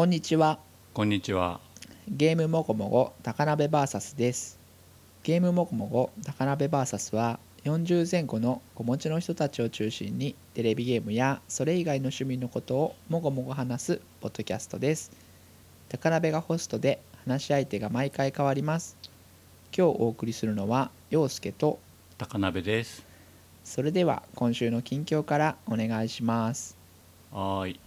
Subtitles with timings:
[0.00, 0.58] こんにちは
[0.94, 1.60] こんにちは。
[2.08, 4.58] ゲームもごもご高鍋 VS です
[5.22, 15.12] ゲームもごもご高鍋 VS は40前後の子持ちの人たちを中心にテレビゲームやそれ以外の趣味のことをもごもご話すポッドキャストです
[15.90, 18.96] 高鍋がホストで話し相手が毎回変わります
[19.76, 21.78] 今日お送りするのは陽介と
[22.16, 23.04] 高鍋です。
[23.64, 26.78] それでは今週の近況からお願いします
[27.32, 27.80] はーい。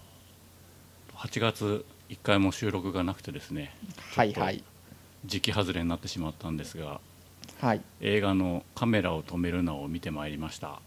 [1.16, 3.74] 8月1回も収録がなくてですね、
[4.16, 4.64] はいはい。
[5.26, 7.00] 時期外れになってしまったんですが、
[7.60, 7.82] はい。
[8.02, 10.80] 映画のカメラを止めるなを見てまいりました。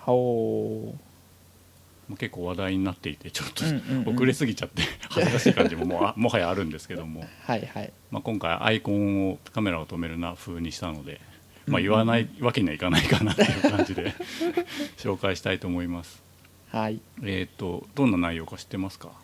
[0.00, 2.10] ほう。
[2.10, 7.92] もう結構話題になっていて、ちょっとうん遅れすぎちゃって恥ずかしい感じもも もはやあるんですけども、はいはい。
[8.10, 11.20] まあ、今回アイコンをカメラを止めるな風にしたので、
[11.66, 14.14] まあ、言わないわけにはいかないかなっていう感じで
[14.96, 16.22] 紹介したいと思います。
[16.70, 17.00] はい。
[17.22, 19.23] えっ、とどんな内容か知ってますか？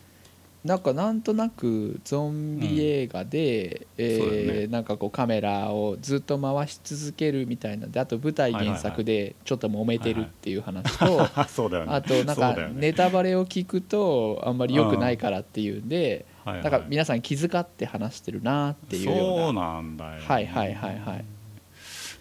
[0.63, 4.51] なんかなんとなくゾンビ映画で、えそうだよね。
[4.65, 8.77] ーなんかこうカメラをずっと回し続けるみたいなであと舞台はいはいはい。
[8.77, 11.93] 原作でちょっと揉めてるっていう話と、 そうだよね。
[11.93, 16.63] あとなんかネタバレを聞くとあんまり良くないからっていうんで、はいはい。
[16.63, 21.25] なんか皆さん気遣って話してるなっていうよそううななんだよね、はいはいはいはい。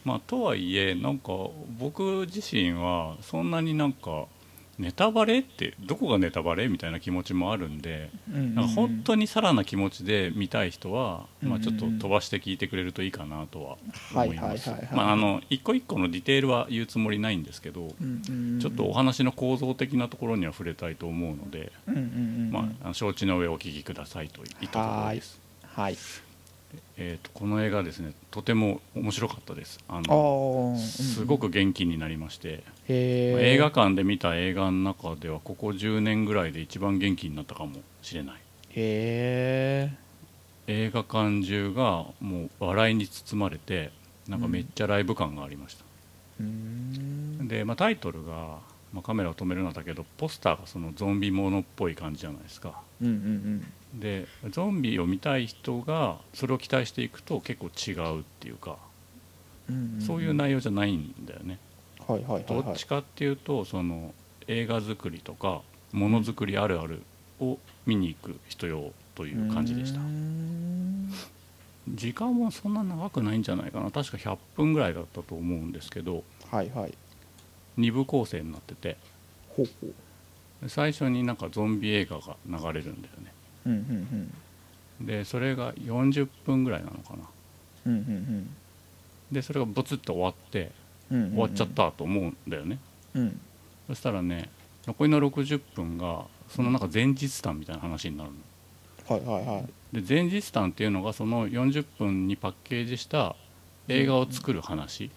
[0.02, 1.32] まあとはいえなんか
[1.78, 4.24] 僕自身はそんなになんか
[4.80, 13.76] ネタバレってどこがネタバレみたいな気持ちもあるんで、なんか本当にさらな気持ちで見たい人は、まあ、ちょっと飛ばして聞いてくれるといいかなとは
[14.14, 14.70] 思います。
[15.50, 21.72] 一個一個のディテールは言うつもりないんですけど、ちょっとお話の構造的なところには触れたいと思うので、
[22.50, 25.38] まあ承知の上お聞きくださいといったところです。
[25.66, 25.96] はい
[27.02, 29.80] えー、とこの映画ですねとても面白かったです。
[29.88, 33.40] ああのーすごく元気になりまして、へー。
[33.54, 38.40] 映画館で見た映画の中ではここ10年ぐらいで一番元気になったかもしれない。
[38.76, 39.90] へ
[40.66, 43.90] 映画館中がもう笑いに包まれて
[44.28, 45.84] なんかめっちゃライブ感がありました、
[46.40, 47.48] えうーん。
[47.48, 48.58] で、まあ、タイトルが、
[48.92, 52.82] まあ、カメラを止めるのだけどポスターがそのゾンビものっぽい感じじゃないですか。
[53.00, 58.76] うんうんでゾンビを見たい人がそれを期待していくと結構違うっていうか、
[59.68, 60.00] うんうんうん。
[60.00, 61.58] そういう内容じゃないんだよね。
[62.06, 62.74] はいはいはいどはい。
[62.74, 64.14] っちかっていうとその
[64.46, 65.62] 映画作りとか
[65.92, 67.02] ものづくりあるある
[67.40, 70.00] を見に行く人用という感じでした。
[71.88, 73.90] 時間はそんな長くないんじゃないかな。
[73.90, 76.94] 確か100分ぐらいだったと思うんですけどはいはい。
[77.78, 78.96] 2部構成になってて。
[80.68, 83.32] 最初になんかゾンビ映画が流れるんだよね
[83.66, 84.30] うんうん
[85.00, 85.06] うん。
[85.06, 87.24] でそれが40分ぐらいなのかな。
[87.86, 88.50] うんうん
[89.32, 90.72] でそれがブツッと終わって
[91.10, 91.30] うんうんうん。
[91.30, 92.78] 終わっちゃったと思うんだよね。
[93.14, 93.40] うん。
[93.86, 94.50] そしたらね
[94.86, 98.36] 残りの60分がそのなんか前日談みたいな話になるの。
[99.16, 100.00] はいはいはい。
[100.00, 103.36] で前日談っていうのがその40分にパッケージした
[103.88, 105.10] 映画を作る話。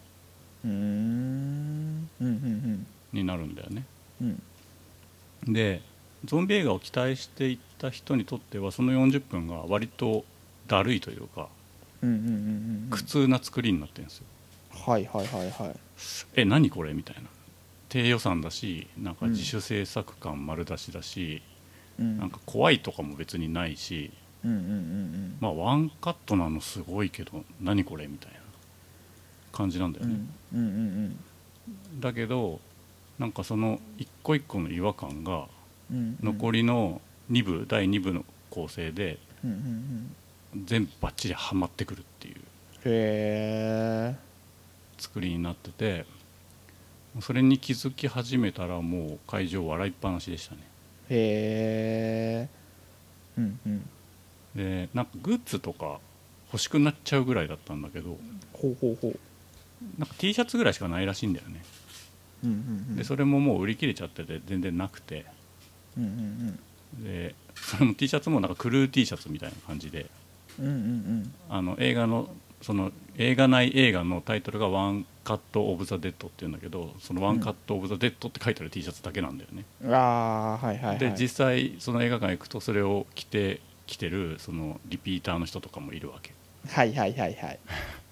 [0.66, 2.86] うーんうんうん。
[3.12, 3.84] になるんだよね。
[4.22, 4.42] うん
[5.48, 5.54] うん。
[5.54, 5.81] で
[6.26, 10.24] ゾンビ映画を期待していった人にとってはその40分が割と
[10.68, 11.50] だるいというか
[12.02, 14.26] うんうんうんうん苦痛な作りになってるんですよ。
[14.86, 15.76] はいはいはいはい。
[16.36, 17.24] え何これみたいな。
[17.90, 21.44] 低予算だしなんか自主制作感丸出しだし、
[22.00, 22.18] うん。
[22.18, 24.12] なんか怖いとかも別にないし
[24.44, 28.40] うんうんうんまあワンカットなのすごいけど何これみたいな
[29.52, 30.16] 感じなんだよね、
[30.54, 31.20] うんうんうんうん
[32.02, 32.60] だけど
[33.18, 35.48] なんかその一個一個の違和感がうん
[35.92, 37.02] 残りの
[37.32, 39.18] 2部第2部の構成で
[40.66, 44.16] 全部バッチリはまってくるっていう
[44.98, 46.06] 作りになってて
[47.22, 50.62] それに気づき始めたらもう会場笑いっぱなしでしたね。
[51.10, 52.50] へえ
[53.38, 53.90] うんうん。
[54.56, 56.00] でなんかグッズとか
[56.52, 58.18] 欲しくなっちゃうぐらいだったんだけど
[58.54, 59.20] ほうほうほう。
[60.00, 61.64] なんか T シャツぐらいしかないらしいんだよね。
[62.44, 62.60] うんうんう
[62.94, 62.96] ん。
[62.96, 65.25] でそれももう売り切れちゃってて全然なくて
[65.98, 66.60] うんうん
[67.04, 70.06] でそれも T シャツもなんかクルー T シャツみたいな感じで。
[70.60, 71.34] うんうんうん。
[71.50, 72.30] あの映画の
[72.62, 79.94] その映画内映画のタイトルが「ワンカット・オブ・ザ・デッド」っていうんだけどその「ONE CUT OF THE DEAD」って書いてある T シャツだけなんだよね、うん。
[79.94, 81.00] ああはいはいはい。
[81.00, 86.34] で実際その映画館行くとそれを着て着てるそのリピーターの人とかもいるわけ。
[86.69, 87.60] はいはいはいはい。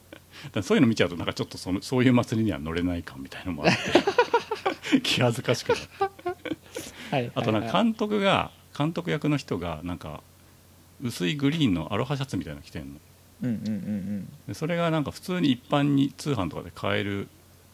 [0.64, 5.00] そういうの見ちゃうとなんかちょっとそのそういう祭りには乗れない感みたいのもあって。
[5.04, 5.86] 気恥ずかしくなって
[7.12, 7.22] はい。
[7.24, 10.22] はいあとなんか監督が監督役の人がなんか
[11.04, 13.00] 薄いグリーンのアロハシャツみたいなの着てんの。
[13.44, 17.28] うんうんうんでそれがなんか普通に一般に通販とかで買える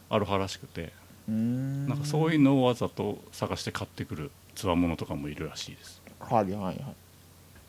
[0.08, 0.92] アロハらしくて。
[1.28, 1.88] うんうーん。
[1.88, 6.02] なんかそういうのをわざと探して買ってくるつわものとかもいるらしいです。
[6.20, 6.78] はいはいはい。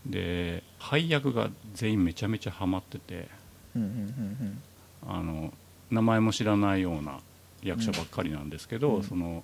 [0.05, 3.27] で配役が全員めちゃめちゃハマってて。
[3.75, 4.61] うんうんうん。
[5.07, 5.53] あの
[5.91, 7.19] 名前も知らないような
[7.63, 9.03] 役者ばっかりなんですけど、うん。
[9.03, 9.43] その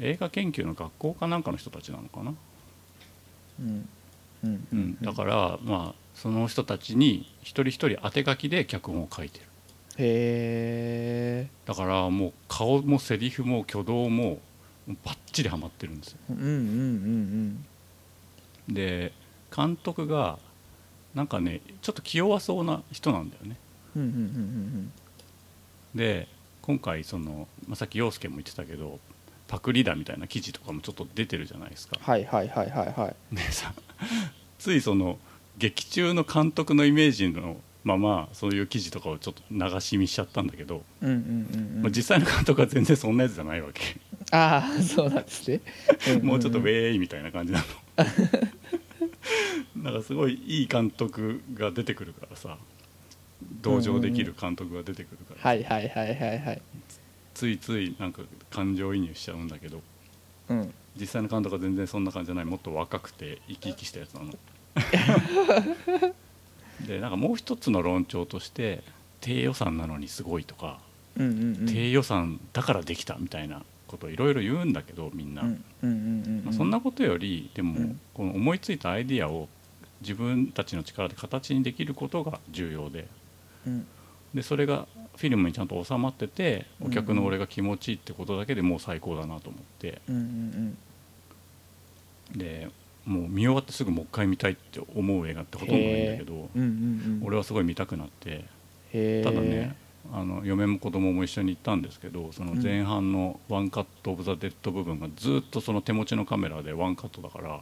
[0.00, 2.34] 映画研究の学校かなんかの人たちなのかな、
[3.60, 3.88] うん。
[4.44, 4.98] うん。
[5.02, 9.44] だからまあその人たちに一人一人当て書きで脚本を書いてる。
[9.98, 14.40] へえだからもう顔もセリフも挙動も
[15.04, 16.18] バッチリハマってるんですよ。
[16.30, 16.48] うんうんう
[18.72, 19.12] んで
[19.54, 20.38] 監督が
[21.14, 23.56] なんかねちょっと気弱そうな人なんだよね。
[23.96, 24.92] うんうんうんうん
[25.94, 26.28] で
[26.62, 29.00] 今回その、まあ、さっき陽介も言ってたけど
[29.50, 31.98] パクリだみたいな記事とかもちょっと出てるじゃないですか。
[32.00, 33.34] はいはいはいはいはい。
[33.34, 33.74] でさ
[34.60, 35.18] ついその
[35.58, 41.82] 劇中の監督のイメージのままそういう記事とかをちょっと流し見しちゃったんだけど、うんうんうんうん。
[41.82, 43.96] まあ、実際の監督は全然そんなやつじゃないわけ、
[44.30, 45.60] ああそうなんですね。
[46.22, 47.64] もうちょっとウ上ェーイみたいな感じなの。
[49.82, 52.56] なんかすごいいい監督が出てくるからさ。
[53.62, 56.62] 同情できる監督が出てくるから、はいはいはいはいはい
[57.40, 58.20] ついついなんか
[58.50, 59.80] 感情移入しちゃうんだけど
[60.50, 60.74] うん。
[60.94, 64.34] 実際の監督は全然そんな感じじゃないもっと若くて生き生きしたやつなの。
[66.86, 68.82] でなんかもう一つの論調として
[69.22, 70.80] 低予算なのにすごいとか、
[71.16, 71.66] うんうんうん。
[71.66, 76.42] 低予算だからできたみたいなことをいろいろ言うんだけどみんな、うんうんうん。
[76.44, 77.98] まあそんなことよりでも、うん。
[78.12, 79.48] この思いついたアイディアを
[80.02, 83.08] 自分たちの力で形にできることが重要で。
[83.66, 83.86] うん
[84.34, 84.86] でそれが
[85.16, 90.00] フィルムにちゃんと収まっててうんお客の俺が気持ちいいってことだけでもう最高だなと思って。
[92.36, 92.68] で
[93.06, 96.48] もう見終わってすぐもう一回見たいって思う映画ってほとんどないんだけど
[97.24, 98.44] 俺はすごい見たくなって
[99.24, 99.74] ただね
[100.12, 107.60] あの嫁も子供も一緒に行ったんですけどその前半の ONE CUT OF THE DEAD 部分がずっとその手持ちのカメラでワンカットだから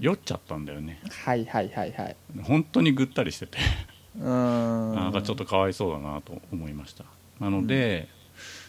[0.00, 1.00] 酔っちゃったんだよね。
[1.24, 2.16] はいはいはいはい。
[2.42, 3.58] 本当にぐったりしてて
[4.18, 7.04] なんかちょっとかわいそうだなと思いました。
[7.40, 8.08] なので、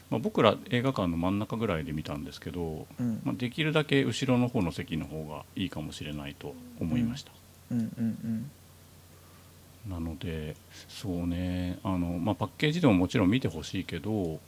[0.10, 3.22] まあ、僕ら映画館の真ん中ぐらいで見たんですけど、うん。
[3.24, 7.32] まあ、できるだけ後ろの方の席の方がいいかもしれないと思いました、
[7.72, 7.80] うん。
[7.80, 7.88] うん。
[7.98, 8.52] うん。
[9.90, 10.56] なので
[10.88, 14.40] そうねあの、まあ、パッケージでももちろん見てほしいけど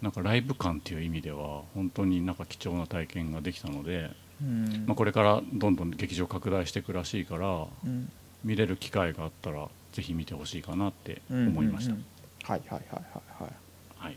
[0.00, 4.10] なんかライブ感っていう意味では本当になんか貴重な体験ができたので、
[4.42, 4.84] うん。
[4.86, 8.10] まあ、これからどんどん劇場拡大していくらしいからうん。
[8.44, 11.98] 見れる機会があったらぜひ見てほしいかなって思いました、うん。
[12.00, 12.06] うんうん
[12.44, 13.52] はいはいはいはいはい。
[13.96, 14.16] はい、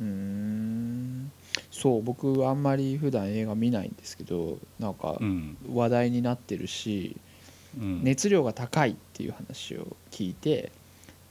[0.00, 1.30] うーん。
[1.70, 5.56] そう僕あんまり普段映画見ないんですけどなんかうん。
[5.72, 7.16] 話題になってるし、
[7.78, 8.02] うん。
[8.02, 10.72] 熱量が高いっていう話を聞いて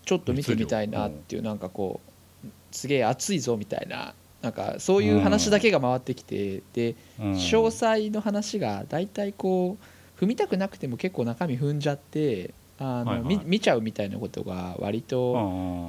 [0.05, 1.99] ちょっと見てみたいなっていうなんかこ
[2.45, 7.31] うすげえ熱いぞみたいななんかそういう話だけが回ってきてでうん。
[7.33, 9.77] 詳細の話が大体こ
[10.17, 12.53] う踏みたくなくても結構中身踏んじゃって
[12.83, 13.37] あの、はいはい。
[13.37, 15.33] み見ちゃうみたいなことが割と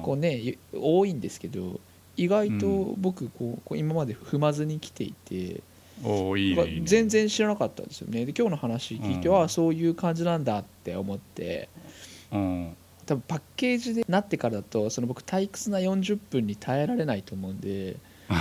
[0.03, 1.79] こうね多いんですけど
[2.17, 5.61] 意外と僕こうこう今まで踏まずに来ていて、
[6.03, 8.25] おいいね全然知らなかったんですよね。
[8.25, 9.35] で今日の話聞いて、うん。
[9.37, 11.69] ああそういう感じなんだって思って。
[12.31, 12.75] うん。
[13.05, 17.97] 多分パッケージでなってからだとその僕退屈な40分に耐えられないと思うんで
[18.27, 18.33] う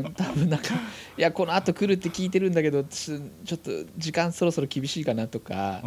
[0.00, 0.74] ん多分なんか
[1.16, 3.16] いやこのあと来るって聞いてるんだけどちょ
[3.54, 5.80] っと時間そろそろ厳しいかなとか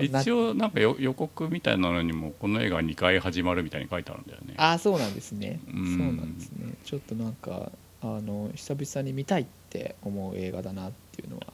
[0.00, 4.54] 一応なんかよ予告みたいなのにもこの映画2回始まるみたいに書いてあるんだよね。
[4.56, 5.60] ああそうなんですね。
[5.68, 6.74] うそうんなんですね。
[6.84, 11.46] ちょっとなんかあの久々に見たいって思う映画だなっていうのは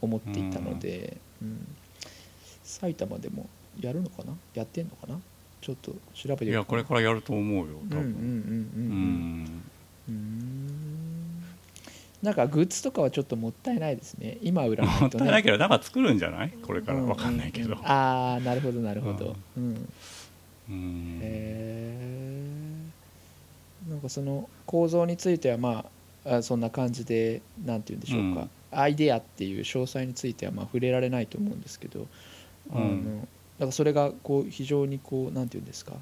[0.00, 1.66] 思っていたので、うん。
[2.64, 3.48] 埼玉でも
[3.80, 4.34] やるのかな？
[4.54, 5.18] やってんのかな？
[5.60, 6.54] ちょっと調べてみい。
[6.54, 7.98] やこれからやると思うよ多分。
[7.98, 8.22] うんうんうんうんう
[8.76, 9.62] うんん
[10.08, 11.44] うーん。
[12.22, 14.38] なんかグッズとかはちょっともったいないですね。
[14.42, 15.02] 今売らないとね。
[15.02, 16.50] もったいないけどなんか作るんじゃない？
[16.62, 16.98] これから。
[16.98, 17.08] うん。
[17.08, 17.74] わかんないけど。
[17.74, 17.86] うん。
[17.86, 19.36] ああなるほどなるほど。
[19.56, 19.88] うん。
[20.68, 21.18] うん。
[21.22, 21.94] へ
[23.90, 25.84] えんかその構造についてはま
[26.24, 32.06] ああそんな感じでなんて言うんでしょうか、アイデアっていう詳細についてはまあ触れられないと思うんですけど、
[32.70, 33.26] あのうんだ
[33.60, 35.94] からそれがこう非常にこうなんて言うんですか。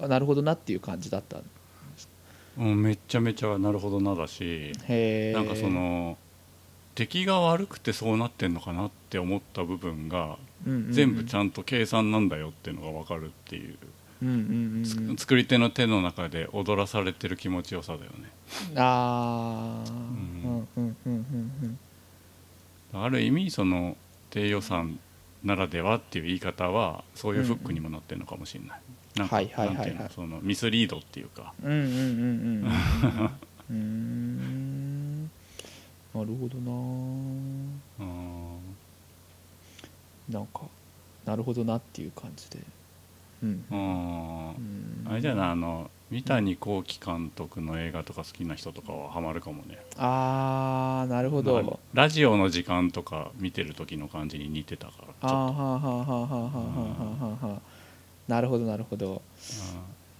[0.00, 1.38] あなるほどなっていう感じだった
[2.58, 4.72] うんめっちゃめちゃなるほどなだし
[5.34, 6.18] なんかその
[6.94, 10.36] 敵が悪くてそうなってんのかなって思った部分が
[10.90, 13.76] 全部ちんゃんと計算なんだよっていうのが分かるっていう。
[14.22, 18.28] うんうんうん作り手の手の中で踊らされてる気持ちよさだよね。
[18.76, 19.96] ああうん。
[19.96, 21.78] うんうんうんうん
[22.92, 23.96] ある意味その
[24.30, 24.98] 低予算
[25.44, 28.80] ならではっていう言い方はそういうフックにもなってるのかもしれない、
[29.16, 29.76] なんかはいはいはいはい。
[29.76, 31.52] なんていうのそのミスリードっていうか。
[31.62, 31.84] うんうんう
[32.64, 32.64] ん
[33.70, 35.24] うん
[36.12, 36.72] なるほどな
[38.00, 38.58] うん。
[40.28, 40.46] なん。
[40.46, 40.62] か
[41.24, 42.58] なるほどなっていう感じで
[43.42, 43.64] うん。
[45.08, 57.60] あれじゃないあの三谷幸喜監督の映画とか好きな人とかはハマるかもねあーなるほどラジオの時間とか見てる時の感じに似てたからちょっとああはあはあはあはあはあはあはあ
[58.30, 59.22] なるほどなるほど。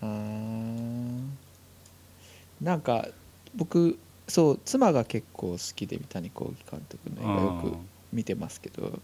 [0.03, 1.21] あー。
[2.61, 3.09] なんか
[3.55, 7.77] 僕そう妻が結構好きで三谷幸喜監督の映画よく
[8.13, 9.01] 見てますけど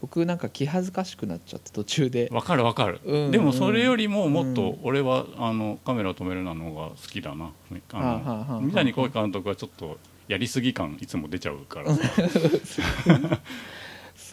[0.00, 2.28] 僕なんか気恥ずかしくなっちゃって途中で。
[2.30, 3.30] わかるわかる、うん。
[3.32, 7.50] でもそれよりももっとうん俺はあのカメラを止めるなのが好きだな。
[7.70, 11.90] 三谷幸喜監督はちょっとやりすぎ感いつも出ちゃうから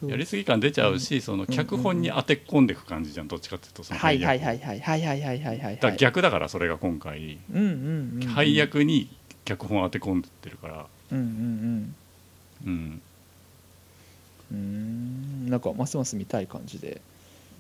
[0.08, 8.24] やりすぎ感出ちゃうしその脚本に当て込んでいく感じじゃんどっちかっていうとそのはいはい配役はいはいはいはいはいはいはいだ逆だからそれが今回うんうんうん。
[8.24, 9.10] うん配役に
[9.46, 10.86] 脚本を当て込んでってるから。
[11.12, 11.96] うんうん
[12.66, 13.02] うん、うん。
[14.52, 15.50] うーん。
[15.50, 17.02] なんかますます見たい感じで、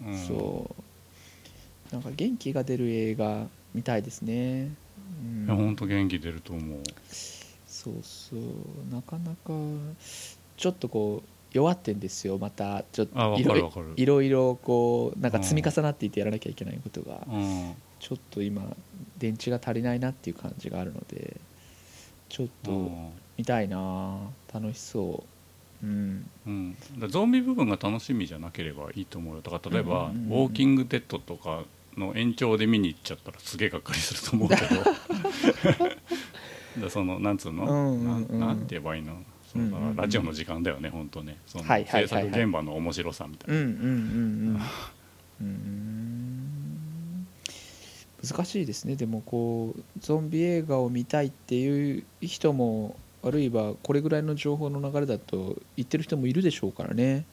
[0.06, 0.70] うん、そ
[1.92, 1.94] う。
[1.94, 4.74] なんか元気が出る映画見たいですね、
[5.24, 5.46] うん。
[5.46, 6.80] いや本当元気出ると思う。
[7.68, 8.40] そうそう。
[8.94, 9.54] なかなか
[10.58, 13.38] ちょっとこう弱ってんですよまたちょっと
[13.96, 17.76] いろいろこうなんか積み重なっていってやらなきゃいけないことがうん。
[18.00, 18.64] ちょっと今
[19.18, 21.38] 電池が足りないなっていう感じがあるので
[22.30, 23.10] ちょっとうん。
[23.38, 24.20] 見たいな
[24.54, 25.24] 楽しそ
[25.84, 25.86] う。
[25.86, 26.30] うん。
[26.46, 26.78] うん、
[27.10, 29.42] ゾンビ部分が楽しみじゃなければいいと思うよ。
[29.42, 31.64] だから例えば、ウォーキング・デッド」とか
[31.98, 34.62] の延長で見に行っちゃったらすげえがっかりすると思うけど。
[36.86, 39.14] だそのなんつうの、うんうんなんて言えばいいの？
[39.52, 41.38] そのラジオの時間だよね本当ね。
[41.46, 43.86] その制作現場の面白さみたいな、うんうんうんう
[44.54, 44.56] ん。
[44.56, 47.28] うーん。
[48.24, 48.96] 難しいですね。
[48.96, 57.26] でもこうゾンビ映画を見たいっていう人もあるいはこれぐらいの情報の流れだと言ってる人もいるでしょうからね。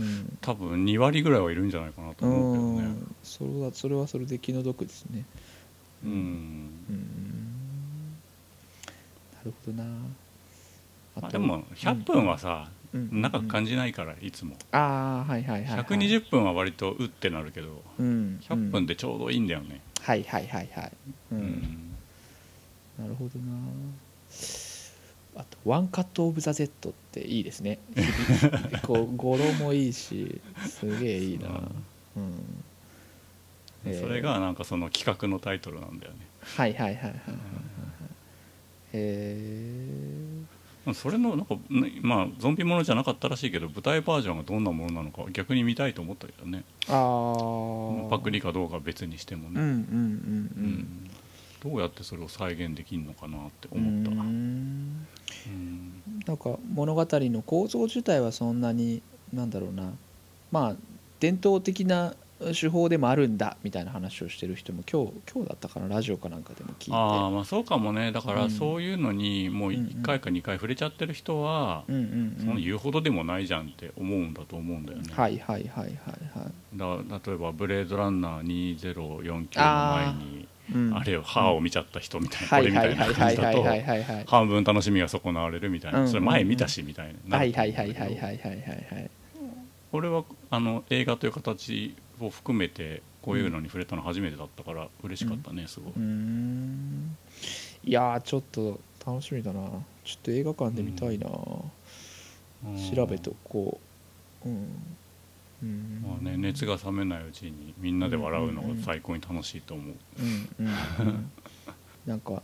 [0.00, 0.38] うん。
[0.40, 2.96] 多分2割ぐらいはいるんじゃないかなと思うけどね。
[2.98, 3.16] うん。
[3.22, 5.26] それはそれはそれで気の毒ですね。
[6.02, 6.70] うん、うん。
[9.34, 9.84] なるほどな
[11.20, 13.20] まあ、でも100分はさ、うん。
[13.20, 14.56] 長く感じないからいつも。
[14.72, 18.40] ああはいはいはい、はい、120分は割とうってなるけどうん。
[18.42, 20.92] 100分でちょうどいいんだよね、はいはいはいはい、
[21.32, 21.40] ううん。
[21.40, 21.94] ん
[22.98, 23.56] なるほどな。
[25.38, 27.78] あと「ワンカット・オブ・ザ・ゼット」っていいですね。
[28.84, 31.48] こう語呂もいいしすげえいいな、
[32.16, 32.20] う。
[32.20, 32.64] ん。
[33.84, 34.00] えー。
[34.00, 36.18] それがなんかその企画のタイトルなんだよね。
[36.40, 37.18] はいはいはいはいはいはい
[38.94, 40.35] へ
[40.94, 46.64] それのなんかねまあゾンビものじゃなかったらしいけど舞台バージョンがどんなものなのか逆に見たいと思ったけどね。
[46.88, 49.84] えああパクリかどうかは別にしてもね、うんうんうん
[50.56, 51.10] うん。
[51.62, 55.06] どうやってそれを再現できるのかなってうん思った、うん。
[56.26, 59.02] なんか物語の構造自体はそんなに
[59.32, 59.92] なんだろうな。
[60.52, 60.76] まあ
[61.18, 62.14] 伝統的な
[62.54, 66.92] 手法でもあるんだみたいな話をしてる人も今日今日だったかなラジオかなんかでも聞いて。
[66.92, 68.12] ああまあそうかもね。
[68.12, 68.50] だからうん。
[68.50, 77.08] そういうのにもう1回か2回触れちゃってる人は、うんうんうんその言うほどでもないじゃんって思うんだと思うんだよね、はいはいはいはいはい。
[77.08, 84.24] だ例えば「ブレードランナー2049」の前にうんあれよ歯を見ちゃった人みたいな、はいこれみたいなはいはいは感じだといはいはいはいはい。
[84.26, 86.08] 半分楽しみが損なわれるみたいな、うん。
[86.08, 89.10] それ前見たしみたいな、はいはいはいはいはいはいはいはい
[89.92, 95.92] 俺はあの映画という形を含めてこういうのに触れたの初めてだったから嬉しかったねすごい、
[97.84, 99.60] いやーちょっと楽しみだな。
[100.04, 102.94] ちょっと映画館で見たいな、うん。
[102.94, 103.80] 調べとこ
[104.44, 104.48] う。
[104.48, 104.68] うん。
[105.62, 106.04] うん。
[106.04, 110.66] まあね、熱が冷めないうちにみんなで笑うのが最高に楽しいと思う、うんうん。
[110.66, 111.30] うん。
[112.04, 112.42] なんか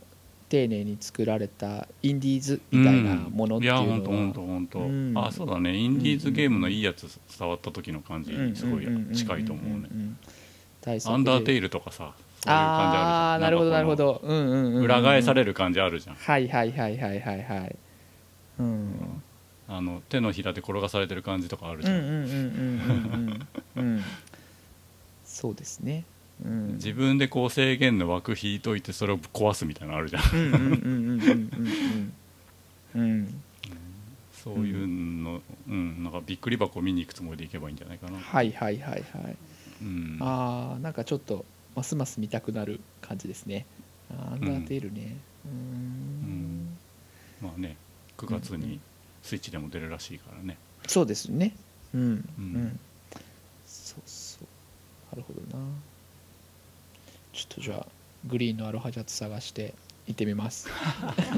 [0.53, 4.79] 丁寧に作られたインディーズみたいなものっていうのは、いや本当本当本当。
[4.81, 5.13] うん。
[5.17, 5.75] あそうだね。
[5.75, 7.07] インディーズゲームのいいやつ
[7.39, 9.89] 伝わった時の感じにすごい近いと思うね。
[11.07, 13.49] アンダーテイルルとかさそういう感じああーあるじゃん。
[13.49, 14.21] なるほどなるほど。
[14.23, 16.15] うんうんうんうんの裏返される感じあるじゃん。
[16.15, 17.75] はいはいはいはいはいはい。
[18.59, 19.21] うん。
[19.67, 24.03] あの手のひらで転がされてる感じとかあるじゃん、うんうんうんうんうんうんうん。
[25.25, 26.03] そうですね
[26.43, 30.23] うん、自分でこう制限の枠引いといてそれを壊すみたいなのあるじゃん。
[34.43, 38.19] そういうの、うん、なんかびっくり箱見に行くつもりでいけばいいんじゃないかな。
[38.19, 39.37] はいはいはいはい、
[39.81, 43.65] うん、ああんかちょっとますます見たくなる感じですね。
[44.11, 45.15] アンダーテールね。
[45.45, 46.77] うん。
[47.41, 47.77] まあね
[48.17, 48.81] 9月に
[49.21, 51.55] スイッチでも出るらしいからね、そうですね。
[51.95, 52.01] うん。
[52.37, 52.79] うん、
[53.65, 55.15] そうそう。
[55.15, 55.63] なるほどな。
[57.33, 57.87] ちょっとじゃあ
[58.25, 59.73] グリーンのアロハシャツ探して
[60.07, 60.69] 行ってみます。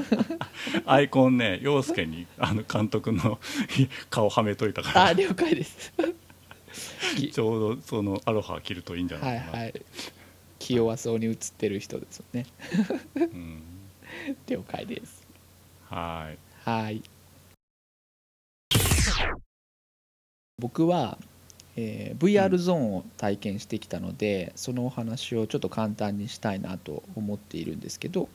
[0.86, 3.38] アイコンね陽介にあの監督の
[4.10, 5.04] 顔はめといたから。
[5.06, 5.92] あ了解です。
[7.16, 9.82] きちょうどそのアロハ着るといいんじゃなはいいかな、はい
[10.58, 12.46] 気弱そうに映ってる人ですよね。
[13.14, 13.62] うん、
[14.48, 15.26] 了解です。
[15.88, 16.38] はい。
[16.68, 17.02] はい。
[20.58, 21.18] 僕は、
[21.76, 28.28] えー VR ゾーンを体験してきたので、そのお話をちょっと簡単にしたいなと思っているんですけど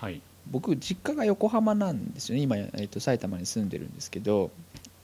[0.00, 0.22] はい。
[0.50, 2.42] 僕実家が横浜なんですよね。
[2.42, 4.50] 今、えー、と埼玉に住んでるんですけど。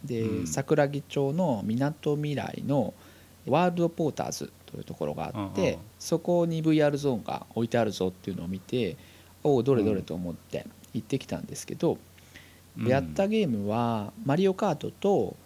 [0.04, 0.46] で、うん。
[0.46, 2.94] 桜木町のみなとみらいの
[3.46, 5.78] ワールドポーターズというところがあって、うんうん。
[5.99, 8.96] そこに VR ゾーンが置いてあるぞっていうのを見て
[9.44, 11.99] おおどれどれと思って行ってきたんですけど、
[12.78, 12.88] うん。
[12.88, 15.37] やったゲームは「マリオカートと」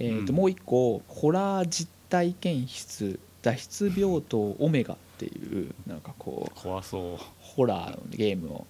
[0.00, 7.18] えーとうんもう一個「ホラー実体験室脱出病棟オメガ」っていうなんかこう怖そう。
[7.40, 8.66] ホラーのゲームを。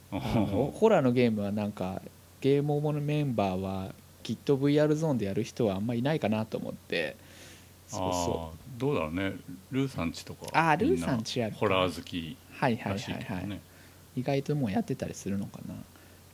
[0.73, 2.03] ホラーのゲームはなんか
[2.41, 7.17] ゲームオモのメンバーはきっと VR ゾーンでやる人はあんまいないかなと思って。
[7.87, 9.35] そうそあーどうだろうね。
[9.71, 10.47] ルーさんちとか。
[10.53, 13.61] あールーさんちやるかホラー好きうはいはいはいはい、
[14.17, 15.75] 意外ともうやってたりするのかな、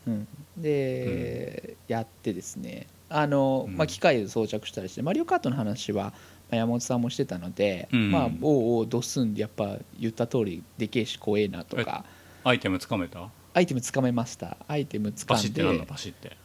[0.09, 3.77] うん、で、やってですねあの、うん。
[3.77, 6.13] まあ、機械で装着したりしてマリオカートの話はま
[6.53, 8.11] あ山本さんもしてたので、うん。
[8.11, 12.05] まあおうおうドスンでやっぱ言った通りでけえし怖えなとか。
[12.45, 13.29] アイテムつかめた？
[13.55, 14.57] アイテムつかめました。
[14.69, 16.37] アイテムつかんでバシってなんだバシって。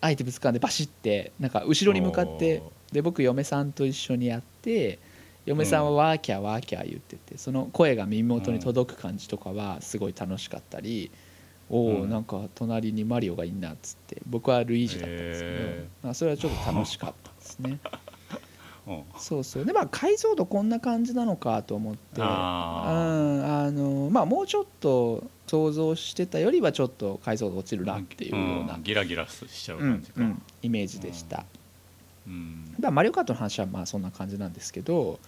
[0.00, 4.98] アイテム掴んでバシってなんか後ろに向かってで僕嫁さんと一緒にやって
[5.44, 11.10] 嫁さんはワーキャーワーキャー言っててその声が耳元に届く感じとかはすごい楽しかったり、
[11.70, 12.10] おおうん。
[12.10, 17.78] なんか隣にマリオがいんなっつって僕はルイージだったんですけど、へまあ、それはちょっと楽しかったですね。
[18.86, 19.02] うん。
[19.18, 19.64] そうそう。
[19.64, 28.82] でまあ解像度こんな感じなのかと思ってうんああのまあもうちょっと想像してたよりはちょっと解像度落ちるなっていうような、ん。
[28.82, 30.20] ギラギラしちゃううん感じか。
[30.20, 31.44] うんイメージでした、
[32.26, 32.74] うん。
[32.78, 35.18] まあ、マリオカートの話はまあそんな感じなんですけど、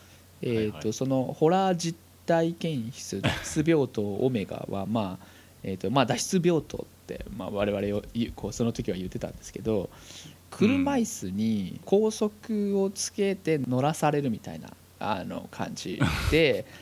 [0.43, 0.85] えーとはい。
[0.85, 8.03] はいそのホラー実体験室 脱出病棟オメガは、まあえーとまあ、脱出病棟って、まあ、我々を
[8.37, 9.91] こうその時は言ってたんですけど
[10.51, 16.65] 車椅子に高速をつけて乗らされるみたいなあの感じで。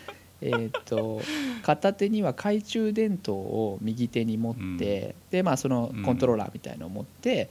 [0.42, 1.22] えー、と
[1.62, 7.48] 片手には懐中電灯を右手に持って、でまあ、そのコントローラーみたいのを持って、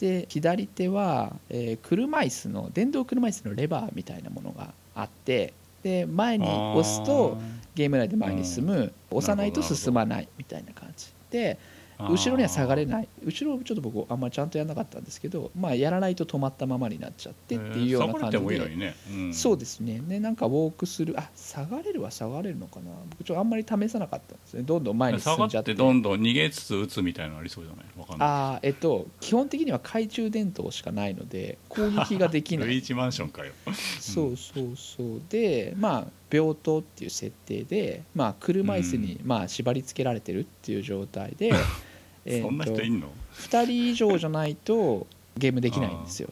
[0.00, 5.54] で左手は、えー車椅子の電動車椅子のレバーみたいなものがあって
[5.84, 7.36] で前に押すと
[7.74, 11.58] ゲーム内で前に進む、押さないと進まないみたいな感じで
[11.98, 13.08] 後ろには下がれいない。
[13.24, 18.68] 後ろちょっと僕あんまりちゃんとやらなかったんですけど、まあ、やらないと止まったままになっちゃってっていうような感じで。
[18.68, 19.34] にね、うん。
[19.34, 20.00] そうですね。
[20.08, 21.14] でなんかウォークする。
[21.18, 22.90] あ下がれるは下がれるのかな。
[23.10, 24.62] 僕ちょっとあんまり試さなかったんですね。
[24.62, 25.72] どんどん前に下がっ進んじゃって。
[25.72, 27.84] てどんどん逃げつつ撃つみたいなのありそうじゃない？
[27.98, 28.28] わかんない。
[28.28, 32.68] あーえっと基本的には懐中電灯しかないので攻撃ができない。
[32.68, 33.52] ルイージマンションかよ。
[34.00, 35.22] そうそうそう。
[35.28, 41.52] でまあ病棟っていう設定で、まあ、車椅子にまあ縛り付けられてるっていう状態で、
[42.26, 46.30] えそんな人いんの？2人以上じゃないとゲームできないんですよ。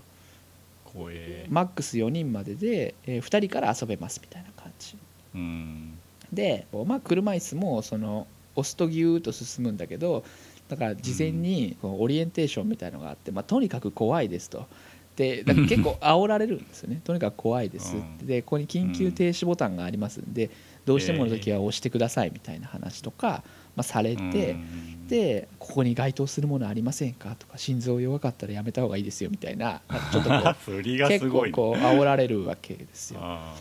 [0.84, 1.46] 怖え。
[1.48, 4.96] マックス4人までで、え2人から遊べますみたいな感じ。
[5.34, 5.98] うん。
[6.32, 10.24] で、まあ、車椅子もその押すとギューッと進むんだけど
[10.68, 14.66] だから事前にこうオリエンテーションみたいのがあって、まあ、とにかく怖いですと。
[15.16, 17.00] でだから 結構煽られるんですよね。
[17.04, 18.24] とにかく怖いですって。
[18.24, 20.50] でここに緊急停止ボタンがありますんで
[20.84, 23.44] どうしてもの時は押してくださいみたいな話とか、
[23.76, 25.08] まあ、されて、うん。
[25.08, 30.36] でここに該当するものありませんかとか心臓弱かったらやめた方がいいですよみたいな ちょっとこ
[30.68, 33.20] う 結構こう煽られるわけですよ。
[33.22, 33.54] あ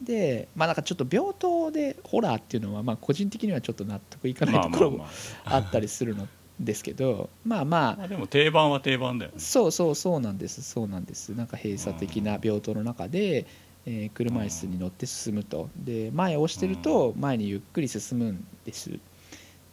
[0.00, 5.06] でまあなんかちょっと病棟でホラーっていうのはまあ個人的にはちょっと納得いかーないところも
[5.44, 6.28] あったりするの
[6.58, 9.38] ですけどまあまあまあでも定番は定番だよね。
[9.38, 10.62] そうそうそうなんです。
[10.62, 11.34] そうなんです。
[11.34, 13.46] なんか閉鎖的な病棟の中で、
[13.84, 15.68] えー車椅子に乗って進むと。
[15.76, 18.98] で前を押してると前にゆっくり進むんです。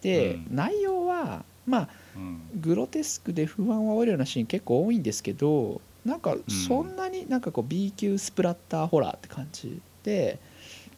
[0.01, 0.55] で、うん。
[0.55, 2.41] 内容はまあうん。
[2.59, 6.35] グロテスクで不安を煽るようなシーン結構多いんですけどなんか
[6.67, 10.39] そんなになんかこう B 級スプラッターホラーって感じで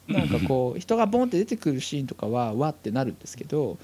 [0.07, 3.77] なんかこう人がボンって出てくるシーンとかはわってなるんですけど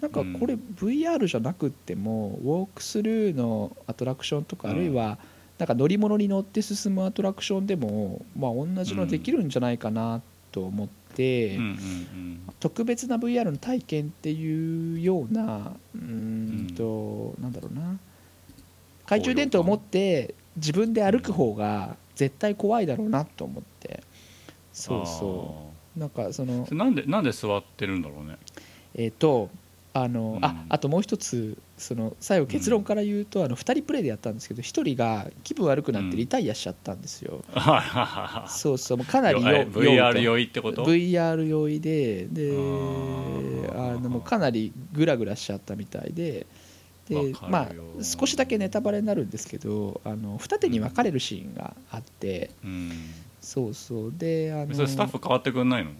[0.00, 4.74] なんかこれ VR じゃなくってもウォークスルーのアトラクションとかうん。
[4.74, 5.18] あるいは
[5.58, 10.20] なんか乗り物に乗って進むアトラクションでもまあ同じのできるんじゃないかな
[10.52, 11.58] と思って。
[12.60, 17.98] 特別な VR の体験っていうようなうーんと、なんだろうな。
[19.04, 24.02] 懐中電灯を持って自分で歩く方が絶対怖いだろうなと思って。
[24.72, 25.98] そうそう。
[25.98, 28.36] なんかそのうなんでなんで座ってるんだろうね。
[28.94, 29.50] えっ、と
[30.02, 30.44] あの、うん。
[30.44, 37.42] ああともう一つその最後結論から言うと、あの2人プレイでやったんですけど1人が気分悪くなってリタイアしちゃったんですよ、
[38.48, 46.46] そうそうもうかなり VR 酔酔いってこと？VR 酔いでであのもうかなりグラグラしちゃったみたいで
[47.08, 47.68] でまあ
[48.02, 52.92] 少しだけネタバレになるんですけどあの二手に分かれるシーンがあって、うん。
[53.40, 55.92] そうそうであのスタッフ変わってくんないの？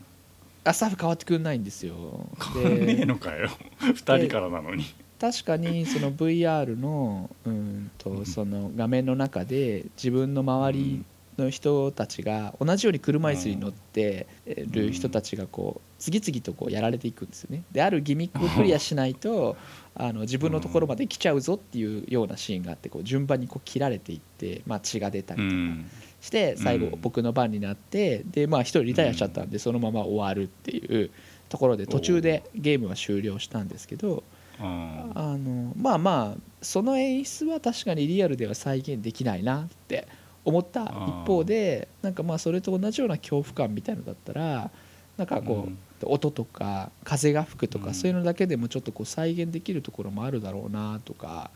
[0.66, 2.28] あスタッフ変わってくんないんですよ。
[2.54, 3.48] 変わんねえでのかよ。
[3.80, 4.84] 2人からなのに。
[5.20, 11.04] 確かにその VR のうんとその画面の中で自分の周り
[11.38, 17.64] の人たちが同じように車椅子に乗ってる人たちがこう次々とこうやられていくんですよね。
[17.72, 19.56] であるギミックをクリアしないと
[19.94, 25.86] あの自分のところまで来ちゃうぞっていうようなシーンがあってこう順番にこう切られていって、まあ、血が出たりとかうん。
[26.20, 27.00] して最後うん。
[27.00, 31.10] 僕の番になってでまあ一人リタイアしちゃったんでそのまま終わるっていう
[31.48, 34.24] ところで途中でゲームは終了したんですけど
[34.58, 40.08] ああのまあまあその演出は確かにリアルでは再現できないなって
[40.46, 44.70] 思った一方でなんかまあそれと同じような恐怖感みたいのだったら
[45.18, 47.94] なんかこう、音とか風が吹くとか、うん。
[47.94, 51.50] そういうのだけでもちょっとこう再現できるところもあるだろうなとか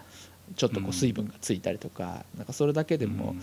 [0.57, 3.37] ちょっとこう水分がついたりとか,、なんかそれだけでも、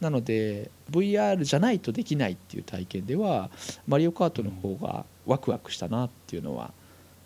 [0.00, 3.50] なので VR じゃないとできないっていう体験では
[3.86, 6.72] マリオカートの方がワクワクしたなっていうのは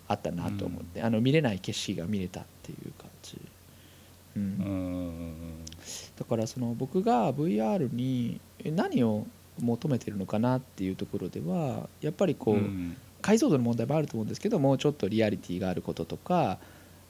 [0.07, 3.37] あったなと思って、あの見れない景色が見れたっていう感じ、
[4.35, 5.50] うん
[6.21, 9.25] だからその僕が VR にえ何を
[9.59, 16.57] 求めてるのかなっていうところではやっぱりこう、うん解像度の問題もあると思うんですけどもうちょっとリアリティがあることとか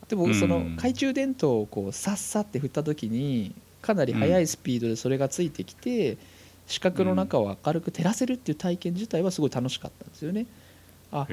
[0.10, 6.18] でもそのうん懐中電灯をこうさっさって振った時にかなり速いスピードでそれがついてきて
[6.68, 10.48] 視覚の中を明るく照らせるっていう体験自体はすごい楽しかったんですよね。
[11.14, 11.28] あ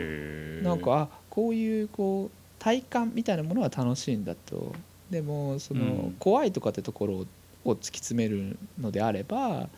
[0.63, 4.77] なんかあこういうこう体感みたいなものは楽しいんだと
[5.11, 7.27] でもその、うん怖いとかってところ
[7.65, 9.69] を突き詰めるのであれば、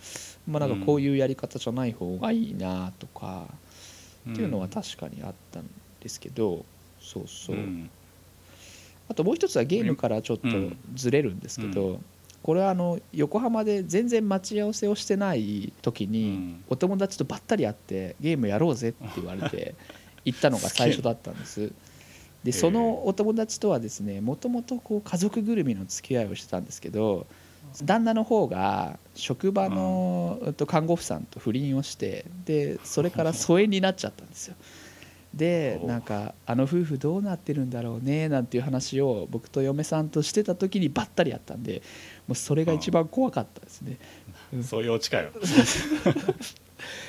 [0.46, 3.46] まあ、なんかこういうやり方じゃない方がいいなとか、
[4.30, 6.64] っていうのは確かにあったんですけど
[7.00, 7.90] そうそう、ん。
[9.08, 11.98] あともう一つはゲームからちょっとうんずれるんですけど、う
[12.42, 16.64] これはあの横浜で全然待ち合わせをしてない時に、うん。
[16.68, 19.74] お友達とばったり会ってゲームやろうぜって言われて
[20.24, 21.72] 行ったのが最初だったんです。
[22.44, 27.26] でそのお友達とはですねもともとこう家族ぐるみの付き合いをしてたんですけど
[27.82, 34.54] 旦那の方が職場の看護婦さんと不倫をしてでそれから疎遠になっちゃったんですよ。
[35.34, 41.82] でおなんかあの夫婦どうなってるんだろうねなんていう話を僕と嫁さんとしてた時にばったりやったんで
[42.26, 43.98] もうそれが一番怖かったですね。
[44.62, 45.30] そういうオチかよ。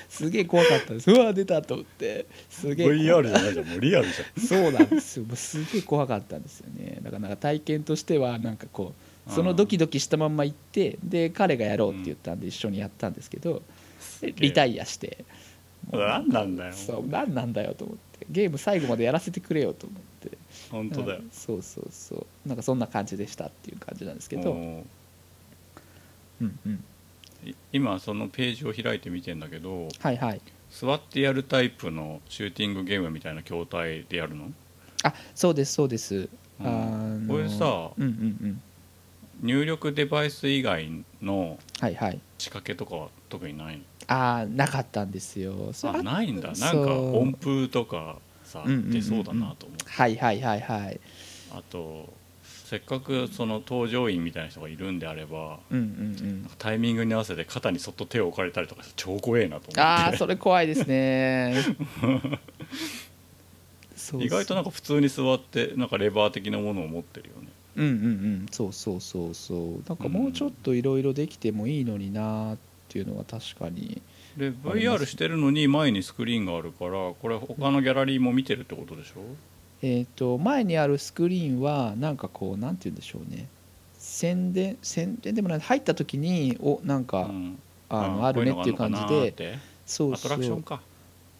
[0.10, 1.10] すげえ怖かったです。
[1.10, 2.28] うわ出たと思って。
[2.50, 4.46] すげえ怖 VR じゃないじゃんもうリアルじゃん。
[4.46, 5.26] そうなんですよ。
[5.26, 7.00] もうすげえ怖かったんですよね。
[7.02, 13.62] だからなんか体験としてはなんかこうそのドキドキしたまんま行ってで彼がやろうって言ったんで一緒にやったんですけど
[14.22, 15.26] リタイアして。
[15.92, 16.74] 何なんだよ。
[16.74, 18.28] そう何なんだよと思って。
[18.30, 20.38] ゲーム最後までやらせてくれよと思って。
[20.70, 21.20] 本当だよ。
[21.22, 21.30] うん。
[21.32, 22.48] そうそうそう。
[22.48, 24.54] なんかそんな感じでしたっていう感じなんですけど。
[24.54, 24.86] も
[26.40, 26.84] うんうん。
[27.74, 30.42] 今そのページを開いてみてんだけどはいはい。
[30.70, 34.52] 座ってやるタイプのシューティングゲームみたいな筐体でやるの？
[35.02, 36.30] あそうですそうです、
[36.60, 37.26] うん。
[37.28, 38.62] これさうんうんうん
[39.42, 42.20] 入力デバイス以外のはいはい。
[42.38, 43.84] 仕掛けとかは特にないの？
[44.08, 45.72] ああなかったんですよ。
[45.84, 46.52] あないんだ。
[46.54, 49.78] なんか音符とかさ出そうだなと思う。
[49.86, 51.00] はいはいはいはい。
[51.54, 56.50] あとせっかくその搭乗員みたいな人がいるんであればうんうんうん。
[56.58, 59.82] タイミングに合わせて肩にそっと手を置かれたりとか超怖えなと思って。
[59.82, 61.56] ああそれ怖いで すね。
[64.20, 67.96] 意外となんか普通に座ってなんかレバー的なものを持ってるよねうんうんう
[68.44, 68.46] ん。
[68.52, 69.84] そうそうそうそう。
[69.88, 72.58] なんかもうちょっといろいろできてもいいのになっ
[72.90, 74.02] ていうのは確かに。
[74.38, 79.22] で VR してるのに前にスクリーンがあるからこれ他のギャラリーも見てるってことでしょ？
[79.82, 83.48] えっ、と前にあるスクリーンはなんかこうなんて言うんでしょうね。
[83.98, 84.78] 宣伝？
[84.82, 85.60] 宣伝でもない。
[85.60, 87.58] 入った時におなんか、うん。
[87.90, 89.06] あのあるねっていう感じ
[89.36, 89.60] で。
[89.86, 90.82] そうアトラクシそうョンか。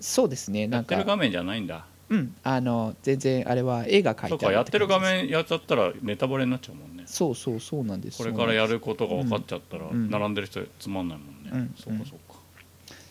[0.02, 0.62] そうですね。
[0.62, 0.96] やなんか。
[0.96, 2.36] ってる画面じゃないんだうん。
[2.44, 7.04] あの全然あれは絵が描そいうてあるかやってる画面やっちゃったらネタバレになっちゃうもんね。
[7.06, 8.18] そうそうそうなんです。
[8.18, 11.76] これからやるることが分かっちゃったらうん並んでる人つまんないもんね、うん。
[11.78, 12.40] そうかそうか。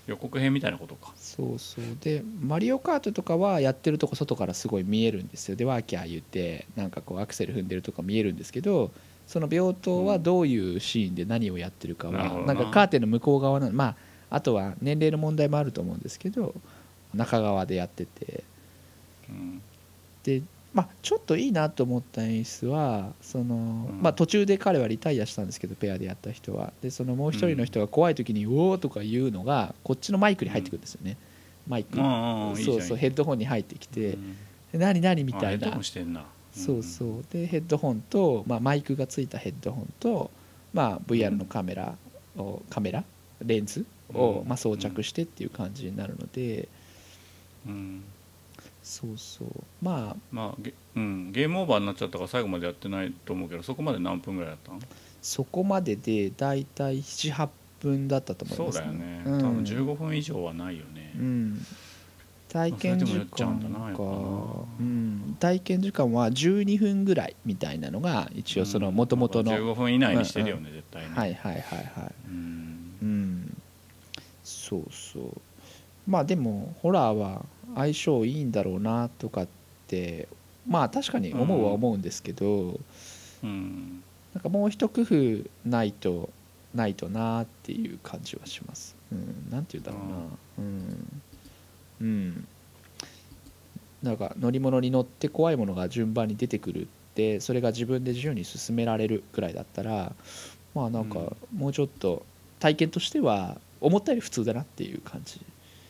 [0.07, 1.13] 予告編みたいなことか。
[1.17, 1.85] そうそう。
[2.01, 5.57] でマリオカートとかはやってるとこ外からすごい見えるんですよ。
[5.57, 8.91] でワーキャー言ってなんかこうアクセル踏んでるとか見えるんですけど
[9.27, 12.55] その病棟はどういうシーンで何をやってるかは、なるほどな。
[12.55, 13.85] んなかカーテンの向こう側のま
[14.31, 16.55] ああとは年齢の問題もあると思うんですけど
[17.15, 18.27] 中側でやってて。
[18.27, 18.43] うん
[20.25, 24.03] でまあ、ちょっといいなと思った演出はその、うん。
[24.03, 26.73] まあ、途中で彼はリタイアしたんですけどペアでやった人は。
[26.81, 31.17] でそのもう一人の人が怖い時に「うおー」とか言うのがこっちのマイクに入ってくるんですよね、
[31.67, 31.97] マイク。
[31.97, 34.13] そうそうヘッドホンに入ってきて。
[34.13, 34.37] うん
[34.71, 35.77] 「で何何?」みたいな。
[36.53, 37.25] そうそう。
[37.33, 40.31] でヘッドホンと、まあ、マイクがついたヘッドホンと、
[40.73, 41.97] まあ、VR のカメラ
[42.37, 43.03] をカメラ？
[43.45, 44.49] レンズを、うん。
[44.49, 46.69] まあ、装着してっていう感じになるので。
[47.67, 48.05] うん
[48.83, 49.49] そうそう。
[49.83, 50.17] まあ。
[50.31, 54.79] まあゲ,、うん、ゲームオーバーになっちゃったから最後までやってないと思うけどそこまで何分ぐらいやったの
[55.23, 57.49] そこまでで大体78
[57.81, 59.41] 分だったと思いそうますだよね、うん。
[59.41, 61.67] 多分15分以上はないよね、うん
[62.51, 64.13] 体験時間んだなやっぱなか
[64.81, 65.37] うん。
[65.39, 71.11] 体験時間は12分ぐらいみたいなのが一応その元々の、15分以内にしてるよね、絶対に。
[71.11, 72.15] はいはいはいはい。
[72.27, 72.97] うん。
[73.01, 73.63] うん。
[74.43, 75.41] そうそう。
[76.09, 79.49] まあでもホラーは相性いいんだろうなとかっ
[79.87, 80.29] て
[80.67, 82.79] まあ確かに思うは思うんですけど、
[83.43, 84.03] うん。
[84.33, 85.15] なんかもう一工夫
[85.65, 86.31] ないと
[86.73, 88.95] ないとなっていう感じはします。
[89.11, 90.17] うん、なんて言うんだろうな。
[90.59, 91.23] うん、
[92.01, 92.47] うん、
[94.05, 100.13] なんか乗り物に乗って怖いものが順番に出てくるってそれが自分で自由に進められるくらいだったら
[100.77, 101.19] まあなんか
[101.53, 102.25] もうちょっと
[102.61, 105.41] 体験としては思ったより普通だなっていう感じ。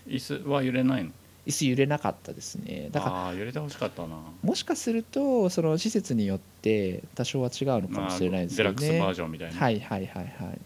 [0.08, 1.10] 椅子は揺れないの？
[1.46, 2.88] 椅子揺れなかったですね。
[2.92, 4.16] だからああ揺れてほしかったな。
[4.42, 8.76] もしかするとその施設によって多少は違うのかもしれないですよね。
[8.79, 9.61] デラックスバージョンみたいな。
[9.61, 10.61] はいはいはいはい。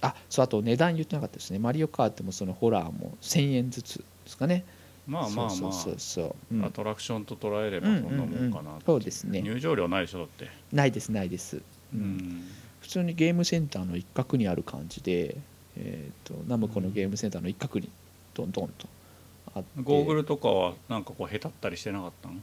[0.00, 1.58] ああそうあと値段言ってなかったですね。
[1.58, 4.64] マリオカートもそのホラーも1000円ずつですかね。
[5.08, 5.50] ーまあまあまあ。
[5.50, 6.58] そうそうそうう。
[6.58, 6.64] ん。
[6.64, 8.80] アトラクションと捉えればそんなもんかな、うんうんうん。
[8.84, 9.40] そうですね。
[9.42, 11.62] 入場料ないでしょだって、ないですないです、う
[11.94, 12.44] うんん。
[12.80, 15.36] 普通にゲームセンターの一角にある感じで、
[15.76, 17.88] えー、とナムコのゲームセンターの一角に
[18.34, 18.86] ドンドンと
[19.54, 19.68] あって。
[19.82, 22.34] ゴーグルとかはなんかこうへたったりしてなかったの？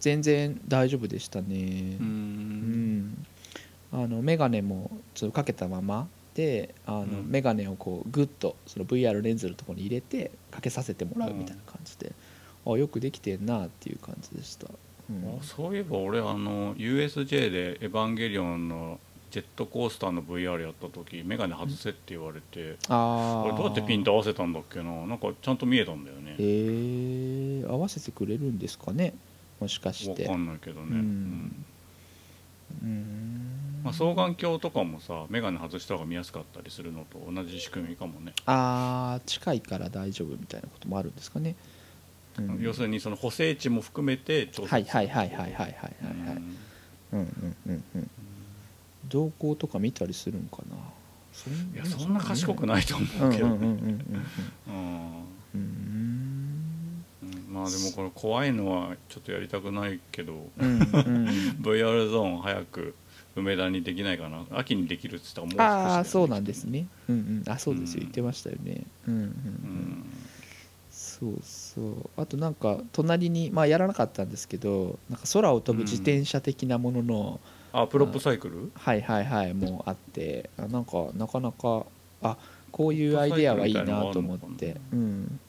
[0.00, 1.46] 全然大丈夫でしたね。
[1.46, 2.98] ううん。
[2.98, 3.26] ん。
[3.92, 7.30] あの眼鏡もちょっとかけたままであの、うん。
[7.30, 12.12] 眼鏡をこうグッとその VR レンズのところに入れてかけさせてもらうみたいな感じで、
[12.66, 14.68] あよくできてんなっていう感じでした、
[15.08, 15.38] うん。
[15.40, 19.00] あそういえば俺あの USJ で「エヴァンゲリオン」の
[19.36, 24.84] ジェットコースターの VR やった時眼鏡外せって言われて、あこれどうやってピント合わせたんだっけな？
[25.04, 26.36] なんかちゃんと見えたんだよね。
[26.38, 29.12] えー、合わせてくれるんですかね？
[29.60, 30.22] もしかして。
[30.22, 30.96] わかんないけどね、うん。
[30.96, 31.66] うん。
[32.82, 33.80] うん。
[33.84, 41.56] まあ、双眼鏡とかもさ眼鏡外した方が見やすかったりするのと同じ仕組みかもね、あー近いから大丈夫みたいなこともあるんですかね、
[42.38, 42.58] うん。
[42.62, 45.76] 要するにその補正値も含めて調はい節はいはいはいはいはいはいはい。
[46.36, 46.56] うん。
[47.12, 48.10] うんうんうんうん
[49.08, 50.76] 動向とか見たりするんかな。
[51.32, 53.54] そんいやそんな賢くないと思うんうけどね。
[53.54, 53.62] うん。
[53.62, 54.22] うんうんうん
[54.68, 55.66] うんうん。
[57.24, 57.52] うん。
[57.52, 61.26] まあでもこれ怖いのはちょっとやりたくないけどうんうんうん。
[61.62, 62.94] VR ゾーン早く
[63.36, 64.44] 梅田にできないかな。
[64.50, 66.86] 秋にできるって言ったらもうああそうなんですね。
[67.08, 67.52] うんうん。
[67.52, 67.98] あそうですよ。
[67.98, 68.00] うん。
[68.04, 68.82] 言ってましたよね。
[69.06, 69.30] うんうんううん。
[69.30, 70.06] ん
[70.90, 72.10] そうそう。
[72.16, 77.40] あとなんか隣にまあやらなかったんですけどなんか空を飛ぶ自転車的なものの、
[77.82, 78.72] あプロップサイクル？
[78.74, 81.84] はいはいはいもうあってあなんかなかなか
[82.22, 82.36] あ
[82.72, 84.76] こういうアイデアはいいなと思って。
[84.92, 85.40] うん。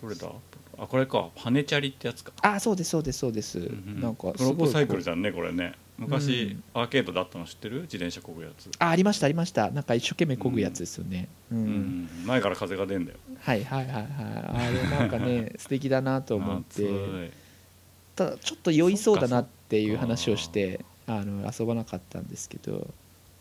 [0.00, 0.30] どれだ
[0.78, 1.28] あこれか。
[1.36, 2.32] ハネチャリってやつか。
[2.42, 5.74] あそうですそうですそうです、なんかプロップサイクルじゃんねこれね。
[5.98, 7.82] 昔、アーケードだったの知ってる？
[7.82, 9.70] 自転車こぐやつ、あありましたありました。
[9.70, 11.28] なんか一生懸命こぐやつですよね。
[11.52, 12.08] うん、うん。
[12.24, 13.18] 前から風が出んだよ。
[13.40, 14.06] はいはいはいはい。
[14.06, 16.88] あれ なんかね素敵だなと思って。
[18.16, 20.80] ただちょっと酔いそうだなっていう話をして
[21.18, 22.86] あの遊ばなかったんですけど、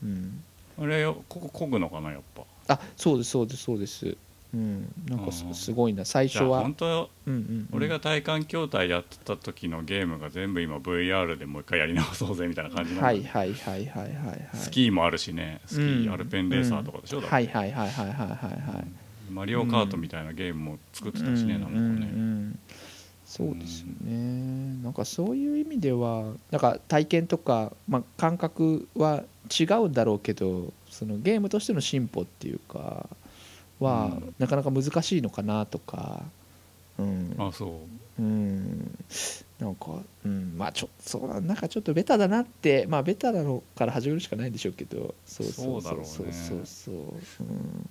[0.03, 0.43] うん、
[0.81, 2.43] あれよこここぐのかなやっぱ。
[2.73, 4.15] あそうですそうですそうです、
[4.53, 6.05] うん、なんかすごいな。
[6.05, 6.61] 最初は。
[6.61, 7.69] 本当うんうんうん。
[7.73, 14.49] 俺が体感筐体やってた時のゲームが全部今 VR でもう一回やり直そうぜみたいな感じなはいはいはいはいはいはい。
[14.53, 15.61] スキーもあるしね。
[15.65, 16.13] スキー、うん。
[16.13, 17.33] アルペンレーサーとかでしょ、だって。
[17.33, 18.87] はいはいはいはいはいはいはい。
[19.31, 22.59] マリオカートみたいなゲームも作ってたしね、なんかね、うんうんうん
[23.29, 29.23] そうですよね、なんかそういう意味ではなんか体験とか、まあ、感覚は
[29.59, 33.05] 違うんだろうけどそのゲームとしての進歩っていうか
[33.79, 34.35] は、うん。
[34.37, 36.23] なかなか難しいのかなとか、
[36.97, 37.35] うん。
[37.37, 38.21] あそう。
[38.21, 38.97] うん、
[39.59, 39.91] なんか、
[40.25, 41.53] うん、まあちょそうだな。
[41.53, 45.15] んかちょっとベタだなってまあベタなのから始めるしかないんでしょうけど。
[45.25, 46.65] そうそうそうそうそう。
[46.65, 46.95] そう、
[47.41, 47.89] うん、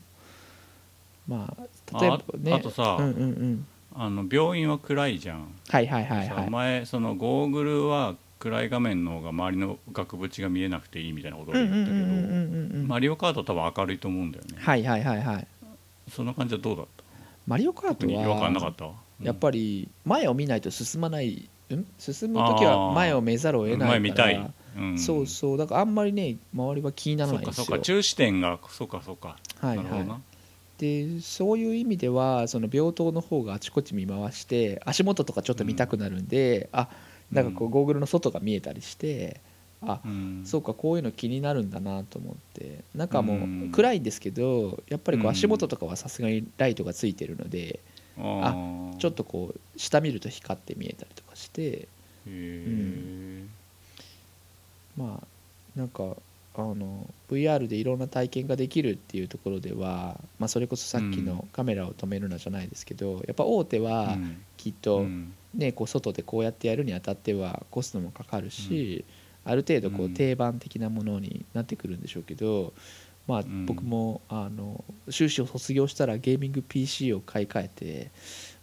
[1.27, 2.53] まああ例えばね。
[2.53, 3.67] あとさうんうんうん
[4.01, 6.29] あの病院は暗いじゃん、はいはいはいはい。
[6.29, 12.87] さ前そのゴーグルは暗い画面の方が周りの額縁が見えなくていいみたいなことをうんうんうん言ったけど、うんうんうん。
[12.87, 15.47] マリオカートは多分明るいと思うんだよね、はいはいはいはい。
[16.09, 17.03] その感じはどうだった？
[17.49, 18.87] マリオカート特に違和感なかはった？
[19.21, 21.85] やっぱり前を見ないと進まないん？
[21.99, 23.91] 進む時は前を見ざるを得ないから。
[23.91, 25.59] 前見たい、うん、そうそう。
[25.59, 27.65] だからあんまりね周りは気にならそうないんですよ。
[27.65, 27.85] かそうか。
[27.85, 30.21] 中視点がそうかそうか、はいなるほどな、はい
[30.79, 36.89] でそういう意味ではその病棟の方があちこち見回して足元とかちょっと見たくなるんで、あ
[37.33, 39.41] なんかこうゴーグルの外が見えたりして
[39.81, 42.83] あうん、そうかこういうの気になるんだなと思って。
[42.97, 43.71] 中もうん。
[43.73, 45.31] 暗いんですけどやっぱりこううん。
[45.31, 47.79] 足元とかはさすがにライトがついてるので
[48.19, 48.97] あー。
[48.97, 51.87] ちょっとこう下見ると光って見えたりとかしてへ
[52.27, 53.45] え、
[54.97, 56.17] まあなんか
[56.59, 64.43] あの VR でいろんな体験ができるっていうところでは、まあ、それこそさっきのカメラを止めるなじゃないですけどやっぱ大手はうん。
[64.57, 65.33] きっと、うん。
[65.55, 69.05] ね、こう外でこうやってやるにあたってはコストもかかるし、
[69.45, 70.15] ある程度こううん。
[70.15, 72.73] 定番的なものになってくるんでしょうけど、
[73.29, 73.65] まあ、ん。
[73.65, 78.11] 僕もあの修士を卒業したらゲーミング PC を買い替えて、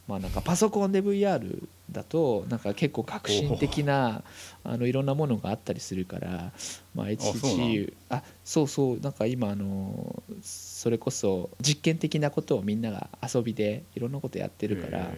[0.07, 4.23] まあ、なんかパソコンで VR だとなんか結構革新的な
[4.63, 6.51] あのいろんなものがあったりするから、
[6.95, 15.11] まあ、そうな HCU あそうそうなんか今あのそれこそ実験的なことをみんなが遊びでいろんなことやってるから。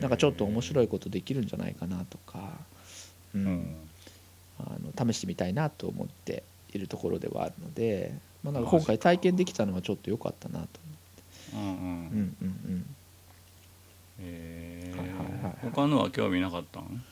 [0.00, 2.52] なんかちょっと面白いことできるんじゃないかなとか、
[3.34, 3.46] うん。
[3.46, 3.76] うん。
[4.60, 10.66] あの試してみたいなと思っているところではあるので、まあ、なんか今回体験できたのはちょっと良かったなと
[11.54, 12.96] うんうん思って、うんうんうん、
[14.20, 17.02] へはいはいはいはいえ他のは興味なかったん？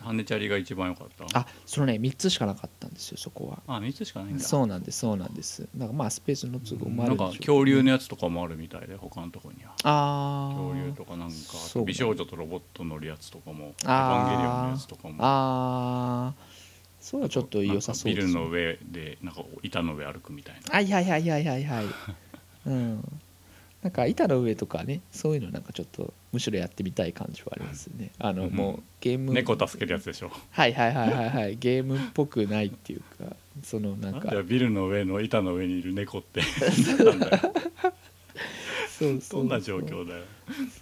[0.00, 1.38] ハネチャリが一番良かった？
[1.38, 3.76] あそのね3つしかなかったんですよそこは。
[3.76, 4.44] あ三つしかないんだ。
[4.44, 5.62] そうなんですそうなんです。
[5.74, 9.72] だからまあスペースの都合もあなんか恐竜のやつとかもあるみたいで他のとこには。
[9.84, 11.34] あ恐竜ーとかなんか
[11.86, 15.14] 美少女とロボット乗るやつとかもエヴあーァンゲリオンのやつとかも。
[15.20, 16.60] あー。
[17.00, 20.74] それはちょっと良さそうですなんかビルの上でなんか板の上歩くみたいな。
[20.74, 21.86] はいはいはいはいはいはい。
[22.68, 23.20] うん
[23.82, 28.10] なんか板の上とかねそういうのなんかちょっとむしろやってみたい感じはありますね。
[28.18, 29.32] あの、うんもうゲーム。
[29.32, 30.30] 猫助けるやつでしょ。
[30.50, 31.56] はいはいはいはいはい。
[31.56, 34.30] ゲームっぽくないっていうかそのなんか。
[34.42, 36.42] ビルの上の板の上にいる猫って。
[39.00, 40.24] そうそうどんな状況だよ。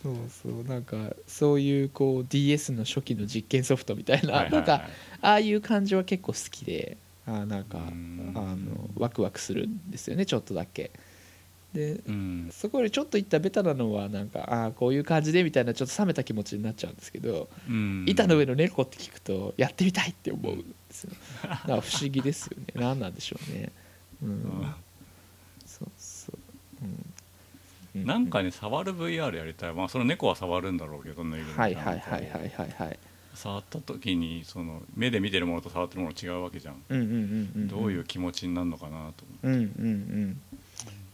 [0.02, 0.64] そうそう。
[0.64, 0.96] なんか
[1.28, 4.52] そういうこう DS の初期の実験ソフトみたいな、はいはいはい。
[4.52, 4.88] なんか
[5.22, 8.32] ああいう感じは結構好きであーなんかうん。
[8.34, 10.90] あのワクワクするんですよねちょっとだけ
[11.72, 12.48] でうん。
[12.50, 18.04] そこよりちょっといったベタなのはなんかああこういう感じでみたいなちょっと冷めた気持ちになっちゃうんですけど、うん。
[18.06, 21.10] 板の上の猫って聞くとやってみたいって思うんですよ。
[21.42, 22.66] だから不思議ですよね。
[22.74, 23.72] 何なんでしょうね。
[24.22, 24.74] うん、うん
[25.66, 26.38] そうそう、
[27.94, 29.74] うん、なんかね触る VR やりたい。
[29.74, 32.98] まあその猫は触るんだろうけどぬいぐるみはいはいはいはいはいはい。
[33.34, 37.68] 触った時にその目で見てるものと触ってるもの違うわけじゃん、うんうんうんうん。
[37.68, 39.46] どういう気持ちになるのかなと思って。
[39.46, 39.92] うんうんう
[40.26, 40.40] ん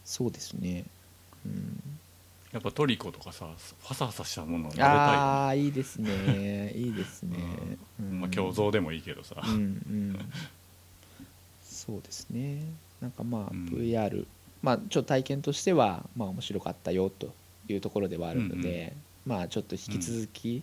[0.04, 0.84] そうですね、
[1.46, 1.80] うん、
[2.54, 6.70] やっぱトリコとかさファサファサしたものを撫でたああいいですね。
[6.76, 7.36] いいですね、
[7.98, 8.20] うん。
[8.20, 10.18] まあ胸像でもいいけどさ、うんうん。
[11.64, 12.62] そうですね。
[13.00, 13.66] なんかまあうん。
[13.66, 14.24] VR、
[14.62, 17.34] まあちょっと体験としてはまあ面白かったよと
[17.68, 18.94] いうところではあるので、
[19.26, 20.62] まあちょっと引き続き、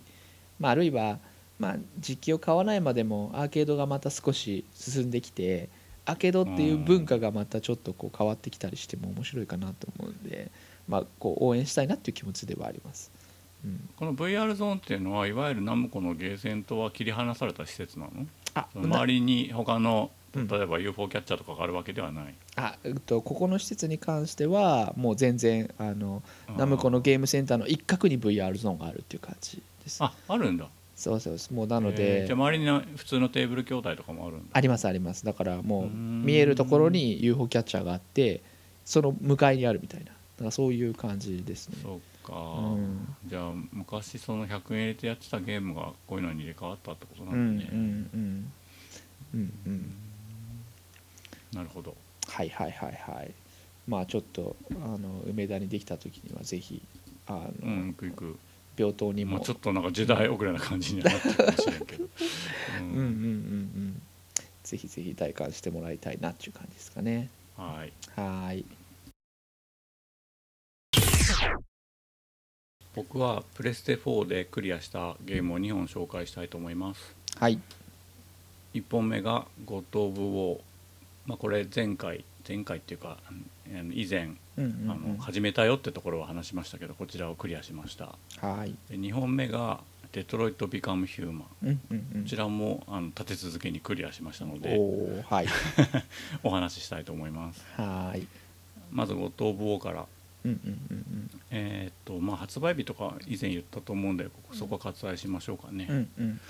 [0.58, 1.18] まああるいは
[1.58, 5.68] まあ実機を買わないまでもアーケードがまた少し進んできて
[6.04, 10.50] アーケードっていう文化がまたちょっとこう変わってきたりしても面白いかなと思うんで、
[10.88, 13.10] まあこう応援したいなっていう気持ちではあります。
[13.64, 18.26] うん、この VR ゾーンっていうのはいわゆるナムコのゲーセンとは切り離された施設なの？
[18.54, 20.48] あ周りに他のうん。
[20.48, 26.22] 例えば UFO キャッチャーとかがあるわけではない、あえっとここの施設に関してはもう全然あの
[26.56, 30.02] ナムコのゲームセンターの一角に VR ゾーンがあるっていう感じです。
[30.02, 30.66] ああるんだ
[31.02, 34.46] そうそうもうなのへーでじゃあ周りに普通のテーブル筐体とかもあるんだ。
[34.52, 35.24] ありますあります。
[35.24, 36.22] だからもううーん。
[36.24, 38.40] 見えるところに UFO キャッチャーがあって
[38.84, 40.06] その向かいにあるみたいな。
[40.06, 41.76] だからそういう感じですね。
[41.82, 43.16] そうか、うん。
[43.26, 48.52] じゃあ昔その100円入れてやってたゲームがこういうのに入れ替わったってことなうんんうんだね、うんうん。
[49.66, 49.94] うん。
[51.52, 51.96] なるほど。
[52.28, 53.32] はいはいはいはい。
[53.88, 56.80] まあちょっとあの梅田にできた時にはぜひ
[57.26, 58.38] あの、うん行く行く
[58.76, 59.40] 病棟にも。
[59.40, 62.04] ちょっとなんか時代遅れな感じにはなってるかもしれんけど、
[62.80, 62.86] うん。
[62.86, 64.02] うんうんうんうん。
[64.62, 67.28] ぜひぜひ体感してもらいたいなっていう感じですかね。
[67.56, 67.92] はい。
[68.14, 68.64] はーい。
[72.94, 77.14] 僕はプレステ4でクリアしたゲームを2本紹介したいと思います。
[77.38, 77.58] はい。
[78.74, 80.60] 1本目が「ゴッド・オブ・ウォー」
[81.26, 83.18] まあ、これ前回前回っていうか
[83.92, 88.04] 以前うんうんあの始めたよってところは話しましたけどこちらをクリアしました。
[88.06, 88.76] はーい。
[88.90, 89.80] で2本目が
[90.12, 92.22] 「デトロイト・ビカム・ヒューマン」うんうんうん。
[92.24, 95.46] こちらもあの立て続けにクリアしましたのでおーはい。
[96.44, 97.64] お話ししたいと思います。
[97.76, 98.26] はーい。
[98.90, 100.06] まず「ゴッド・オブ・ウォー」から。
[100.44, 106.40] うんうんうんえーっとまあ発売日とか以前言ったと思うんでここそこは割愛しましょうかね、うんうん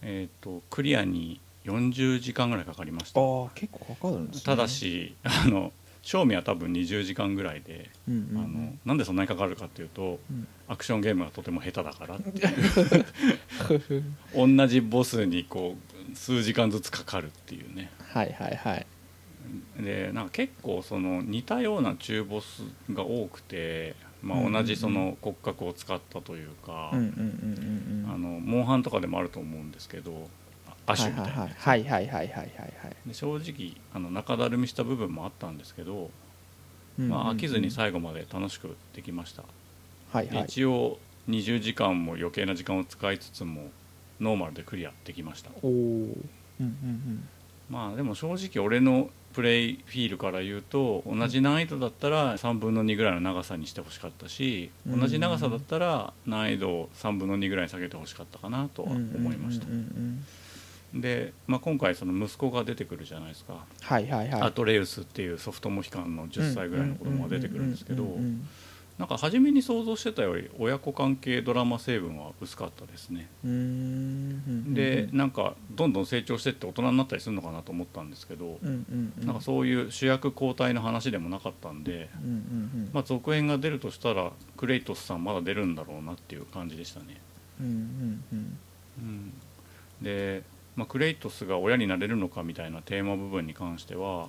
[0.00, 3.20] えーっとクリアに40時間ぐらいかかりました。
[3.20, 4.42] ああ結構かかるんですね。
[4.44, 5.72] ただしあの
[6.02, 8.38] 賞味は多分20時間ぐらいで、うんうんうん。
[8.38, 10.46] あのなんでそんなにかかるかっていうとうん。
[10.68, 12.16] アクションゲームがとても下手だから。
[12.16, 14.04] っていう
[14.56, 15.76] 同じボスにこ
[16.12, 17.90] う数時間ずつかかるっていうね。
[17.98, 18.86] はいはいはい。
[19.80, 30.28] でなんか結構その似たような中ボスが多くて、まあ、同じその骨格を使ったというか、モンハンとかでもあると思うんですけど
[30.86, 32.28] アシュみたいな、はいはいはいはい。
[32.28, 36.10] はい正直あの中だるみした部分もあったんですけど、
[36.98, 39.42] うんまあ、飽きずにはい最後まで楽しくできました、
[40.22, 40.44] ではい。
[40.46, 43.70] 一応20時間も余計な時間を使いつつも
[44.20, 45.50] ノーマルでクリアできました。
[45.62, 46.16] おおうん
[46.60, 47.28] うん
[47.70, 55.00] まあでも正直俺のプレイフィールから言うと同じ難易度だったら3分の2ぐらいの長さにしてほしかったしうん。
[55.00, 59.66] 同じ長さだったら難易度を3分の2ぐらいに下げてほしかったかなとはうん思いました。
[59.66, 60.24] うんうんうんうん
[60.94, 63.64] で、まあ、今回その息子が出てくるじゃないですか。
[63.80, 64.42] はいはいはい。
[64.42, 68.04] アトレウスっていうソフトモヒカンの10歳ぐらいの子供が出てくるんですけど
[68.98, 73.28] なんか初めに想像してたより親子関係ドラマ成分は薄かったですね。
[73.42, 78.58] でなんかどんどん成長してって大人になったりするのかなと思ったんですけど
[79.24, 82.10] なんかそういう主役交代の話でもなかったんで、
[82.92, 87.20] まあ、続編が出るとしたらクレイトスさんまだ出るんだろうなっていう感じでしたね。
[87.60, 88.58] うんうんうん。
[88.98, 89.32] うん、
[90.02, 90.42] で、
[90.76, 94.28] まあ、クレイトスが親になれるのかみたいなテーマ部分に関しては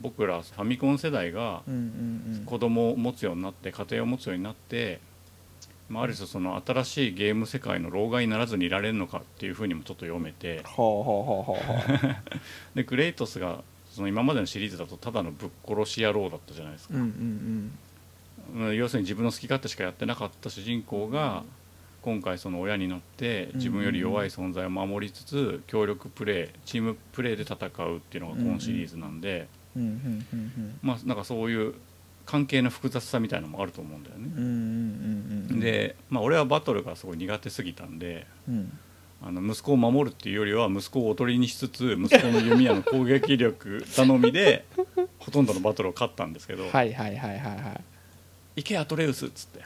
[0.00, 2.44] 僕らファミコン世代がうんうんうん。
[2.44, 5.00] 子供を持つようになって家庭を持つようになって、
[5.88, 10.64] まあ、ある種その新しいゲーム世界の老害にならずにいられるのかっていうふうにもちょっと読めて。
[12.74, 16.94] でクレイトスがその今までのシリーズだとただのぶっ殺し野郎だったじゃないですか。
[16.94, 18.76] うんうんうん。
[18.76, 21.44] 要するに自分の好き勝手しかやってなかった主人公が
[22.02, 29.48] 今回その親になって自分より弱い存在を守りつつ協力プレーチームプレーで戦うっていうのが今シリーズなんで
[30.82, 31.74] まあなんかそういう
[32.26, 35.60] 関係の複雑さみたいなのもあると思うんだよね。
[35.60, 38.78] で、まあ、俺はバトルがすごい苦手すぎたんでうん。
[39.24, 44.64] あの息子を守るっていうよりは息子をおとりにしつつ息子の弓矢の攻撃力頼みで
[45.20, 47.84] ほとんどのバトルを勝ったんですけどはいはいはいはいはい
[48.56, 49.60] 行けアトレウスっつって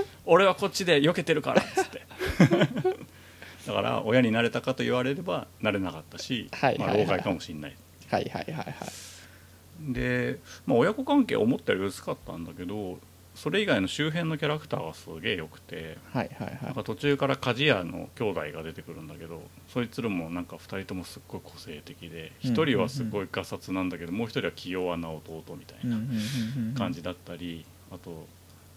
[0.28, 2.02] 俺はこっちで避けてるからっつって。
[3.66, 6.98] だから親になれたかと言われればなれなかったし、まあ、はいはいはい。
[7.00, 7.76] 老害かもしれない
[8.08, 9.92] はいはいはいはい。
[9.92, 12.98] で、まあ、親子関係思ったより薄かったんだけど
[13.34, 16.58] それ以外の周辺のキャラクターがすげえ良くてはいはいはい。
[16.64, 26.74] なんか途中から鍛冶屋の兄弟が出てくるんだけどそいつらもなんか2人ともすっごい個性的でうん1人はすごいガサツなんだけどもう1人は器用な弟みたいなうんうんうんうん。
[26.74, 28.26] 感じだったりあと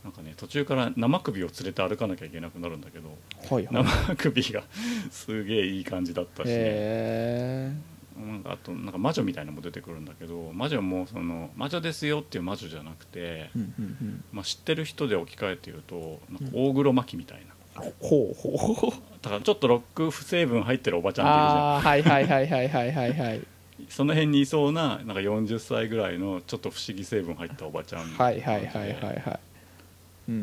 [0.04, 3.10] なんかね途中から生首を連れて歩かなきゃいけなくなるんだけど
[3.50, 3.86] はいはい。
[3.86, 4.64] 生首が
[5.12, 7.72] すげえいい感じだったし、ね、へ
[8.18, 14.24] なんかあとなんか魔女みたいなのも出てくるんだけど魔女もその魔女ですよっていう魔女じゃなくてえ、うんうんうん。
[14.32, 17.54] まあ、知ってる人で置き換えて言うとなんか大黒摩季みたいな。
[18.00, 18.58] ほうほう。
[18.58, 18.92] ほう
[19.22, 21.82] だからちょっとロック成分入ってるおばちゃんっているじゃん。
[21.82, 23.42] はいはいはいはいはいはいはい。
[23.90, 29.51] その辺にいそうななんか40歳ぐらいのちょっと不思議成分入ったおばちゃんはいはいはいはいはいうん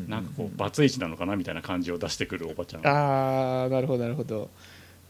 [0.09, 2.86] なんかこうバツイチなのかなみたいな感じを出してくるおばちゃん。
[2.86, 4.51] ああなるほどなるほど。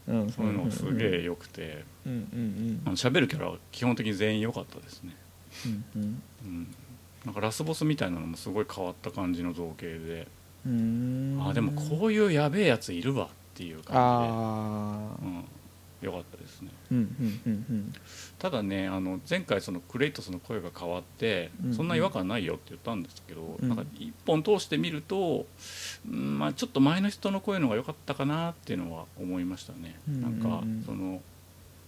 [0.07, 0.65] うんそういうの。
[0.65, 1.83] がすげえ良くて。
[2.05, 5.15] うんうんあの喋るキャラは基本的に全員良かったですね、
[5.65, 6.21] うんうん。
[6.45, 6.75] うん、
[7.25, 10.27] なんかラスボスみたいなのもすごい変わった感じの造形で、
[10.65, 11.39] うん。
[11.47, 16.69] あでもこういうやべえやついるわっていう感ああじで、うん、良かったですね。
[16.91, 17.93] うんうんうんうん
[18.39, 23.69] ただねあの前回そのクレイトスの声が変わって、うんそんな違和感ないよって言ったんですけど、うん。
[23.69, 25.45] なんか一本通してみると、
[26.09, 30.83] うんまあ、ちょっと前の人の声の方が良かったかなっていうのは思いましたね、うんなんかうん。
[30.85, 31.21] その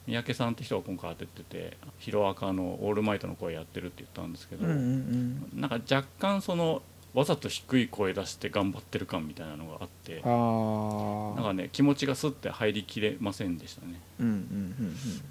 [0.08, 6.82] 三宅さんって人が今回当てててヒロアカのオールマイトの声やってるって言ったんですけど、うんなんか若干その
[7.14, 14.00] わざと低い声出して頑張ってる感みたいなのがあってなんかね気持ちがスッて入りきれませんでしたね。
[14.20, 14.96] うんうんうん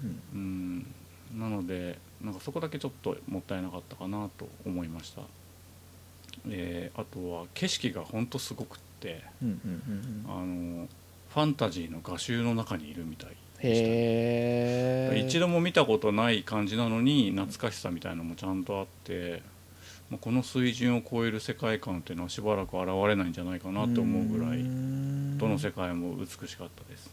[1.71, 5.21] でなんかそこだけちょっともったいなかったかなと思いました、
[6.49, 10.25] えーあとは景色がほんとすごくってうんうんうんうん。
[10.25, 10.87] うんあの
[11.33, 19.41] ファンタジーの画集の中にいるみたいへえ一度も見たことない感じなのに懐かしさみたいなのもちゃんとあって、
[20.09, 24.57] まあこの水準を超える世界観っていうのはしばらく現れないんじゃないかなと思うぐらい
[25.37, 27.09] どの世界も美しかったです。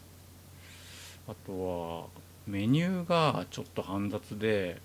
[1.29, 2.07] あとは
[2.49, 4.81] メニューがちょっと煩雑で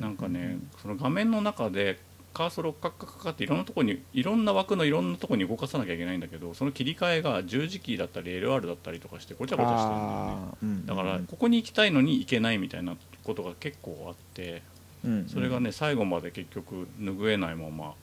[0.00, 1.98] なんかねその画面の中で
[2.34, 10.16] カーソルをカッカッカッカっていろんなとこにいろんな枠のいろんなとこに動かさなきゃいけないんだけどその切り替えが十字キーだったり LR だったりとかしてごちゃごちゃしてるんだよね。
[10.16, 10.86] あーうん。
[10.86, 14.62] だからここに行きたいのに行けないみたいなことが結構あって
[15.04, 15.28] うんうん。
[15.28, 17.94] それがね最後まで結局拭えないまま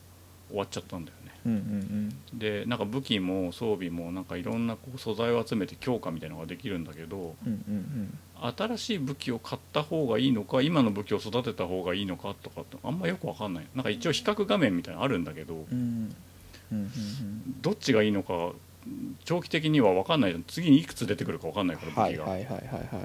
[0.50, 1.62] 終わっちゃったんだよねうん
[2.34, 2.40] うん。
[2.40, 8.18] でなんか武器も装備もなんかいろんなこう素材を集めて強化みたいなのができるんだけどうんうんうん。
[8.58, 13.68] 新しい武器を買った方がいいのか今の武器を育てた方がいいのかとかってあんまよく分かんない。
[13.76, 16.16] なんか一応比較画面みたいなのあるんだけどうん
[16.72, 18.54] うんうんどっちがいいのか
[19.26, 20.44] 長期的には分かんない。
[20.48, 23.04] 次にいくつ出てくるか分かんないからは武器が、いはいはいはいは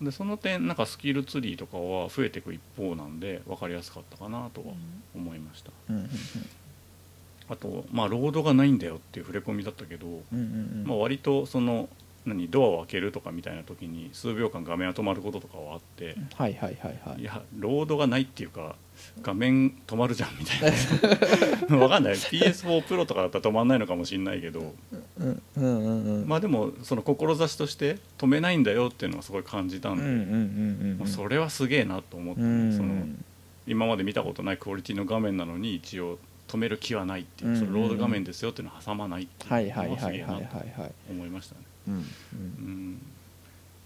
[0.00, 0.04] い。
[0.04, 4.74] でその点なんかスキルツリーとかは増えていく一方なんで分かりやすかったかなとは
[5.14, 5.70] 思いました。
[5.88, 6.08] うんうん
[7.48, 10.06] あとまあロードがないんだよっていう触れ込みだったけど、
[10.84, 11.88] まあ、割とその
[12.26, 17.20] 何ドアを開けるとかみたいな時に数秒間画面が止まることとかはあってはいはいはいはい。
[17.20, 18.76] いやロードがないっていうか
[19.22, 20.72] 画面止まるじゃんみたい
[21.68, 21.76] な。
[21.76, 22.14] わかんない。
[22.14, 24.74] PS4 プロとかだったら止まんないのかもしれないけど。
[25.18, 32.74] うんうんうんうんまあでもその志として止めないんだよっていうのはすごい感じたんで、うんうんうんうんもうそれはすげえなと思って、うん。
[32.74, 33.06] その
[33.66, 36.18] 今まで見たことないクオリティの画面なのに一応
[36.48, 40.30] 止める気はないっていう、うんそのロード画面ですよっていうのを挟まないっていうはいはいのはすはいはい。
[40.32, 41.60] はいげえなとはい思いましたね。
[41.88, 43.02] うんうん。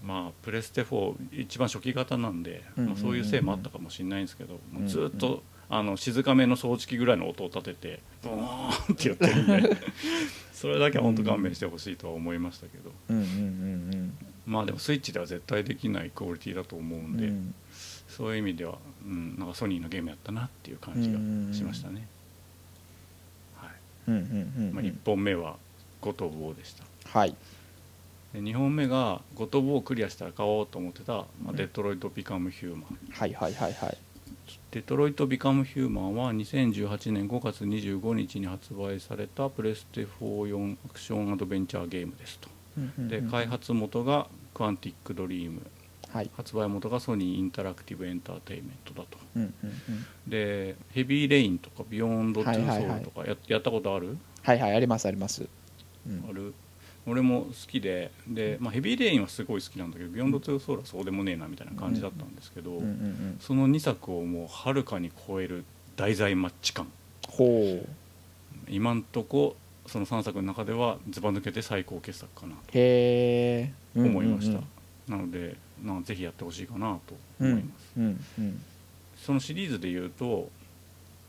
[0.05, 9.77] まあプレステ4一番初期型なんで、うんまあ、そういうせいもあったかもしれないんですけど、うんもうずっと、あの静かめの掃除機ぐらいの音を立ててボーンってやってるんで
[10.53, 12.91] それだけは本当勘弁してほしいとは思いましたけど、
[14.47, 17.55] まあでもスイッチでは絶対できないクオリティだと思ううんんで、うん。
[18.09, 21.19] そういう意味では、うん、なんかソニーのゲームやったなっていう感じが
[21.55, 22.09] しましたね。
[24.13, 24.75] はいうんうんうん。
[24.75, 25.57] まあ、1本目は
[26.01, 26.85] 「ゴトボー」でした。
[27.09, 27.35] はい。
[28.33, 31.57] で2本目が「ゴトボー」をクリアしたら買おうと思ってた「まあ、うん。
[31.57, 33.99] デトロイト・ビカム・ヒューマン」はいはいはいはい。
[34.71, 42.49] デトロイト・ビカム・ヒューマンは2018年5月25日に発売されたプレステ44アクションアドベンチャーゲームですと。
[42.77, 43.09] うんうんうん。
[43.09, 45.63] で開発元がクアンティック・ドリーム
[46.13, 46.31] はい。
[46.37, 49.19] 発売元がソニー・インタラクティブ・エンターテインメントだと。
[49.37, 50.31] うんうんうん。
[50.31, 52.97] でヘビーレインとかビヨンド・トゥ・ソはいはいはい。
[52.97, 54.17] ウルとかややったことある？
[54.43, 55.49] はいはいありますあります。
[56.07, 56.25] うん。
[56.29, 56.55] ある？
[57.07, 63.39] 俺も好きでで、まあ、ヘビーレインはすごい好きなんだけどビヨンド・トゥ・ソウルはそうでもねえなみたいな感じだったんですけど、うんうんうん。
[63.41, 65.65] その2作をもうはるかに超える
[65.97, 66.87] 題材マッチ感
[67.29, 67.87] ほう。
[68.71, 69.57] 今んとこ
[69.87, 72.79] その3作の中ではずば抜けて最高傑作かなと
[73.99, 74.61] 思いました、
[75.11, 78.62] なのでなぜひやってほしいかなとうん思います、うんうん
[79.18, 80.49] そのシリーズでいうと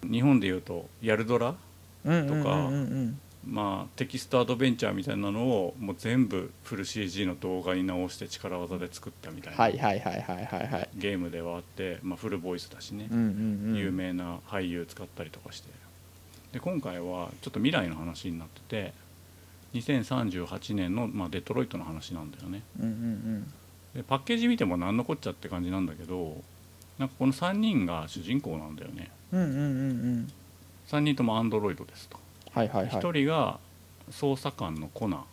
[0.04, 1.56] 日本でいうと「ヤルドラ
[2.06, 9.70] うんとかうんうんうん」まあテキストアドベンチャーみたいなのをもう全部フル CG の動画に直して力技で作ったみたいな
[10.96, 13.76] ゲームではあって、まあ、フルボイスだしね、うんうんうん。
[13.78, 15.70] 有名な俳優使ったりとかして。
[16.52, 18.94] で今回はちょっと未来の話になってて
[19.74, 22.64] 2038年の、まあ、デトロイトの話なんだよね。
[22.80, 23.54] うんうん
[23.96, 26.38] でパッケージ見ても何のこっちゃって感じなんだけど
[26.98, 29.10] なんかこの3人が主人公なんだよね。
[29.32, 29.62] うんうんうんうん。
[29.62, 29.66] う
[30.22, 30.32] ん
[30.90, 32.18] 3人ともアンドロイドですと、
[32.52, 32.96] はいはいはい。
[32.96, 33.60] 1人が
[34.10, 35.24] 捜査官のコナン、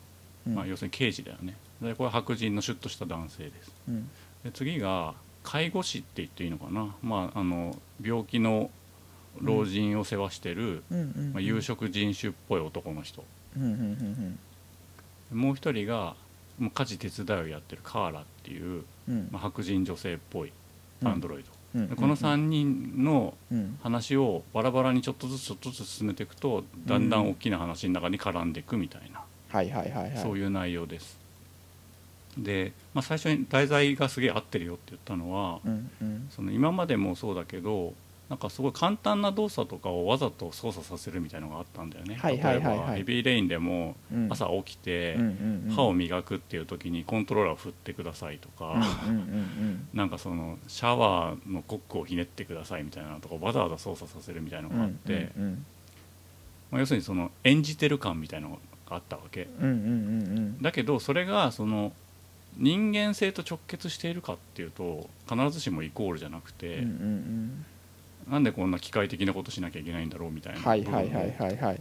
[0.48, 0.54] うん。
[0.54, 1.56] まあ、要するに刑事だよね。
[1.80, 3.72] でこれ白人のシュッとした男性です。
[3.88, 4.10] うん。
[4.44, 8.70] で次が介護士って言っていいのかな、まあ、あの病気の
[9.40, 13.24] 老人を世話してる、うんうんまあ、有色人種っぽい男の人。
[13.56, 14.38] うんうんうん
[15.32, 16.14] もう一人が
[16.74, 19.28] 家事手伝いをやってるカーラっていう、うん。
[19.30, 20.52] まあ、白人女性っぽい
[21.04, 21.44] アンドロイ
[21.74, 23.78] ド、この3人のうん。
[23.82, 30.18] 話をバラバラにちょっとずつちょっとずつ進めていくとだんだん大きな話の中に絡んでいくみたいな、はいはいはいはい。
[30.18, 31.18] そういう内容です。
[32.38, 35.60] で、まあ、最初に題材がすげえ合ってるよって言ったのは、
[36.30, 37.94] その今までもそうだけど
[38.28, 44.26] なんかすごい簡単な動作とかをわざと操作させるみたいのがあったんだよね、はいはい例えばヘビーレインでもうん。
[44.30, 45.16] 朝起きて、
[45.74, 48.82] 歯を磨くっていう時にコントローラーを振ってくださいとか、
[49.94, 55.66] なんかそのシャワーのコックをひねってくださいみたいなのとかわざわざ操作させるみたいなのうんがあって、うんうん
[56.72, 58.58] まあ、要するにその演じてる感みたいなの
[58.88, 59.48] があったわけ。
[60.60, 61.92] だけどそれがその
[62.56, 67.66] 人間性と直結しているかっていうと必ずしもイコールじゃなくて、うんうんうん
[68.28, 70.60] なんでこんな機械的なことしなきゃいけないんだろうみたいな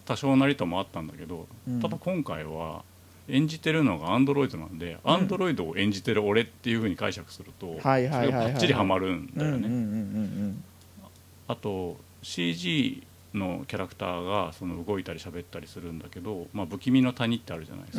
[0.06, 1.82] 多少なりともあったんだけど、うん。
[1.82, 2.84] ただ今回は
[3.28, 10.54] 演じてるのがアンドロイドなんで、アンドロイドを演じてる俺っていうふうに解釈すると、それがバッチリハマるんうんだよね、
[11.48, 17.98] あと CG のキャラクターがその動いたり喋ったりするんだけど、まあ、不気味の谷ってあるじゃないです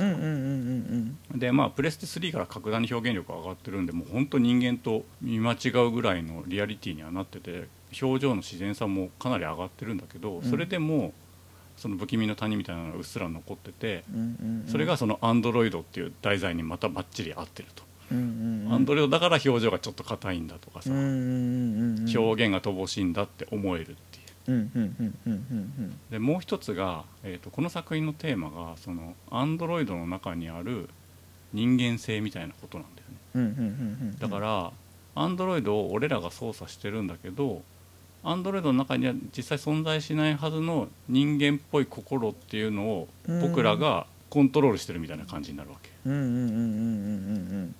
[1.32, 7.68] か、でまあプレステ3から格段に表現力が上がってるんでもう本当人間と見間違うぐらいのリアリティにはなってて
[8.00, 10.42] 表情の自然さもかなり上がってるんだけど、ん。
[10.42, 11.12] それでも
[11.76, 14.04] その不気味の谷みたいなのがうっすら残ってて、
[14.66, 23.96] それがそのアンドロイドっていう題材にまたバッチリ合ってると、アンドロイドだから表情がちょっと硬いんだとかさ、表現が乏しいんだって思えるっていう。
[26.10, 30.88] でもう一つが、えー、とこの作品のテーマがそのアンドロイドの中にある
[31.52, 34.14] 人間性みたいなことなんだよね。
[34.18, 34.72] だから
[35.14, 37.62] アンドロイドを俺らが操作してるんだけど
[38.22, 46.60] アンドロイドの中には実際存在しないはずの人間っぽい心っていうのをうん僕らがコントロールしてるみたいな感じになるわけ、うんうんうんうんうんう
[47.64, 47.74] ん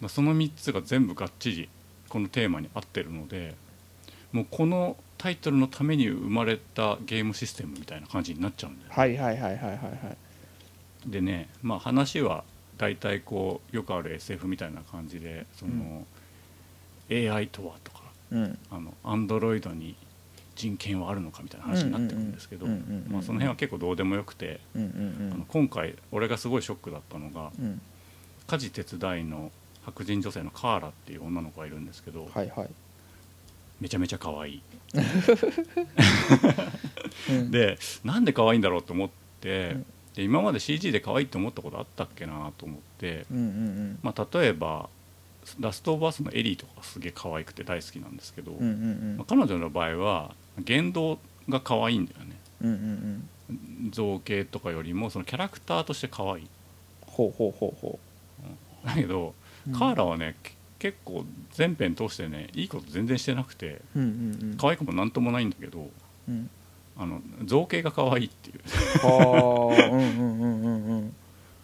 [0.00, 1.68] まあその3つが全部がっちり
[2.08, 3.54] このテーマに合ってるので
[4.32, 8.94] もうこのタイトルのために生まれたゲームシステムみたいな感じになっちゃうんだよね。
[8.94, 12.44] はいはいはいはいはいはいでねまあ話は
[12.76, 16.06] 大体こうよくある SF みたいな感じでその、
[17.10, 17.97] AI とはとかうん
[18.70, 19.96] あのアンドロイドに
[20.54, 27.80] 人権はあるのかみたいな話になってくるんですけどその辺は結構どうでもよくて、あの今回俺がすごいショックだったのがうん。
[28.48, 29.52] 家事手伝いの
[29.84, 32.68] 白人女性のカーラっていう女の子がいるんですけど、はいはい。
[33.80, 34.62] めちゃめちゃ可愛い。
[37.30, 37.50] うん。
[37.50, 39.10] でなんで可愛いんだろうと思っ
[39.40, 39.86] て、うん。
[40.14, 43.26] で今まで CG で可愛いって思ったことあったっけなと思って、
[44.02, 44.88] まあ、例えば
[45.60, 48.72] 「ラストオブアス」のエリーとかすげえ可愛くて大好きなんですけど、うんうんう
[49.14, 49.16] ん。
[49.18, 51.18] まあ、彼女の場合は言動
[51.48, 52.36] が可愛いんだよね。
[52.62, 53.90] うんうんうん。
[53.90, 56.46] 造形とかよりもそのキャラクターとして可愛い。
[57.02, 57.98] ほうほうほうほ
[58.84, 59.34] だけど、
[59.66, 59.72] うん。
[59.72, 64.56] カーラはねけ結構全編通してねいいこと全然してなくてううんうんうん。
[64.56, 65.88] 可愛くもなんともないんだけど
[66.28, 66.50] うん。
[66.96, 68.60] あの造形が可愛いっていう。
[69.06, 71.14] はあうんうんうんうんうん。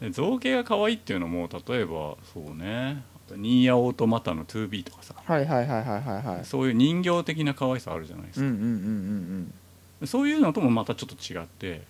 [0.00, 3.02] で造形が可愛いっていうのも例えばそうね
[3.32, 5.14] ニーヤオートマタの 2B とかさ。
[5.24, 6.44] はいはいはいはいはいはい。
[6.44, 9.54] そういう人形的な可愛さあるじゃないですか、うんうんうんうん
[10.06, 11.82] そういうのともまたちょっと違って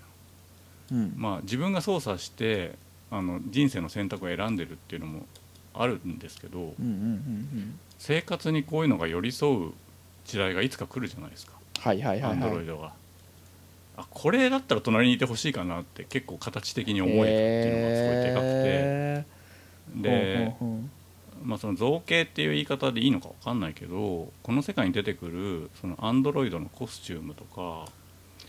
[0.93, 0.99] うん。
[0.99, 2.77] うんまあ自分が操作して
[3.11, 5.27] あの人生の選択を選んでるっていうのも
[5.73, 9.73] あるんですけどうんうんうん生活にこういうのが寄り添う
[10.27, 11.53] 時代がいつか来るじゃないですか。
[11.81, 12.93] はいはいはいアンドロはいイドが。
[13.97, 20.83] あこれだったら隣にいてほしいかなって結構形的に思えたっていうのがすごいでかくて、で、ほうほうほ
[21.45, 27.87] まあ、その造形っていう言い方でいいのか分かんないけどこの世界に出てくるそのアンドロイドのコスチュームとか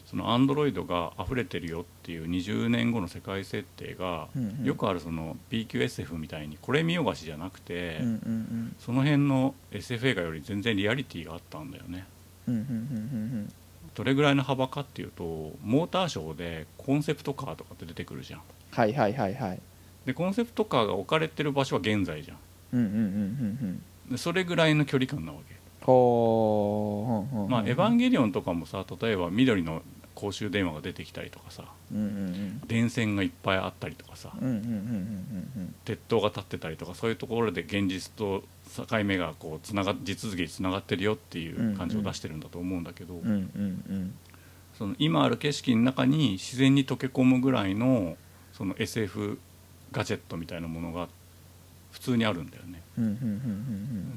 [0.06, 12.06] そのアンドロイドが溢れてるよっていう20年後の世界設定が、うんうんよくあるその BQSF みたいにこれ見よがしじゃなくて、ううんうんその辺の SF 映画より全然リアリティがあったんだよね。
[12.48, 12.76] うんうんうんう
[13.44, 13.54] ん
[13.94, 18.42] どれぐらいの幅かっていうとモーターショーでコンセプトカーとかって出てくるじゃん。
[18.72, 19.62] はいはいはいはい
[20.06, 22.38] でコンセプトカーが置かれてる場所は現在じゃん。
[22.78, 24.12] うんうんうんうんうん。
[24.12, 25.56] でそれぐらいの距離感なわけ。
[25.86, 29.84] まあ、エヴァンゲリオンとかもさ例えば緑の
[30.16, 34.32] 公衆電話が出てきたりとかさうんうん電線がいっぱいあったりとかさ
[35.84, 38.44] 鉄塔が立ってたりとかそういうところで現実と
[38.76, 44.14] 境目がこうつなが地続きにつながってるよっていう感じを出してるんだと思うんだけど、うんうんうん。
[44.78, 48.18] その今ある景色の中に自然に溶け込むぐらいの
[48.54, 49.38] その SF
[49.92, 51.08] ガジェットみたいなものが
[51.96, 52.84] 普通にあるんだよね。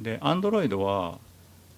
[0.03, 1.21] でアンドロイドは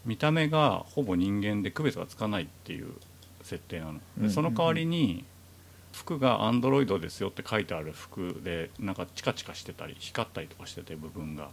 [0.07, 2.94] 見た目がほぼ人間で区別がつかないっていう
[3.42, 5.24] 設定なの、でその代わりに
[5.92, 11.51] 服がアンドロイドですよって書いてある服でなんかチカチカしてたり光ったりとかしてて部分が、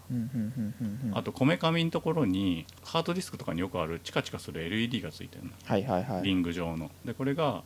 [1.14, 6.24] あとこめかみのところにハードディスクとかによくあるチカチカする LED がついてるの、はいはいはい。
[6.24, 6.90] リング状の。
[7.04, 7.64] でこれが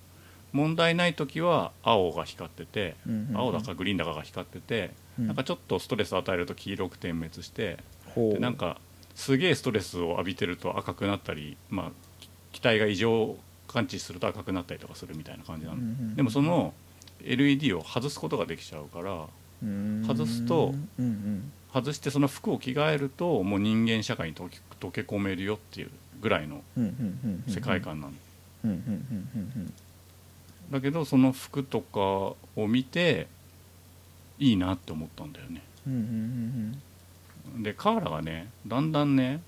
[0.51, 2.95] 問題ない時は青が光ってて、
[3.36, 5.28] 青だかグリーンだかが光ってて、うん。
[5.28, 7.78] なんかちょっとストレス与えると黄色く点滅して
[8.16, 8.80] でなんか
[9.16, 11.91] すげえストレスを浴びてると赤くなったり、まあ、
[12.51, 16.74] 機体が異常を感知すると赤くなったりとかするみたいな感じなの、うんでもその
[17.24, 19.28] LED を外すことができちゃうから
[19.64, 20.03] うん。
[20.07, 21.51] 外すとうんうん。
[21.74, 24.49] 外してその服を着替えるともう人間社会に溶
[24.91, 25.89] け込めるよっていう
[26.20, 26.62] ぐらいの
[27.47, 28.14] 世界観なの、
[30.70, 33.28] だけどその服とかを見て
[34.41, 35.61] いいなって思ったんだよね。
[35.87, 36.81] うんうんうん
[37.63, 39.41] でカーラがねだんだんね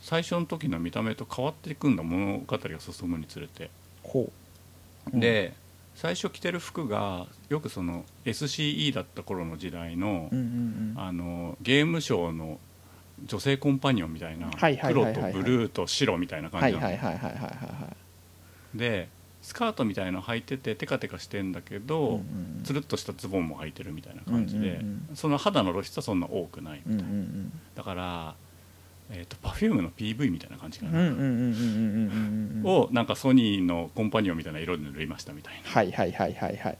[0.00, 3.70] 最初の時の見た目と変わっていくんだ物語が進むにつれて。
[4.02, 4.30] ほ
[5.12, 5.18] う。
[5.18, 5.54] で
[5.94, 11.00] 最初着てる服がよくその SCE だった頃の時代の,、うんうんうん。
[11.00, 12.60] あのゲームショーの
[13.24, 14.50] 女性コンパニオンみたいな
[14.82, 17.96] 黒とブルーと白みたいな感はいじなの、
[18.74, 19.08] で
[19.48, 28.34] スカートみたいの履いててテカテカしてんだけど、うんうん、つるっとしたズボンも履いてるみたいな感じで、うんうんうん、その肌の露出はそんな多くないみたいな、うんうんうん、だから、
[29.10, 31.00] えーと、 Perfume の PV みたいな感じかな。
[32.70, 35.70] をなんかソニーのコンパニオンみたいな色で塗りましたみたいな。
[35.70, 36.78] はいはいはいはいはい、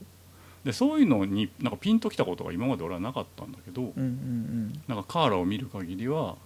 [0.63, 6.37] でそういうのになんかピンときたことが今まで俺はなかったんだけど、うんうんうん、なんかカーラを見る限りは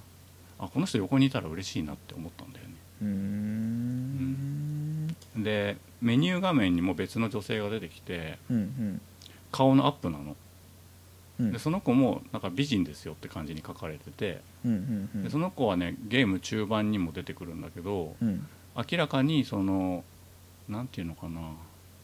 [0.61, 2.75] あこの人横にいたら嬉しいなって思ったんだよね。
[3.03, 5.09] うん。
[5.43, 9.01] でメニュー画面にも別の女性が出てきてうんうん。
[9.53, 10.37] 顔のアップなの。
[11.41, 11.53] うん。
[11.53, 15.23] でその子もなんか美人ですよって感じに書かれててうんうんうん。
[15.25, 18.47] でその子はねゲーム中盤にも出てくるんだけどうん。
[18.77, 20.05] 明らかにその
[20.69, 21.41] なんていうのかな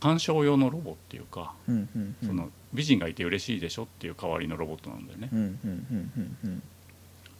[0.00, 2.28] 鑑賞用のロボっていうかうんうんうん。
[2.28, 5.28] その美人がいて嬉しいでしょっていう代わりのロボットなんだよね。
[5.32, 6.62] うんうんうんうん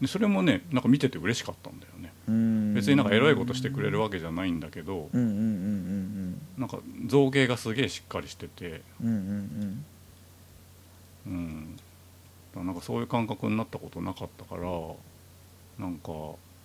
[0.01, 2.13] でそれもねなんか見てて嬉しかったんだよね。
[2.29, 2.73] うん。
[2.75, 5.43] 別になんかエロいことしてくれるわけじゃないんだけどうんうんうん
[6.59, 8.83] なんか造形がすげえしっかりしてて。
[9.03, 9.85] うんうん
[11.27, 11.77] うん。
[12.57, 12.67] うん。
[12.67, 14.63] なんかそういう感覚になったことなかったから
[15.79, 16.13] なんか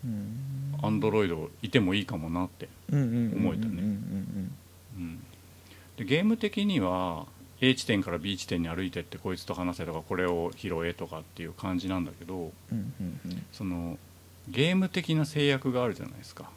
[0.03, 0.75] うん。
[0.81, 3.97] アンドロイドいてもいいかもなって、思えたね。
[5.95, 7.25] でゲーム的には
[7.61, 13.45] A 地点から B 地点に歩いてってこいつと話せとかこれを拾えとかっていう感じなんだけどうんうんうん。
[13.51, 13.97] その
[14.49, 16.49] ゲーム的な制約があるじゃないですか。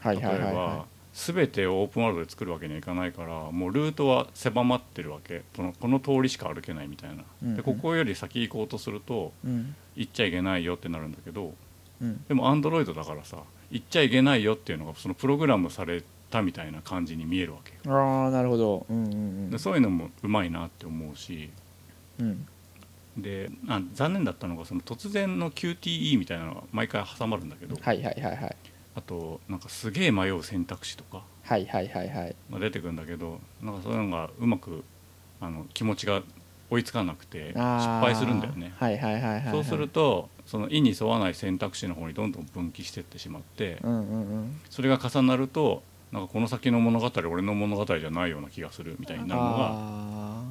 [0.00, 0.46] はい例えはいはい。
[0.46, 5.42] はば全てをオープンワールドで作るわけにはいかないからもうルートは狭まってるわけ。
[5.56, 7.22] このこの通りしか歩けないみたいな。
[7.42, 7.56] うんうん。
[7.56, 9.76] でここより先行こうとするというん。
[9.94, 11.54] 行っちゃいけないよってなるんだけど
[12.02, 12.24] うん。
[12.26, 13.38] でもアンドロイドだからさ
[13.70, 17.96] 行っちゃいけないよっていうのがそのプログラムされたみたいな感じに見えるわけよ。
[17.96, 18.86] ああなるほど。
[18.90, 21.48] うんうんでそういうのもうまいなって思うし。
[22.18, 22.46] うん。
[23.16, 28.56] であ残念だったのがその突然の QTE みたいなのが毎回挟まるんだけどはいはいはいはい
[28.96, 32.36] あとなんかすげえ迷う選択肢とかはいはいはいはい。
[32.52, 34.84] が出てくるんだけどなんかそういうのがうまく
[35.40, 36.22] あの気持ちが
[36.70, 38.72] 追いつかなくて失敗するんだよね。
[38.78, 39.52] はいはいはいはいはい。
[39.52, 44.60] そうするとその意に沿わない選択肢の方にどんどん分岐していってしまってうんうんうん。
[44.70, 45.82] それが重なると
[46.12, 50.44] なんかこの先の物語俺の物語じゃないような気がするみたいになるのがあ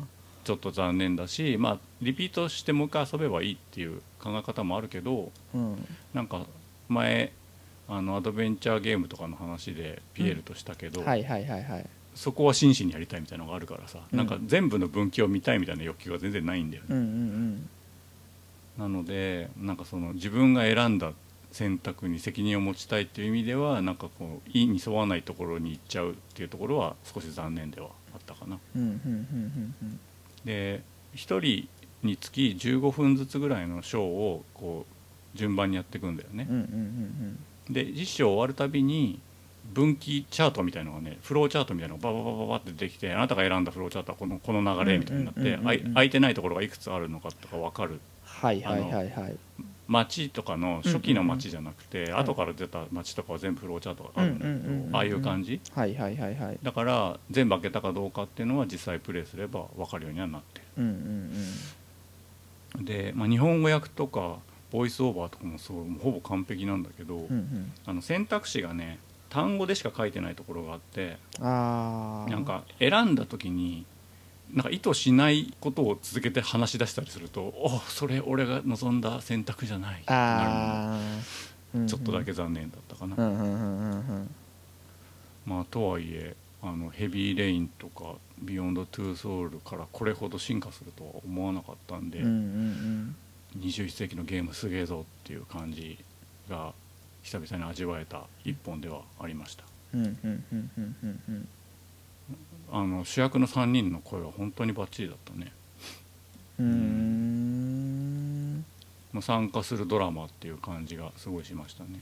[0.43, 5.87] ちょっと残念だしまあリピートしてもう一回遊べばいいっていう考え方もあるけどーうん。
[6.13, 6.41] なんか
[6.89, 7.31] 前
[7.87, 11.85] あのアドベンチャーゲームとかの話でピエールとしたけど、はいはいはいはい。
[12.15, 14.17] そこは真摯にやりたいみたいなのがあるからさ、うん。
[14.17, 17.69] なんか全部の分岐を見たいみたいな欲求が全然ないんだよね、うんうん
[18.77, 21.11] なのでなんかその自分が選んだ
[21.51, 28.57] 選択に責任を持ちたいっていう意味ではなんかこう意に沿わないところに行っちゃうっていうところは少し残念ではあったかな。
[28.75, 29.99] うんうんうんうんうん
[30.43, 30.81] で
[31.15, 31.69] 1人
[32.01, 36.47] につき15分ずつぐらいのショーをこう順番にやっていくんだよね。
[36.49, 39.19] うんうんうんで実証終わるたびに
[39.73, 45.57] 分岐チャートみたいのがねフローチャートみたいなのがバババババって出てきてあなたが選んだフローチャートはこのこの流れみたいになって
[45.93, 49.37] 空いてないところがいくつあるのかとか分かるはいはいはいはい
[49.87, 60.85] 町とかの初期の町じゃなくて、ん後から出た町とかは全部フローチャートがあるんだけどああいう感じはいはいはいはいだから全部開けたかどうかっていうのは実際プレイすれば分かるようにはなってる
[62.85, 64.37] で、まあ、日本語訳とか
[64.73, 67.71] ボイスオーバーとかもそうもうほぼ完璧なんだけど、うんうん。
[67.85, 68.97] あの選択肢がね
[69.29, 73.85] 単語でしか書いてないところがあってああなんか選んだ時に
[74.51, 80.99] なんか意図しないことを続けて話し出したりすると「おいそれ俺が望んだ選択じゃない」ってな
[81.73, 83.15] るのちょっとだけ残念だったかな。
[83.15, 84.35] うんうんうんうんうん。
[85.45, 93.15] まあとはいえあのヘビーレインとか「ビヨンド・トゥー・ソウル」からこれほど進化するとは思わなかったんで、うんうん
[93.57, 95.97] 21世紀のゲームすげえぞっていう感じ
[96.49, 96.73] が
[97.23, 99.63] 久々に味わえた一本ではありました。
[102.71, 105.51] あの主役の3人の声は本当にバッチリだったね、
[106.59, 108.65] うーん。
[109.11, 111.99] まあ、参加するドラマっていう感じがすごいしましたね。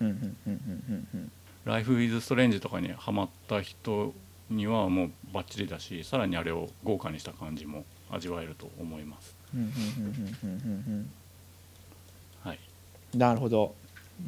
[0.00, 0.52] うんうんうん
[0.88, 1.32] うんうん
[1.64, 4.14] 「ライフ・ウィズ・ストレンジ」とかにハマった人
[4.48, 9.72] にはもうバッチリだしさらにあれを豪華にした感じも味わえると思いますうんうんうん
[10.42, 11.10] うんうん
[12.42, 12.58] はい。
[13.14, 13.20] うん。
[13.20, 13.74] なるほど。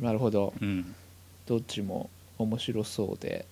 [0.01, 0.53] なるほど。
[0.61, 0.95] うん
[1.47, 1.59] ど。
[1.59, 3.47] っちも面白そうで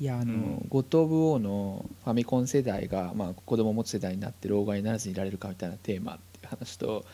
[0.00, 7.04] いやあの、うんゴッド・オブ・ウォーのファミコン世代が、まあ、子供を持つ世代になって老害にならずにいられるかみたいなテーマっていう話と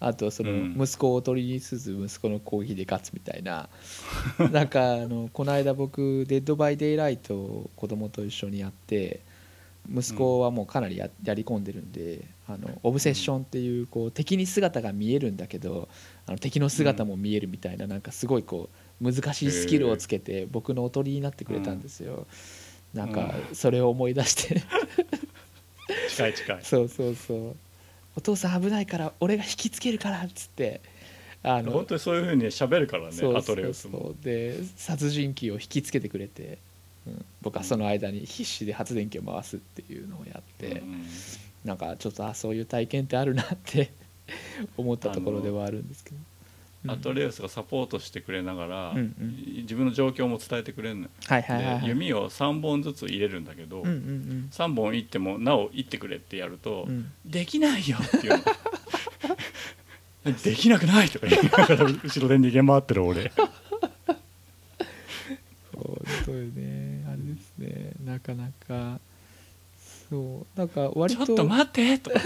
[0.00, 3.68] あとそのうん息子をおとりにすす息子の攻撃で勝つみたいな
[4.50, 9.20] なんかあのこの間僕「デッド・バイ・デイ・ライト」を子供と一緒にやって
[9.92, 15.88] 息子はもうかなりややり込んでるんであのオブセッションっていうこう敵に姿が見えるんだけど
[16.26, 18.70] あの敵の姿も見えるみたいななんかすごいこ
[19.00, 22.26] う難しいスキルをつけて僕のおとりになってくれたんですよ。
[22.94, 24.62] なんかそれを思い出して。
[26.08, 26.58] 近い近い。
[26.62, 27.56] そうそうそう。
[28.16, 30.80] お父さん危ないから俺が引きつけるからっつって
[31.42, 34.14] あの本当にそういうふうに喋るからねアトレウスも。
[34.22, 36.58] で殺人鬼を引きつけてくれて、
[37.06, 41.04] うん、僕はその間に必死で発電機を回すっていうのをやって、うん
[41.64, 43.90] なんかちょっとあそういう体験ってあるなって
[44.76, 46.16] 思ったところではあるんですけど、
[46.84, 46.90] うん。
[46.90, 49.36] アトレウスがサポートしてくれながら、うんうん。
[49.62, 51.08] 自分の状況も伝えてくれるのよ。
[51.26, 56.92] はいはい弓を3本ずつ入れるんだけど、うんうん3本いってもなおいってくれってやると、うん。
[56.94, 58.44] うんできないよっていうの。
[60.42, 63.30] できなくないとか言いながら後ろで逃げ回ってる俺。
[65.74, 66.83] そうそうよね
[68.04, 69.00] なかなか
[70.10, 72.20] そうなんか割とちょっと待ってとか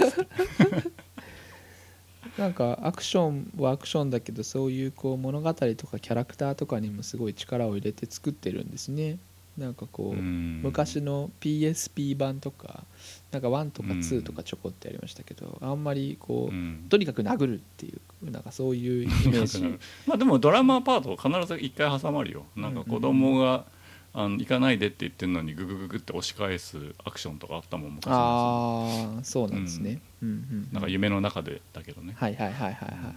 [2.37, 9.17] なんかアクションはアクションだけどそういうこう物語とかキャラクターとかにもすごい力を入れて作ってるんですね。
[9.57, 10.61] なんかこう、うん。
[10.63, 12.85] 昔の PSP 版とか
[13.31, 16.85] なんか1とか2とかちょこってやりましたけど、あんまりこう、うん。
[16.89, 19.61] とにかく殴るっていうなんかそういうイメージ。
[20.07, 22.45] まあでもドラマパート必ず1回挟まるよ。
[22.55, 23.65] なんか子供が、
[24.13, 30.29] あの行かないでって言ってるのにググググって押し返すアクションとかあったもん昔のああそうなんですね、うん。
[30.29, 33.13] うんうんなんか夢の中でだけどね、はいはいはいはいはいはいはい。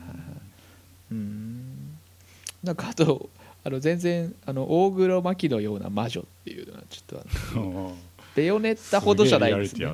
[1.13, 1.99] うーん。
[2.63, 3.31] なんかあと
[3.65, 7.97] あの全然あの大黒摩季のような魔女っていうのはちょっとあの
[8.35, 9.93] ベヨネッタほどじゃないですね。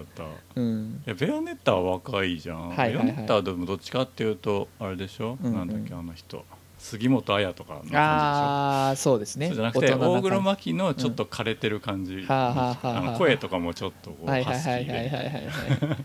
[0.54, 1.02] うん。
[1.06, 3.04] いやベヨネッタは若いじゃん、はいはいはい。
[3.04, 5.54] ベヨネッタはでもどっちかっていうとあれでしょ、うんうん。
[5.54, 6.44] なんだっけあの人
[6.78, 7.98] 杉本彩とかの感じでしょ？
[8.00, 9.50] ああそうですね。
[9.52, 15.96] じゃなくて大黒感摩季のちょっと枯れてる感じ、はあはあの声とかもちょっとこうハスキーはいはいはいではいは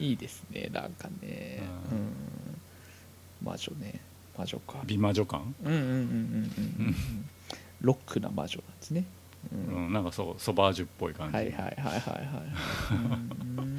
[0.00, 0.16] い。
[0.16, 1.62] ですねなんかね。
[1.90, 3.50] ううん。
[3.50, 4.00] 魔女ね。
[4.36, 4.78] 魔女か。
[4.84, 6.94] 美魔女感、うんうんうんうんうんうん。
[7.80, 9.04] ロックな魔女なんですね。
[9.52, 12.00] ううんん、なんかそうソバージュっぽい感じ、はいはいはいはいはい。
[13.58, 13.78] うん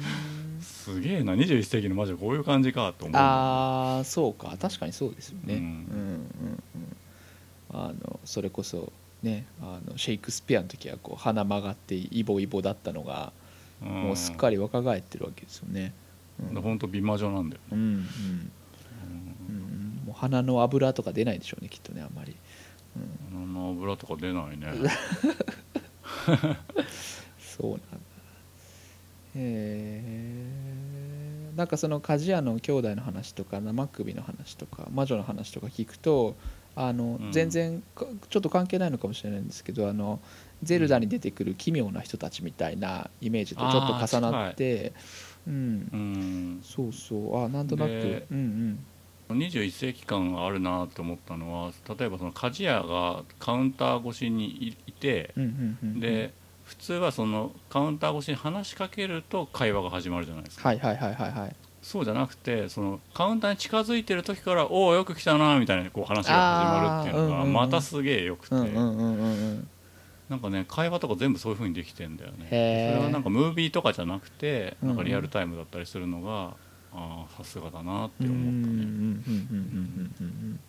[0.90, 3.20] すげえな21世紀の魔女こういう感じかと思う。
[3.20, 4.56] ああそうか。
[4.60, 6.96] 確かにそうですよね、ううんん、うんうん。
[7.72, 13.32] あのそれこそねあのシェイクスピアの時はこう鼻曲がってイボイボだったのが、
[13.80, 15.94] もうすっかりり若返ってるわけですよね、
[16.52, 16.62] うん。
[16.62, 17.84] 本当美魔女なんだよ、うんうん。
[17.86, 22.36] うん、もう鼻の油とか出ないでしょうねきっとねあんまり、
[23.32, 24.66] うん、うん、の油とか出ないね。
[27.40, 27.86] そうなんだ。
[29.36, 30.69] へえ
[31.56, 36.36] なんかその鍛冶屋の兄弟の話とか生首の話とか魔女の話とか聞くと
[36.76, 37.32] あの、うん。
[37.32, 40.20] 全然かちょっと関係ないのかもしれないんですけどあの
[40.62, 44.92] ゼルダに出てくる奇妙な人たちみたいなイメージとちょっと重なって
[45.46, 45.88] うん。
[45.92, 46.60] うん。
[46.62, 47.44] そうそう。
[47.44, 47.90] あなんとなく。
[47.90, 48.86] でうん
[49.30, 56.00] 21世紀感があるなと思ったのは例えばその鍛冶屋がカウンター越しにいいてうんうんうんうんうん。
[56.00, 56.34] で
[56.70, 60.68] 普通はそのカウンター越しに話しかけると会話が始まるじゃないですか。
[60.68, 61.56] はいはいはいはいはい。
[61.82, 69.68] そうじゃなくてそのカウンターに近づいてる時から「おおよく来たな」みたいなこう話が始まるっていうのがまたすげえよくて、うんうんうんうんうん。
[70.28, 72.92] なんかね会話とか全部そういう風にできてんだよね。
[72.94, 74.94] それはなんかムービーとかじゃなくてうんうん。
[74.96, 76.54] なんかリアルタイムだったりするのが、
[76.92, 78.68] ああさすがだなってうんうんうんうんうん思
[79.16, 80.60] ったねうんうんうん。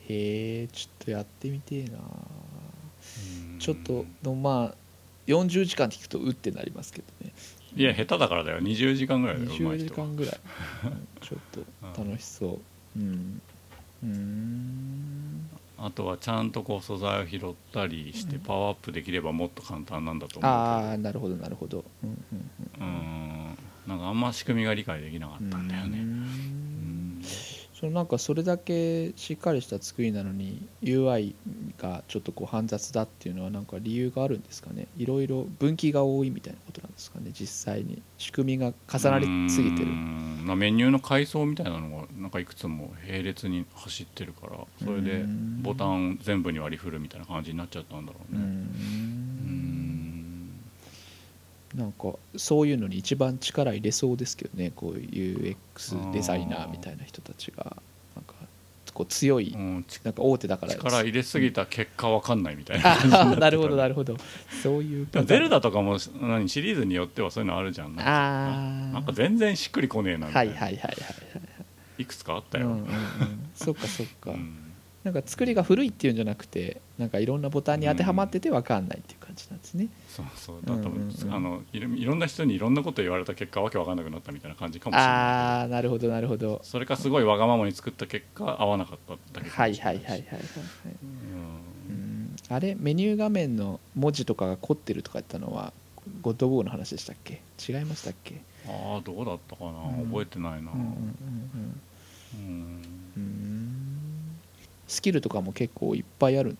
[0.00, 1.98] へえちょっとやってみてえな
[3.52, 3.58] うん。
[3.58, 4.83] ちょっとのまあ
[5.26, 7.32] 40時間って聞くとうってなりますけどね。
[7.76, 8.58] いや下手だからだよ。
[8.60, 10.06] 20時間ぐらいだよ上20手い人は。
[10.06, 10.40] 時間ぐらい、
[10.84, 11.38] う んちょっ
[11.94, 12.60] と楽しそ
[12.96, 12.98] う。
[12.98, 13.40] うん。
[14.02, 15.50] うーん。
[15.76, 21.84] あとはちゃんとこう素材を拾ったりしてパワーアップできればもっと簡単なんだと思うああなるほどなるほど。
[22.02, 22.50] うんうん
[22.80, 23.58] うん。
[23.88, 25.98] なんかあんま仕組みが理解できなかうんったんだよね。
[25.98, 26.83] うん
[27.84, 31.34] そのなんかそれだけしっかりした作りなのに UI
[31.76, 34.86] がちょっとこう煩雑だっていうのはなんか理由があるんですかね？
[34.96, 37.30] いろいろ分岐が多いみたいなことなんですかね？
[37.38, 38.00] 実際に。
[38.16, 39.88] 仕組みが重なりすぎてる。
[39.88, 40.44] うん。
[40.46, 48.40] まあメニューの階層みたいなのがなんかいくつも並列に走ってるからそれでうんボタン全部に割り振るみたいな感じになっちゃったんだろうね。
[48.42, 48.44] う
[51.74, 54.72] なんかそういうのに一番力入れそうですけどね。
[54.74, 57.76] こういう UX デザイナーみたいな人たちが。
[58.14, 58.34] なんか
[58.92, 59.84] こう強いうん。
[59.88, 60.74] ちなんか大手だから。
[60.74, 64.16] 力入れすぎた結果わかんないみたいな感じになるほどなるほど。
[64.62, 67.96] そういうゼルダとかも何シリーズによってはそういうのあるじゃん。
[67.96, 70.94] なんかああなんか全然しっくりこねえなみたはいいな、はいはいはい。
[71.98, 72.96] いくつかあったよ、はいうんうんうん。
[73.56, 74.60] そっかそっか、うん
[75.02, 81.34] なんか作りが古いっていうんじゃなくてなんかいろんなボタンに当てはまってて分かんないっていう感じなんですね、そうそうだ多分、うんうんうん。
[81.34, 85.10] あのいろいろんな人にいろんなこと言われた結果わけわかんなくなったみたいな感じかもしれない。
[85.10, 86.60] ああなるほどなるほど。
[86.62, 90.40] それかすごいわがままに作った結果合わなかっただけかはいもしれないいしははいはいはいはい。
[91.02, 91.88] うん。
[91.88, 95.72] うんあれメニュー画面の文字とかが凝ってるとか言ったのは
[96.20, 97.40] ゴッドボーの話でしたっけ？
[97.66, 98.42] 違いましたっけ？
[98.68, 100.06] ああどうだったかな、うん。
[100.10, 100.70] 覚えてないな。
[100.72, 101.80] うんうん
[102.34, 102.82] うんうん。
[103.16, 103.64] うん。
[104.86, 106.56] スキルとかも結構いっぱいある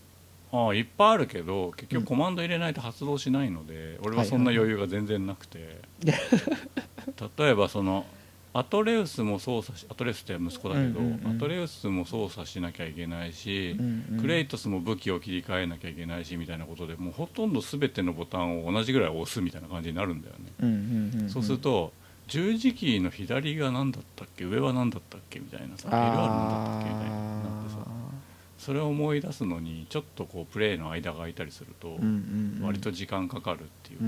[0.56, 8.06] ああいっぱいあるけど結局コマンド入れないと発動しないので、俺はそんな余裕が全然なくて、例えばその
[8.52, 21.30] アトレウスも操作しアトレウスって息子だけど、アトレウスも操作しなきゃいけないし、うんうんクレイトスも武器を切り替えなきゃいけないしみたいなことでもうほとんど全てのボタンを同じぐらい押すみたいな感じになるんだよね、うんうんうんん。
[21.30, 21.92] そうすると
[22.28, 24.44] 十字キーの左が何だったっけ？
[24.44, 25.40] 上は何だったっけ？
[25.40, 26.94] みたいなさ L あるんだったっけ？
[26.94, 27.53] みたいにな
[28.64, 31.98] それを思い出すのにちょっとこうプレイの間が空いたりすると
[32.62, 33.98] 割と時間かかるっていう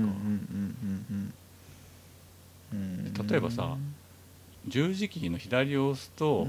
[3.13, 3.77] か、例えばさ
[4.67, 6.47] 十字キーの左を押すと、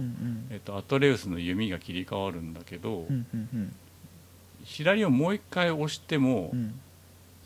[0.51, 3.07] えっと、アトレウスの弓が切り替わるんだけど、
[4.65, 6.81] 左をもう一回押してもうん。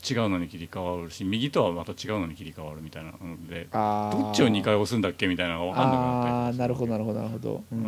[0.05, 7.63] 違うのに切り替わるし右とはまた違うのに切り替わるみたいなのでどっちを2回押すんだっけみたいなのが分かんなくなったりなるほどなるほどなるほど。
[7.71, 7.83] うん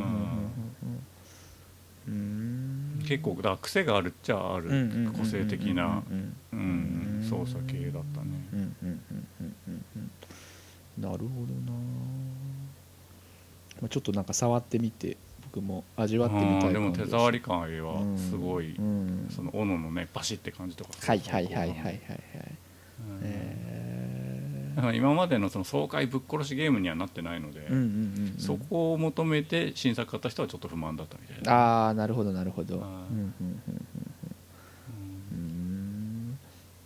[3.05, 5.13] 結構だ癖があるっちゃあるうんうんうんうんうん。
[5.13, 6.59] 個性的なうんうん
[7.21, 8.27] うん操作系だったね。
[8.53, 9.01] うんうんうん
[9.41, 11.03] うんうんうん。
[11.03, 11.79] なるほどな。
[13.81, 15.17] まあちょっとなんか触ってみて
[15.53, 16.79] 僕も味わってみたいで。
[16.79, 17.67] も手触り感は
[18.17, 18.75] すごい。
[18.77, 20.91] うんその斧のねバシッて感じとか。
[21.01, 22.54] はいはいはいはいはいはい
[24.75, 28.39] だから今までのその爽快ぶっ殺しゲームにはなってないのでーうんうんうんうん。
[28.39, 31.53] そこを求めて新作買った人はちょっと不満だったみたいな。
[31.53, 32.77] ああなるほどなるほど。
[32.77, 33.87] うんあーうんうんうん。
[35.33, 36.39] うん。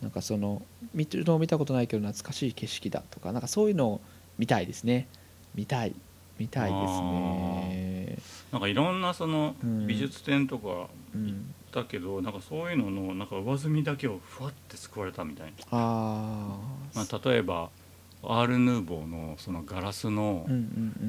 [0.03, 0.63] なんかその
[0.95, 4.01] 見てるのを見たことないけど懐かしい景色だとかなんかそういうのを
[4.39, 5.09] 見たいですね。
[5.55, 5.95] 見たい。
[6.39, 8.19] 見たいですね。
[8.53, 9.87] なんかいろんなそのうん。
[9.87, 16.59] 美術展とか行っうんたけどなんかそういうののなんか上積みだけをふわって救われたみたいな、あ
[16.95, 17.69] まあ、例えば
[18.23, 20.47] アール・ヌーボーのそのガラスの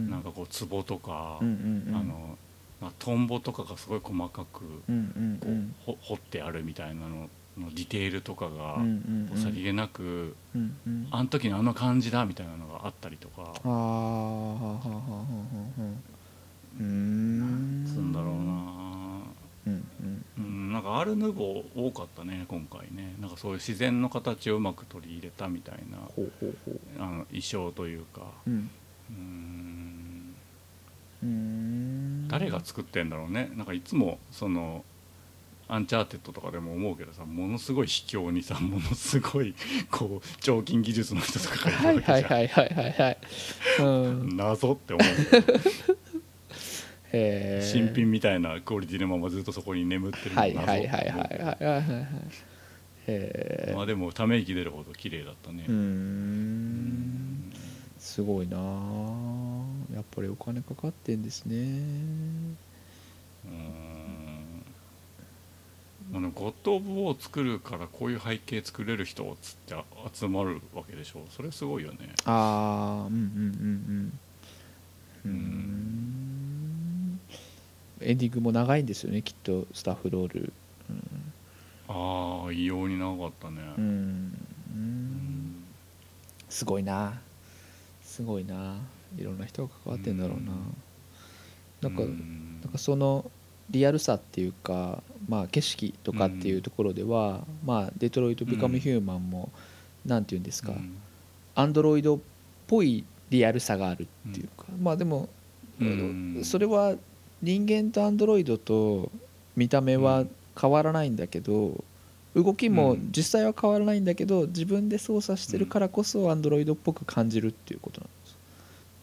[0.09, 2.37] なんかこう壺とか、あの
[2.81, 4.61] まあトンボとかがすごい細かく
[5.85, 8.77] こう掘ってあるみたいなののディテールとかが
[9.35, 10.35] さりげなく
[11.11, 13.53] あの時のあの感じだみたいなのがあったりとか。
[13.63, 15.25] ああはあはあはあはあは
[15.79, 16.09] あ
[16.79, 18.88] うーんつうんだろうな
[20.69, 23.15] なんかアール・ヌーボー多かったね今回ね。
[23.19, 25.97] なんかそういう自然の形をうまく取り入れたみたいな
[27.03, 28.21] あの衣装というか。
[28.47, 28.49] う
[29.13, 30.35] ん。
[32.29, 33.51] 誰が作ってんだろうね。
[33.55, 34.85] なんかいつもその
[35.67, 39.53] アンチャーテッドとかでも思うけどさものすごい秘境にさ ものすごい
[39.91, 44.35] こう彫金技術の人とかがはいいるわけじゃん。
[44.35, 45.98] 謎って思う
[47.11, 52.05] 新品みたいなクオリティのままずっとそこに眠ってるのはいはいはいはいはいはいはいはい
[53.07, 57.51] へえまあでもため息出るほど綺麗だったねうん
[57.97, 58.57] すごいな
[59.93, 61.55] やっぱりお金かかってんですね
[63.45, 64.63] うん
[66.11, 69.75] あのゴッド・オブ・ウォー作るからこういう背景作れる人っつって
[70.13, 74.19] 集まるわけでしょそれすごいよねああうんうんうん
[75.25, 76.28] うんうん
[78.01, 80.53] エンディングも長いんですよねきっとスタッフロール。
[81.87, 83.61] ああ異様に長かったね。
[83.77, 83.83] うん。
[83.83, 84.81] ううん。
[84.81, 85.63] ん
[86.49, 87.19] すごいな。
[88.03, 88.77] すごいな。
[89.17, 90.51] いろんな人が関わってんだろうな。
[91.81, 92.59] なんかうん。
[92.61, 93.29] なんかその
[93.69, 99.51] リアルさっていうか、まあ、景色とかっていうところでは、まあ、デトロイト・ビカム・ヒューマンも、
[100.05, 100.97] なんていうんですか、うん。
[101.55, 102.19] アンドロイドっ
[102.67, 105.29] ぽいリアルさがあるっていうか、まあでも、
[105.79, 106.41] うん。
[106.43, 106.95] それは
[107.41, 109.11] 人間とアンドロイドと
[109.55, 110.25] 見た目は
[110.59, 111.83] 変わらないんだけど、
[112.35, 113.09] 動きもうん。
[113.11, 118.37] 実際は変わらないんだけど自分で操作してるからこそアンドロイドっぽく感じるっていうことなんです。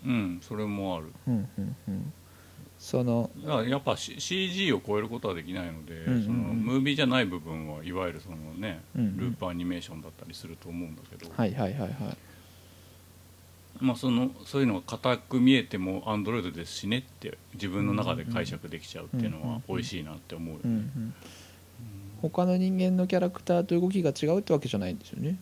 [0.07, 1.07] うんそれもある。
[1.27, 2.13] うんうんうん、
[2.79, 3.31] その
[3.69, 6.25] やっぱ CG を超えることはできないので、うんうんうん。
[6.25, 9.17] そのムービーじゃない部分はいわゆるそのね、うんうん。
[9.17, 12.17] ループアニメーションだったりすると思うんだけど、はいはいはいはい
[13.81, 20.61] まあ、そのそういうのが固く見えてもアンドロイドですしねって自分の中で解釈できちゃうっていうのは美味しいなって思うよね。
[20.65, 21.15] うんうん、
[22.23, 25.37] 他の人間のキャラクターと動きが違うってわけじゃないんですよね。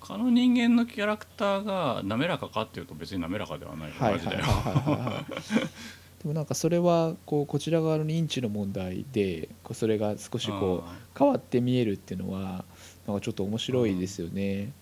[0.00, 5.66] 他の人間のキャラクターが滑らかかっていうと別に滑らかではないはいはいはいマジだよ。
[6.22, 12.64] でもなんかそれはこうこちら側の認知の問題でこうそれが少しこあう変わって見えるっていうのは
[13.06, 14.62] なんかちょっと面白いですよね。
[14.62, 14.72] うん、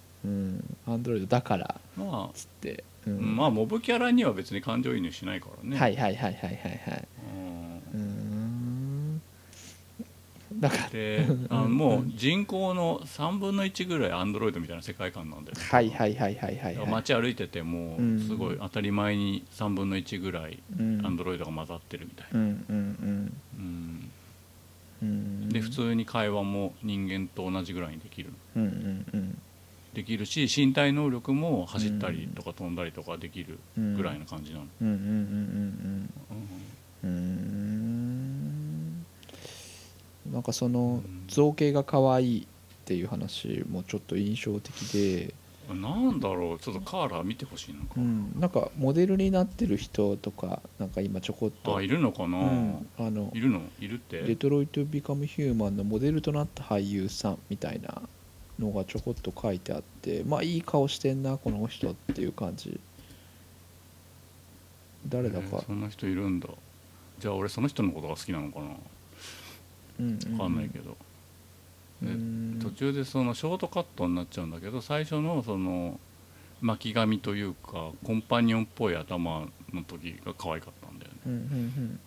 [0.86, 2.84] アンドロイドだからーまつって。
[3.06, 5.78] うあ、ん、まあモブキャラには別に感情移入しないからね。
[5.78, 7.08] はいはいはいはいはいはい。
[7.34, 7.82] うん。
[7.94, 9.22] うーん。
[10.60, 15.62] だからであのもう人口の3分の1ぐらいアンドロイドみたいな世界観なんだよね。
[15.64, 16.86] はいはいはいはいはいはい。
[16.88, 21.04] 街歩いててもうんすごい当たり前に3分の1ぐらいうん。
[21.04, 23.32] アンドロイドが混ざってるみたいな、うんうん
[25.02, 25.48] うん。
[25.50, 29.38] で普通に会話も人間と同じぐらいにできるうんうんうん
[29.94, 33.96] できるし身体能力も走ったりとか飛んだりとかできるうん。
[33.96, 35.10] ぐらいな感じなの、うんうんうんうん
[37.02, 37.10] うんうん。
[37.10, 40.32] うーん。
[40.32, 41.24] なんかそのうん。
[41.28, 42.46] 造形が可愛いっ
[42.84, 45.32] ていう話もちょっと印象的で、
[45.72, 46.58] なんだろう。
[46.58, 51.74] ちょっとカーラー見てほしいのかう、ん、なんかモデルになってる人とかなんか今ちょこっと。
[51.74, 53.62] あいるのかな、うん、あのいるの？
[53.80, 54.20] いるって？
[54.20, 58.02] デトロイト・ビカム・ヒューマンのモデルとなった俳優さんみたいな
[58.58, 62.78] のがちょこっと書いてあってまあいい顔してんなこの人っていう感じ。
[65.08, 65.44] 誰だか。
[65.44, 66.48] えー、そんな人いるんだ。
[67.18, 68.66] じゃあ俺その人のことが好きなのかな。
[70.00, 70.96] うん分かんないけど、
[72.02, 72.58] うでん。
[72.60, 76.00] 途中でそのショートカットになっちゃうんだけど最初のその
[76.60, 81.18] 巻き髪というかコンパニオンっぽい頭の時が可愛かったんだよね。
[81.26, 82.00] うんうんうん。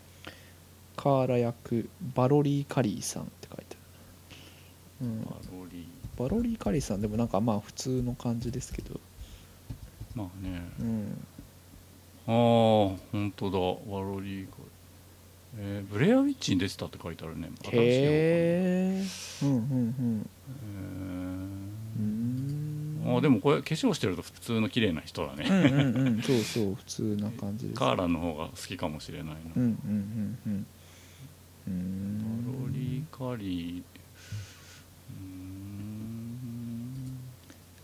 [0.97, 3.77] カーラ役バロリー・カリーさんって書いて
[4.99, 5.56] ある、うん、バロ
[6.17, 8.99] バロリー・カリーさんでもなんかまあ普通の感じですけど、
[10.15, 10.61] まあね。
[10.79, 11.17] うん、
[12.27, 13.57] ああ本当だ。
[13.91, 14.57] バロリーか
[15.59, 17.49] えーブレアウィッチに出てたって書いてあるね。
[17.63, 19.05] 新しい方へえ
[19.43, 19.65] うんうんう
[20.01, 20.29] ん。
[20.29, 22.01] うー。
[22.01, 23.01] ん。
[23.05, 26.21] えーあでもこれ化粧してると普通の綺麗な人だうんねうんうん。
[26.21, 27.79] そうそう普通な感じです。
[27.79, 29.39] カーラの方が好きかもしれないな。
[29.55, 30.65] うんうんうんうん。
[31.67, 32.51] うーん。
[32.51, 37.17] バロリー・カリーうーん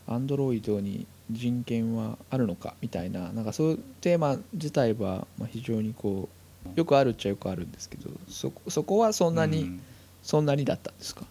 [0.08, 6.30] アンドロイドに人権はあるのかみたいななんかそういうテーマ自体はまあ非常にこ
[6.66, 9.82] うよくあるっちゃよくあるんですけどそこそこはそんなに、うん。
[10.24, 11.26] そんなにだったんですか？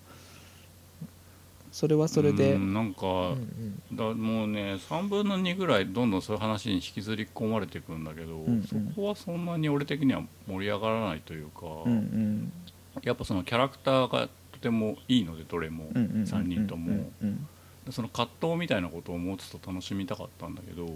[1.72, 8.62] それはそれで、うんなんか、うんだもうね3分の2ぐらいどんどんそういう話に引きずり込まれていくんだけど、んうん。
[8.64, 12.52] そこはそんなに俺的には盛り上がらないというか、うんうん。
[13.02, 17.48] やっぱそのキャラクターがとてもいいのでどれも、うんうんうん3人とも、うんうん
[17.90, 20.86] その葛藤みたいなことを持つと楽しみたかったんだけど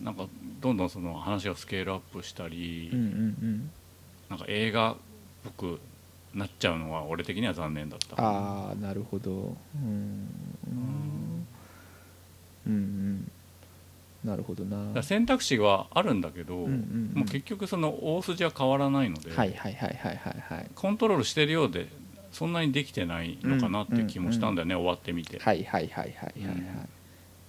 [0.00, 0.26] なんか
[0.60, 3.70] どんどんその話がスケールアップしたり、うんうん
[4.28, 4.96] なんか映画っ
[5.44, 5.80] ぽく
[6.34, 8.14] なっちゃうのは俺的には残念だった。
[8.22, 9.56] ああなるほど。
[9.74, 10.28] うん。
[12.66, 13.30] うんうん。
[14.22, 15.02] なるほどな。
[15.02, 17.18] 選択肢はあるんだけど、うんうんうん。
[17.20, 20.70] もう結局その大筋は変わらないので、はいはいはいはいはいはい。
[20.74, 21.88] コントロールしてるようで
[22.38, 26.88] そんなにできてないのかなって気もしたんだよね、終わってみて、はいはいはいはいはいはい。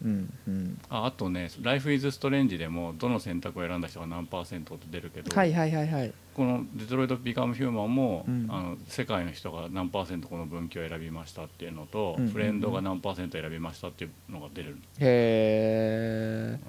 [0.03, 0.81] うんうん。
[0.89, 6.13] ああとね「Life is Strange」でもどの選択を選んだ人が何パーセントって出るけど、はいはいはいはい。
[6.33, 8.47] この「デトロイト・ビカム・ヒューマンも」うん。
[8.49, 12.33] あの世界の人が何パーセントこの分岐を選びましたっていうのと、うんうんうん。
[12.33, 16.59] フレンドが何パーセント選びましたっていうのが出る、へえ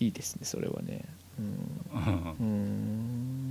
[0.00, 1.04] ういいですねそれはね。
[1.40, 1.44] うん。
[1.98, 3.47] んうーん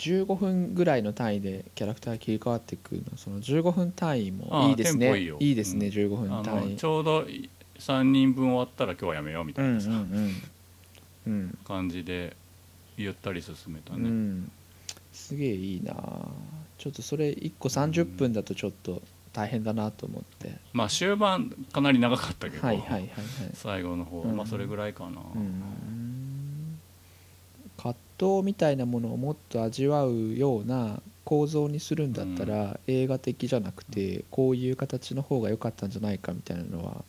[0.00, 3.16] 15分ぐらいの単位でキャラクター切り替わっていくの。
[3.16, 5.18] その15分単位もいいですね。
[5.18, 5.36] いいよ。
[5.38, 5.92] ですね、うん。
[5.92, 6.70] 15分あ単位。
[6.70, 7.26] のちょうど
[7.78, 10.42] 3人分終わったら今日はやめようみたうんういなんさ、うん。
[11.26, 11.58] うん。
[11.64, 12.34] 感じで
[12.96, 14.50] ゆったり進めたうね、ん。
[15.12, 15.94] すげえいいな。
[16.78, 19.02] ちょっとそれ1個30分だとちょっと
[19.34, 23.10] 大変だなと思って、まあ終盤かなり長かったけど、はいはいはいはい。
[23.52, 25.62] 最後の方、うんまあそれぐらいかな、うん
[28.20, 37.04] 葛藤みたいなものをもっと味わうような構造にするんだったら、映画的じゃなくてこういう形の方が良かったんじゃないかみたいなのは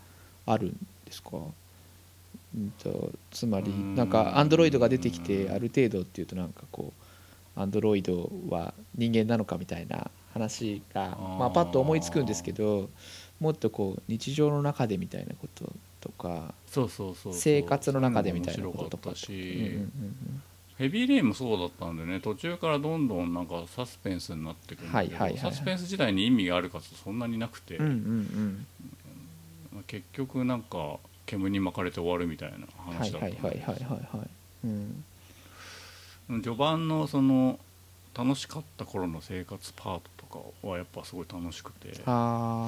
[0.45, 0.69] あるん
[1.05, 3.95] ですか、うん、とつまりうん。
[3.95, 6.93] なんかアンドロイドが出てきてある程度っていうとなんかこ
[7.57, 12.89] うアンドロイドは人間なのかみたいな話がまあ、パッと思いつくんですけど
[13.41, 17.41] もっとこう日常の中でみたいなこととかそうそうそうそう。
[17.41, 20.41] 生活の中でみたいなこととか面白かったし、うんうん
[20.81, 25.53] ヘビーレインもそうだったんでね途中からどんどんなんかサスペンスになってくるんだけど、はいはいはいはい。
[25.53, 28.65] サスペンス自体に意味があるかとそんなになくて、うんうんうん。
[29.73, 30.97] まあ結局なんか
[31.27, 33.47] 煙に巻かれて終わるみたいな話だったんだけど。
[33.47, 34.29] はいはいはいはいはい
[34.65, 34.67] う
[36.37, 36.41] ん。
[36.41, 37.59] 序盤のその
[38.17, 41.93] 楽しかった頃の生活パートとかはやっぱすごい楽しくて。
[42.05, 42.67] あ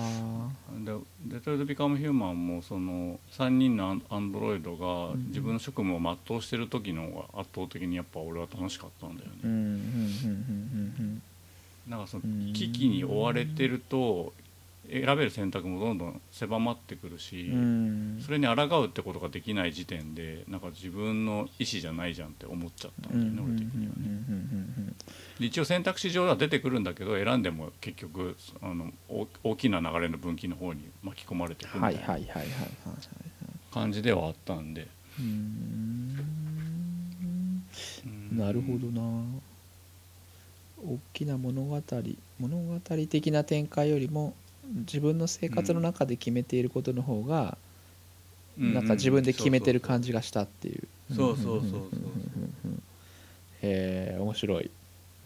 [0.86, 0.94] で
[1.26, 11.22] デトロイト・ビカム・ヒューマンもその3人のアンドロイドがうん自分の職務を全うしてる時の方が圧倒的にやっぱ俺は楽しかったんだよね。
[11.88, 14.34] なんかそのうん危機に追われてると
[14.90, 17.52] 選べる選択もどんどん狭まってくるし、
[18.24, 24.94] それに抗うってことができない時点でなんか自分の意思じゃないじゃんって思っちゃったんだよね、俺的にはね。
[25.40, 32.36] 一応選択肢上では出てくるんだけど選んでも結局あの大大きな流れの分岐の方に巻き込まれていくうんみたいな
[33.72, 34.88] 感じではあったんで、
[38.32, 39.02] なるほどな。
[40.86, 41.82] 大きな物語
[42.40, 42.80] 物語
[43.10, 44.34] 的な展開よりも
[44.72, 47.58] 自分の生活の中で決めていることの方が、
[48.58, 50.88] なんか自分で決めてる感じがしたっていう。
[51.14, 51.82] そうそうそうそう。
[53.62, 54.70] へえ面白い。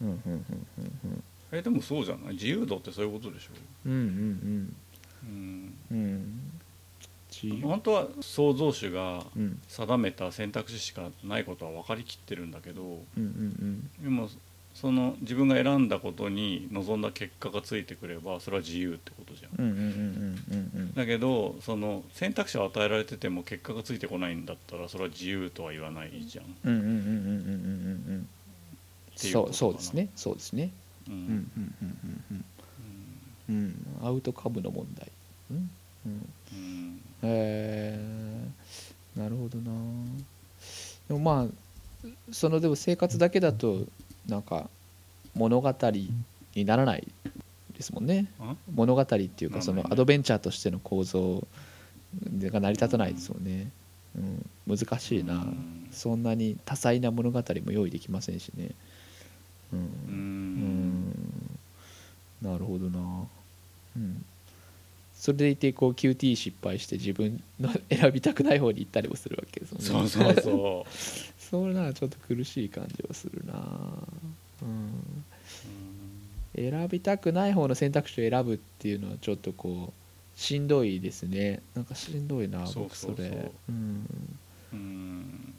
[0.00, 2.34] うんうんうんえでもそうじゃない？
[2.34, 3.48] 自由度ってそういうことでしょ？
[3.86, 4.76] うんうん
[5.24, 5.74] うん。
[5.90, 5.98] うん。
[7.50, 7.62] うん。
[7.62, 9.58] 本当は創造主がうん。
[9.66, 13.90] 定めた選択肢しかないことは分かりきってるんだけどうんうん。
[14.02, 14.28] でも
[14.80, 20.94] その自分が選んだことに望んだ結果がついてくればそれは自由ってことじゃん。
[20.94, 26.44] だけどその選択肢を与えられてても結果がついてこないんだったらそれは自由とは言わないじゃん。
[29.16, 30.10] そうそうですね。
[30.14, 30.70] そうですね。
[34.00, 35.10] アウトカムの問題。
[35.50, 35.70] うん。
[36.06, 36.28] うん。
[36.52, 37.00] うん。
[37.22, 39.72] えー、なるほどな。
[41.08, 43.84] でもまあそのでも生活だけだと
[44.28, 44.68] なんか
[45.34, 45.74] 物語
[46.54, 47.06] にならない
[47.76, 48.26] ですもんね。
[48.40, 51.46] あ物語っていうかそのアドベンチャーとしての構造
[52.40, 53.70] が成り立たないですもんね、
[54.16, 55.88] うん、難しいな、うん。
[55.92, 58.70] そんなに多彩な物語も用意できませんしね。
[59.72, 59.78] うん。
[59.78, 61.10] ううん。
[61.10, 61.58] ん
[62.42, 62.98] なるほどな。
[63.96, 64.24] うん。
[65.14, 70.08] それでいてこう QT 失敗して自分の選びたくない方に行ったりもするわけですもんね。
[70.08, 70.86] そうそうそ
[71.50, 73.54] それならちょっと苦しい感じはするな。
[74.62, 75.14] うん。
[76.54, 76.70] う。
[76.70, 81.62] 選びたくない方の選択肢を選ぶっていうのはちょっとこうしんどいですね。
[81.74, 83.50] なんかしんどいな僕それ。
[83.68, 84.06] うん。
[84.72, 85.54] うん。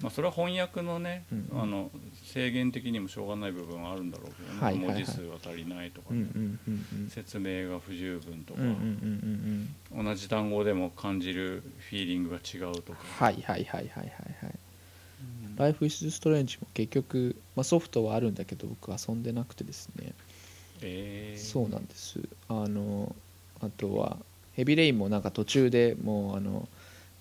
[0.00, 1.90] まあそれは翻訳のね、うんあの
[2.24, 4.94] 制限的にもしょうがない部分はあるんだろうけどね、はいはいはい。
[4.94, 7.10] 文字数が足りないとかね、うんうんうんうん。
[7.10, 14.29] 説明が不十分とか、うんうんうんうん同じ単語でも感じるフィーリングが違うとか、はいはいはいはいはいはい
[15.60, 20.14] ライフ・イズ・ストレンジも結局、まあ、ソフトはあるんだけど僕遊んでなくてですね。
[20.80, 21.42] えー。
[21.42, 22.18] そうなんです。
[22.48, 23.14] あの
[23.60, 24.16] あとは
[24.54, 26.66] ヘビレインもなんか途中でもうあの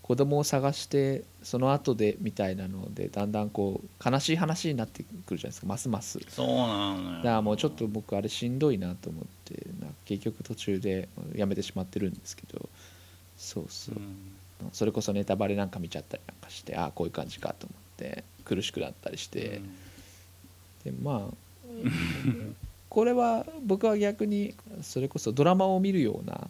[0.02, 5.68] 子供を探してその後でみたいなのでだんだんこう悲しい話になってくるじゃないですか。
[5.68, 6.20] ますます。
[6.30, 7.18] そうなのよ。
[7.18, 9.68] だからもうちょっと僕あれしんどいなと思って
[10.06, 12.70] 結局途中でやめてしまってるんですけど。
[13.38, 13.96] そうそう。
[13.96, 14.72] う、ん。
[14.72, 17.89] それこそネタバレなんか見ちゃったりなんかしてああこういう感じかと思って
[18.46, 19.62] 苦しくなったりして、
[20.84, 21.34] でまあ
[22.90, 26.48] これは僕は逆にそれこそドラマを見るような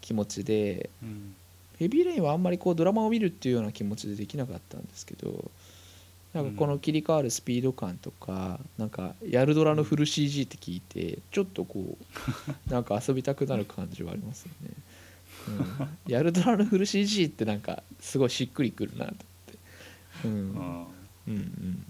[0.00, 1.34] 気持ちでうん。
[1.82, 5.50] ヘビーレインはあんまりこうドラマを見るっていうような気持ちでできなかったんですけど
[6.32, 14.70] なんかこの切り替わるスピード感とかなんかやるドラのフル CG って聞いてちょっとこう なんか遊びたくなる感じはありますよね。
[16.06, 19.14] うん、やるドラのフル CG ってなんかすごいしっくりくるなと。
[20.24, 20.86] うん。
[21.28, 21.86] うん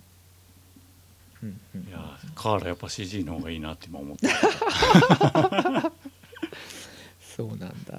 [1.44, 4.28] いやカーラやっぱ CG の方がいいなって今思って
[7.36, 7.99] そうなんだ。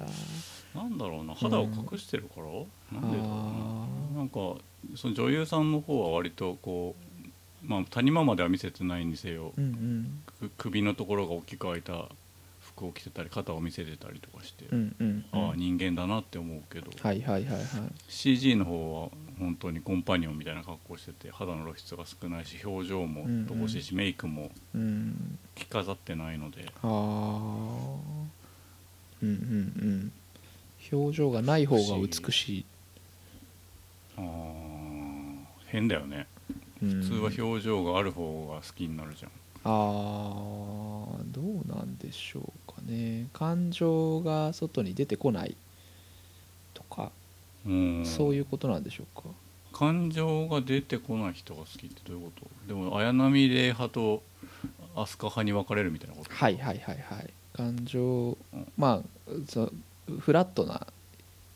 [0.74, 2.46] なんだろうな肌を隠してるから、
[3.00, 3.12] なん。
[3.12, 4.56] でだろうあななんか
[4.96, 10.22] その女優さんの方は割とこうまあ谷間までは見せてないにせよ、うんうん。
[10.48, 12.08] く首のところが大きく開いた
[12.74, 15.46] 服を着てたり肩を見せてたりとかして、うんうんうん。
[15.48, 17.64] ああ人間だなって思うけど、はいはいはいはい。
[18.08, 25.38] CG の方は本当にコンパニオンみたいな格好してて肌の露出が少ないし表情も乏しいし、メイクもうん。
[25.54, 26.66] 着飾ってないので。
[26.66, 26.88] ああ
[29.22, 30.12] うんうんうん。
[30.92, 32.64] 表情がない方が美しい、
[34.16, 34.64] あー。
[35.68, 36.26] 変だよね。
[36.82, 39.32] うん、普通は表情がある方が好きになるじゃん、
[39.64, 43.26] あーどうなんでしょうかね。
[43.32, 45.56] 感情が外に出てこない
[46.74, 47.10] とか、
[47.66, 48.06] うん。
[48.06, 49.28] そういうことなんでしょうか？
[49.72, 52.46] 感情が出てこない人が好きってどういうこと？
[52.68, 54.22] でも綾波レイ派と
[54.94, 56.30] 飛鳥派に分かれるみたいなこと？
[56.30, 57.30] はいはいはいはい。
[57.56, 58.36] 感情
[58.76, 59.72] まあそ
[60.20, 60.86] フラットな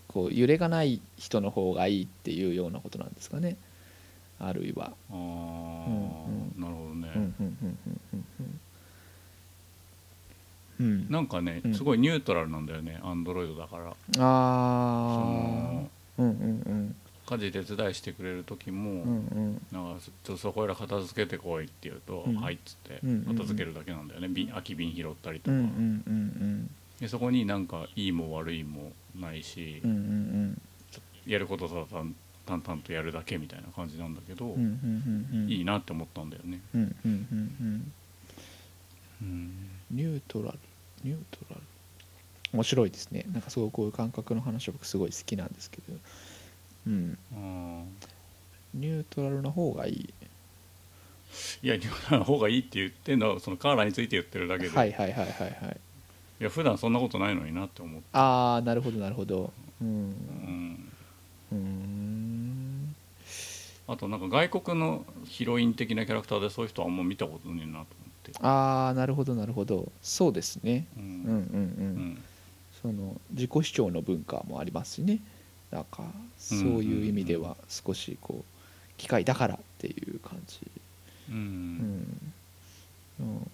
[0.06, 3.56] こう揺れがない人の方がいいっていうようなことなんですかね
[4.40, 4.86] あるいは。
[4.86, 7.78] ああ、うんなるほどね、うんうんうん
[8.12, 8.60] うんうん。
[10.80, 10.86] うん。
[10.86, 11.74] うんなんかねうん。
[11.74, 13.96] すごいニュートラルなんだよねアンドロイドだから。
[14.14, 15.88] そあの
[16.18, 16.94] あうんうんうん。
[17.26, 19.52] 家事手伝いしてくれる時も、うんうん。
[19.70, 22.36] なんかちょっとそこら片付けてこいって言うと「うん。
[22.36, 23.16] はい」っつってうんうん。
[23.16, 26.70] うん片付けるだけなんだよね、瓶空き瓶拾ったりとか、うんうんうん
[27.00, 30.62] でそこになんかいいも悪いもないし、うんうんうん。
[31.26, 32.04] やることただ
[32.48, 34.56] 淡淡々とやるだけみたいな感じなんだけど、
[35.46, 37.92] いいなって思ったんだよね、うんうんうんうん。
[39.20, 39.52] うん。
[39.90, 40.58] ニュートラル。
[41.04, 41.62] ニュートラル。
[42.54, 43.26] 面白いですね。
[43.32, 45.94] なんかすごいこういう感覚の話は僕すごい好きなんですけど。
[46.86, 47.18] うん。
[47.34, 47.84] あ
[48.74, 50.14] ニュートラルな方がいい。
[51.62, 55.80] いやニューラの方がいいって言ってんのはそのカーラについて言ってるだけで、はいはいはいはいはい。
[56.40, 59.52] いや普段そんなことないのになって思って、ああなるほどなるほど。
[59.82, 60.14] うん。
[61.52, 62.17] うん
[63.88, 67.86] あとなんか外国のヒロイン的なキャラクターでそういう人はあんま見たことねえなと思っ
[68.22, 69.90] て、ああなるほどなるほど。
[70.02, 70.86] そうですね。
[70.96, 71.02] うん。
[71.02, 71.36] うんうんうん、う
[72.00, 72.22] ん。
[72.82, 75.20] その自己主張の文化もありますしね。
[75.70, 76.02] なんか
[76.36, 80.60] そういう意味では少しこう機械だからっていう感じ。
[81.30, 81.78] ううん。
[81.78, 82.32] ん、
[83.20, 83.50] うん、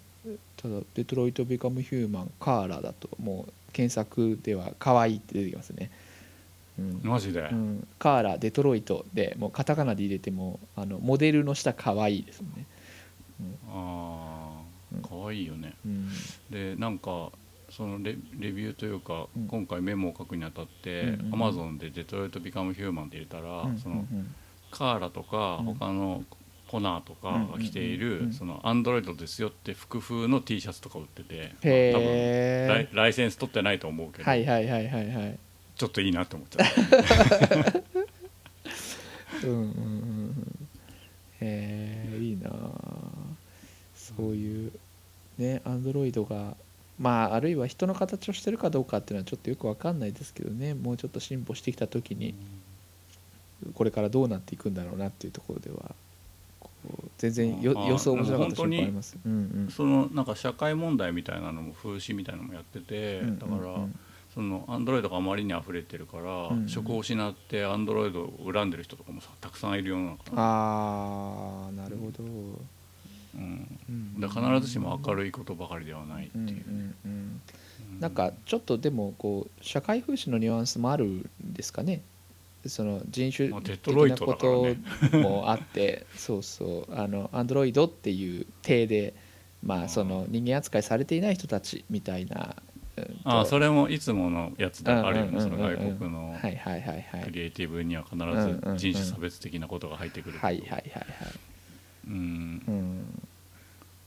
[0.57, 6.04] ただ「デトロイト・ビカム・ヒューマン」カーラだともう検索では可愛いって出てきますね、うん
[7.03, 12.65] マジで、うん、カーラデトロイトでもうカタカナで入れてもあのモデルの下可愛いですね、
[13.69, 14.61] あ
[14.91, 14.99] うん。
[15.03, 15.73] あかわいいよね。
[15.85, 16.09] うん。
[16.49, 17.31] でなんか
[17.69, 19.47] そのレレビューというか、うん。
[19.47, 21.33] 今回メモを書くにあたって、うんうんうん。
[21.33, 24.35] アマゾンで「デトロイト・ビカム・ヒューマン」って入れたら、うんそのうん。
[24.71, 25.65] カーラとかうん。
[25.75, 26.23] 他の
[26.67, 28.29] コナーとかが着ていうんうんうんうん。
[28.29, 35.39] るそのアンドロイドですよって服風の T シャツとか売ってて、へえライライセンス取ってないと思うけど、はいはいはいはいはい
[35.75, 36.67] ちょっといいなって思っちゃっ
[37.71, 37.83] た。
[39.47, 40.67] うんうんうん。
[41.41, 42.49] えいいな。
[42.49, 43.35] あ
[43.93, 44.71] そういう
[45.37, 46.55] ねアンドロイドが
[46.99, 50.73] まああるいは人の形をしてるかどうかっていうのはちょっとよくわかんないですけどね。
[50.73, 52.35] もうちょっと進歩してきた時に
[53.73, 55.95] これからどうなっていくんだろうなっていうところでは
[57.17, 59.35] 全然よ予想面白かったでも本当に瞬間ありますうんう
[59.67, 59.69] ん。
[59.69, 63.99] そのなんか社会問題みたいなのも風刺みたいなのもやってて、うんだから、うんうん
[64.35, 66.61] そのアンドロイドがあまりに溢れてるから、うん。
[66.63, 74.19] うん職を失ってアンドロイドを恨んでる人とかもさたくさんいるようなのかな、ああなるほど、うん、うん。
[74.19, 77.41] だから必ずしも明るいことばかりではないっていう、うんうん
[77.99, 82.01] なんかちょっとでもこう社会風刺のニュアンスもあるんですかね。
[82.65, 86.93] その人種的なこともあって そうそう。
[86.93, 89.13] あのアンドロイドっていう体で
[89.63, 92.55] まあその人間扱いされていない人たちみたいな
[93.23, 100.85] ああそれもいつものやつであるよねその外国のクリエイティブには必ず人種差別的なことが入ってくるいはいはいはい。
[102.07, 103.29] うん。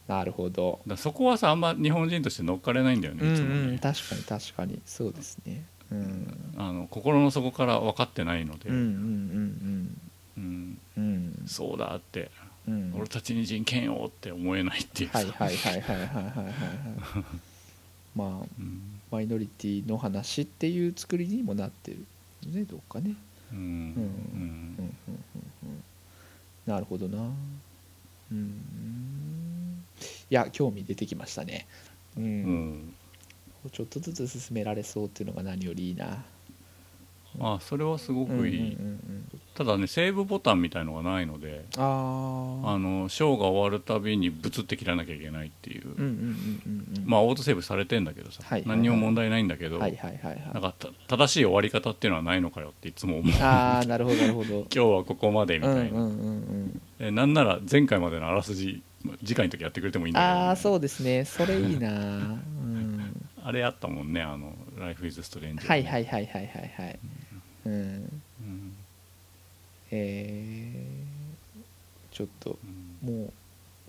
[0.06, 0.80] なるほど。
[0.86, 3.78] らそこはさあんま日本人として乗っかれないんだようんねいつもうんね。
[3.78, 4.80] 確かに確かに。
[4.86, 5.66] そうですね。
[5.92, 6.54] うん。
[6.56, 9.98] あの心の底から分かってないので、うんうんうん
[10.36, 10.78] うん。
[10.96, 11.04] うん。
[11.04, 11.46] うん。
[11.46, 12.30] そうだって。
[12.66, 12.94] うん。
[12.96, 16.52] 俺たちに人権をって思えないっていうさはいはいはいはいはいはいはいはい
[18.18, 19.00] まあうん。
[19.10, 22.04] マイノリティの話っていう作りにもなってる
[22.52, 23.14] ねどっかね。
[26.66, 27.30] なるほどな。
[28.30, 29.84] うん。
[30.30, 31.66] いや興味出てきましたね。
[32.16, 32.30] うん、うん。
[33.64, 33.70] うん。
[33.70, 36.24] ちょっとずつ進められそうっていうのが何よりいいな
[37.40, 39.40] あそれはすごくいい、うんうんうんうん。
[39.54, 42.68] ただねセーブボタンみたいのがないのであー。
[42.68, 47.04] あのショーが終わるたびにブツって切らなきゃいけないっていう、うんうんうんうんうん。
[47.06, 48.78] まあオートセーブされてんだけどさ、はいはいはい。
[48.78, 50.50] 何にも問題ないんだけど、はいはいはいはい。
[50.52, 53.32] なんかた正しい終わり方っていうのはないのかよっていつも思う。
[53.32, 54.66] 今ああなるほどなるほど。
[54.70, 56.34] 日はここまでみたいな、うんうんうんう
[56.64, 56.82] ん。
[56.98, 58.82] えなんなら前回までのあらすじ
[59.24, 61.24] 次回の時やってくれてもいいんだけど、ああそうですね。
[61.24, 61.88] それいいな。
[62.62, 63.28] うん。
[63.42, 66.98] あれあったもんねあの「Life is Strange」はいはいはいはいはいはい。
[67.02, 67.10] うん
[67.68, 68.76] うん。
[69.90, 72.14] えー。
[72.14, 72.58] ちょっと
[73.02, 73.14] うん。
[73.14, 73.32] もう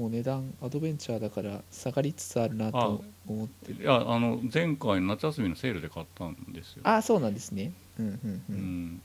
[0.01, 3.83] お値段アドベンチャーだから下がりつつあるなと思ってる。
[3.83, 7.73] いやあの前回の夏休みのセールで買ったんですよ、ああそうなんですね。
[7.99, 8.55] うんうんううん
[8.95, 9.01] ん、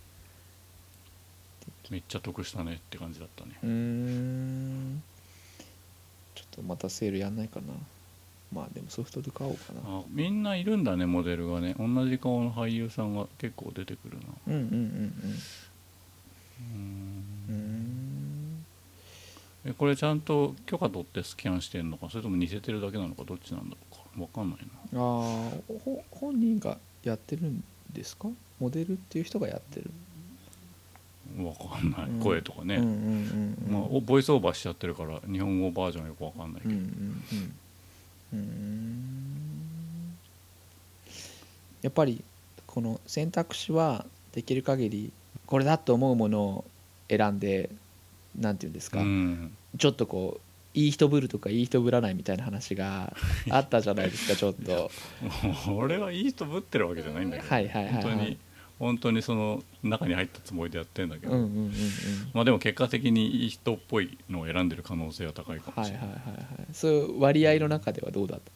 [1.91, 3.59] めっちゃ得したねって感じだったね。
[3.65, 5.03] うーん。
[6.37, 7.73] ちょっとまたセールやんないかな
[8.55, 9.81] まあでもソフトで買おうかな。
[9.85, 11.75] あみんないるんだねモデルがね。
[11.79, 14.65] 同じ顔の俳優さんが結構出てくるなうんうんうん
[16.77, 18.65] うんうん。
[19.67, 22.09] えこれちゃんと許可取ってスキャンしてんのか？
[22.11, 23.25] それとも似せてるだけなのか？
[23.25, 24.03] どっちなんだろうか？
[24.17, 24.59] 分かんない
[24.93, 25.01] な。
[25.01, 25.05] ああ
[25.85, 28.29] ほ本人がやってるんですか？
[28.61, 29.91] モデルっていう人がやってる、
[31.37, 32.21] 分かんない、うん。
[32.21, 37.55] 声とかね、うんうんうんうんまあ、おボイスオーバーしちゃってるから日本語バージョンはよく分かんないけど、うんうんうん
[38.35, 40.17] うーん。
[41.83, 42.23] やっぱり
[42.67, 45.13] この選択肢はできる限り
[45.47, 46.65] これだと思うものを
[47.09, 47.71] 選んで
[48.39, 49.57] なんていうんですか、うん。
[49.79, 53.15] ちょっとこういい人ぶるとかいい人ぶらないみたいな話が
[53.49, 54.91] あったじゃないですかちょっと。
[55.73, 58.03] 俺はいい人ぶってるわけじゃないんだけど、はいはいはいはい。
[58.03, 58.39] 本当に
[58.79, 61.73] 本当にその中に入ったつもりでやってんだけど、うんうんうんうん。
[62.33, 65.93] まあでも結果的にいい人っぽいのを選んでる可能性は高いかもはい。
[65.93, 66.67] はいしれない、はいはい。
[66.73, 68.51] そういう割合の中ではどうだった？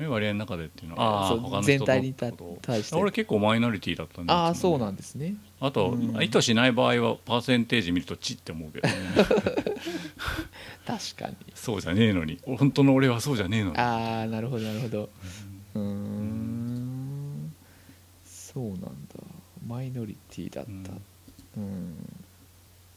[0.00, 1.02] え割合の中でっていうのは？
[1.02, 2.30] ああ他の人全体に対
[2.82, 2.96] して。
[2.96, 5.34] 俺結構マイノリティだったんでああそうなんですね。
[5.60, 6.22] あと、うん。
[6.22, 8.94] 意図しない場合はパーセンテージ見るとチって思うけどね。
[10.86, 11.36] 確かに。
[11.54, 12.38] そうじゃねえのに。
[12.44, 13.76] 本当の俺はそうじゃねえのに。
[13.76, 15.10] ああなるほどなるほど。
[15.74, 16.57] うーん
[18.58, 18.90] そうなんだ。
[19.64, 20.70] マイノリティだった。
[21.56, 21.94] うん。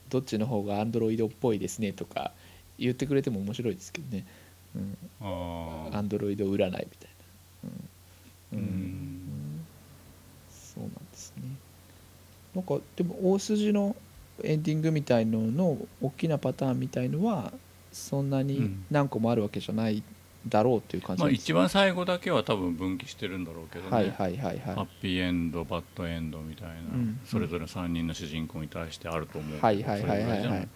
[0.09, 2.31] どっちの方がアンドロイドっぽいですねとか
[2.79, 4.25] 言ってくれても面白いですけどね。
[4.75, 4.97] うん。
[5.21, 6.83] ああアンドロイド占いみたい
[7.63, 7.69] な。
[8.53, 9.65] うん、ううんん。
[10.49, 11.43] そうなんですね。
[12.55, 13.95] なんかでも大筋の
[14.43, 17.53] エンディングみたいのの大きなパターンみたいのは
[17.91, 18.85] そんなにうん。
[18.89, 20.01] 何個もあるわけじゃない
[20.47, 27.19] だろうという感じまあ一番最後だけは多分分岐してるんだろうけどね、はいはいはいハッはいピーエンドバッドエンドみたいな、うん。
[27.25, 30.67] それぞれ3人の主人公に対してあると思うけどはいはいはいはい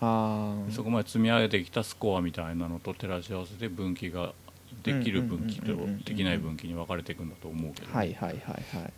[0.00, 4.34] あそこまで積み上げてきたスコアみたいなのと照らし合わせて分岐が
[4.82, 8.92] できる分岐とうんうんうんうんうんできない分岐に分かれていくんだと思うけど、あはいはいはいはい。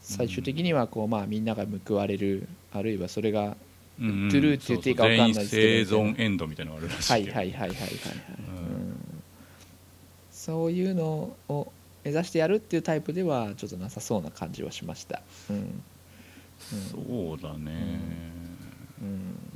[0.00, 3.56] 最終的にはこうまあみんなが報われるあるいはそれが
[4.00, 4.24] うん。
[4.24, 5.90] うんトゥルーって言っていいか分かんないですけど。
[5.90, 7.76] 全員生存エンドみたいなのがあるらしいはいはいはいはいはいはい、
[8.48, 8.61] うんうん
[10.44, 15.22] そういうのを目指してやるっていうタイプではちょっとなさそうな感じはしました。
[15.48, 15.84] うん。
[16.90, 17.70] そうだね、
[19.00, 19.51] うん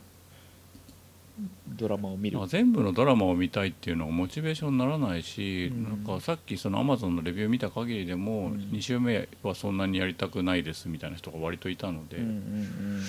[1.69, 2.39] ドラマを見る。
[2.47, 5.85] 全部のドラマを見たいっていうのはモチベーションにならないし、うん。
[5.85, 8.71] なんかさっきそのアマゾンのレビュー見た限りでも、うん。
[8.73, 13.03] 2週目はそんなにやりたくないですみたいな人が割といたので、うんうん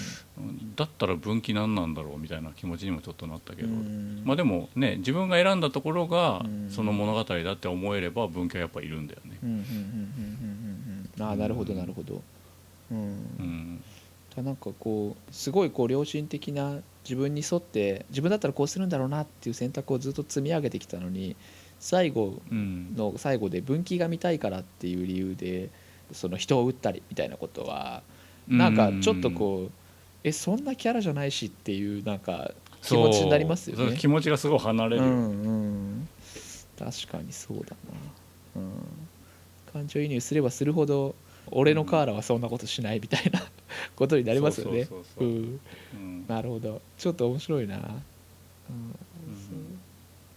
[0.75, 3.73] だったら分岐何なんだろうみたいな気持ちにもちょっとなったけど、うん。
[3.73, 6.69] うんまあでもね自分が選んだところがうん。
[6.69, 9.37] その物語だって思えれば分岐はやっぱいるんだよね。
[9.43, 12.21] うんうんうんうんうんうんああなるほどなるほど。
[12.91, 12.97] うん。
[12.99, 13.01] う
[13.41, 13.83] ん。
[14.35, 21.35] だなんかこうすごいこう良心的な自分に沿って自分だったらこうするんだろうなっていう選択をずっと積み上げてきたのに
[21.79, 22.95] 最後うん。
[22.95, 25.69] の最後で分岐が見たいからっていう理由で
[26.11, 28.01] その人を撃ったりみたいなことは
[28.47, 29.71] なんかちょっとこう
[30.23, 32.51] えそんなキャラじゃないしっていうなんか
[32.81, 33.97] 気持ちになりますよね。
[33.97, 34.07] 気。
[34.07, 34.97] 持ちがすごい離れる。
[34.97, 36.07] よ、うんうん。
[36.77, 37.75] 確かにそうだ
[38.55, 38.71] な、うん、
[39.73, 41.15] 感情移入すればするほど
[41.52, 43.41] 俺のカーラはそんなことしないみたいな
[43.95, 44.88] ことになりますよね。
[46.28, 46.82] なるほど。
[46.98, 48.95] ちょっと面白いな、うん、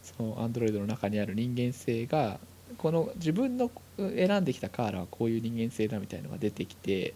[0.03, 2.39] そのアンドロイドの中にある人間性が
[2.78, 7.15] この自分の選んできたカーラはこういう人間性だみたいのが出てきて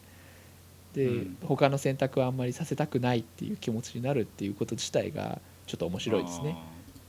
[0.94, 1.36] で、うん。
[1.44, 6.56] 他の選択はあんまりさせたくないっていう気持ちになるっていうこと自体がちょっと面白いですね。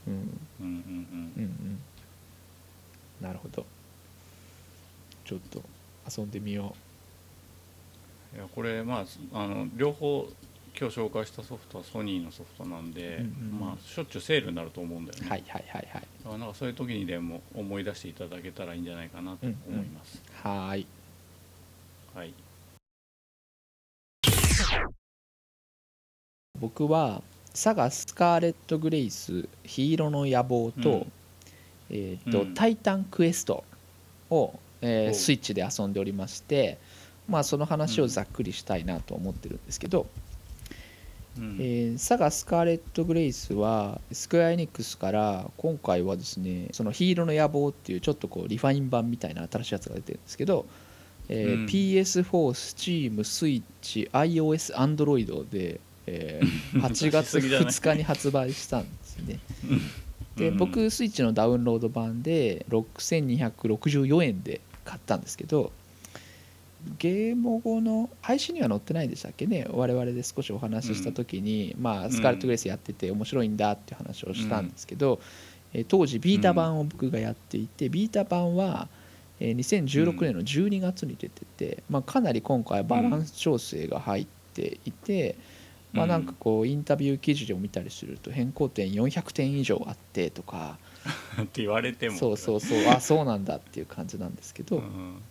[0.08, 0.14] うん。
[0.14, 1.32] あーうんうんうん。
[1.36, 1.78] うんうん。
[3.20, 3.64] なるほど。
[5.24, 5.62] ちょっと
[6.08, 6.74] 遊んでみよ
[8.34, 10.28] いやこれまああの両方
[10.78, 13.24] 今日紹介したソフトはソニーのソフトなんで、うん
[13.54, 16.02] うんまあしょっちゅうセールになると思うんだよね、うはいはいはいはい。
[16.22, 20.86] だからなんかそういう時にでも思い出していただけたらいいんじゃないかなと思います、はーい。
[22.14, 22.34] はい。
[26.60, 27.22] 僕は
[27.54, 31.12] サガスカーレット・グレイスヒーローの野望と,、うん。
[31.88, 32.54] えーとうん。
[32.54, 33.64] タイタンクエスト
[34.28, 36.78] を、えーおスイッチで遊んでおりまして
[37.28, 40.06] まあその話をざっくりしたいなと思ってるんですけど、
[41.36, 41.56] うん。
[41.58, 50.66] えーサガスカーレット・グレイスはスクエア・エニックスから今回はですねそのヒーローの野望っていうちょっとこうリファイン版みたいな新しいやつが出てるんですけど、
[51.28, 51.66] えーうん。
[51.66, 52.30] PS4、
[53.10, 56.46] Steam、スイッチ、iOS、Android で、えー
[56.80, 59.40] 8月出しすぎじゃない？2日に発売したんですね
[60.36, 65.72] でうん僕スイッチのダウンロード版で6264円で買ったんですけど
[66.98, 69.66] ゲーム後の配信には載ってないでしたっけね？
[69.72, 75.18] 我々で少しお話しした時に、まあ、スカーレット・グレイスやってて面白いんだっていう話をしたんですけど、
[75.72, 78.88] えー当時ビータ版を僕がやっていて、ビータ版は、
[79.40, 85.36] えー2016年の12月に出てて、まあ、かなり今回バランス調整が入っていて、
[85.92, 90.78] まあ、なんかこうインタビュー記事でも見たりすると変更点400点以上あってとか。
[91.40, 92.16] って言われても。
[92.16, 92.86] そうそうそう。
[92.88, 95.22] あそうなんだっていう感じなんですけど、うん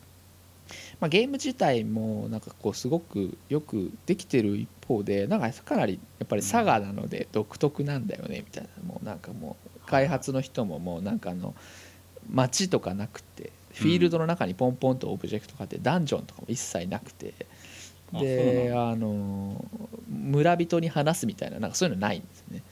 [0.99, 8.83] まあ、ゲーム自体もなんかこうすごくよくできてる一方でなんかかなりやっぱり佐賀なので独特なんだよねみたいな。
[8.83, 11.53] もうなんかもう開発の人ももうなんかあの
[12.31, 17.33] 街とかなくてフィールドの中にポンポンとオブジェクトがあってダンジョンとかも一切なくて。
[17.39, 17.43] あ
[18.13, 19.63] であの
[20.07, 22.63] 村人に話すみたいななんかそういうのないんですね。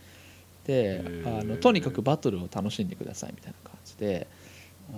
[0.66, 4.28] であのとにかくバトルを楽しんでくださいみたいな感じで。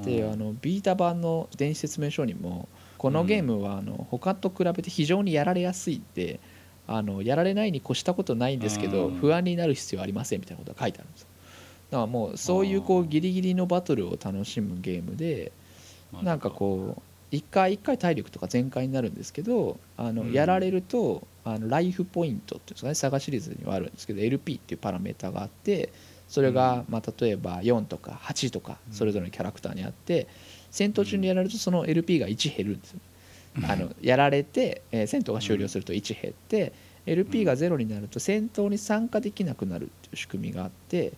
[0.04, 2.68] であのビータ版の電子説明書にも
[2.98, 6.40] このゲームはあの他と比べて非常にやられやすいって
[6.88, 9.16] あのやられないに越したことないんですけどうん。
[9.16, 11.28] 不安になる必要はありませんみたいなことが書いてあるんですよ。
[11.92, 15.52] だからもうそういうこうギリギリのバトルを楽しむゲームで
[16.24, 20.32] なんかこう一回一回体力とか全開になるんですけどあのうん。
[20.32, 25.90] やられるとあのライフポイントっていうんですかねサガシリーズにはあるんですけど LP っていうパラメータがあって
[26.28, 30.28] それがまあ例えば4とか8とかそれぞれのキャラクターにあって
[30.72, 33.00] 戦闘中にやられるとその LP が1減るんですよ。
[33.64, 36.74] あのやられて、えー戦闘が終了すると1減って
[37.06, 41.14] LP が0になると戦闘に参加できなくなるっていう仕組みがあって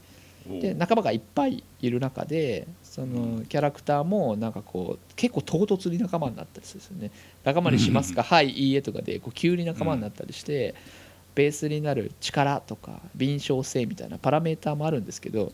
[0.47, 2.67] で仲間がいっぱいいる中で
[2.97, 7.11] そのキャラクターもなんかこう結構唐突に仲間になったりするんですよね。
[7.43, 10.73] 仲間にしますかはいいいえとかでこう急に仲間になったりして
[11.35, 15.53] ベースになる力とか敏捷性みたいなパラメーターもあるんですけど、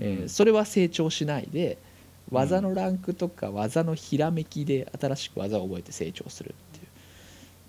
[0.00, 1.78] えーそれは成長しないで
[2.32, 6.78] 技のランクとか技のひらめきで新しく技を覚えて成長するっ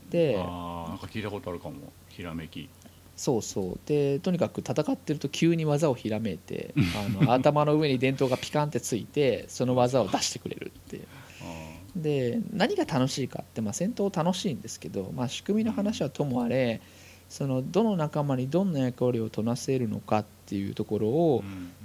[0.09, 0.33] ていう。
[0.33, 1.75] であーなんか聞いたことあるかも。
[2.09, 2.67] ひらめき
[3.15, 3.79] そうそう。
[3.85, 11.03] でとにかく戦ってると急に技をひらめいてあの 頭の上に電灯がピカンってついてその技を出してくれるっていう。
[11.41, 16.81] あで何が楽しいかって、まあ、戦闘楽しいんですけど、まあ、仕組みの話はともあれ
[17.29, 21.43] そのどの仲間にどんな役割をこなせるのかっていうところーを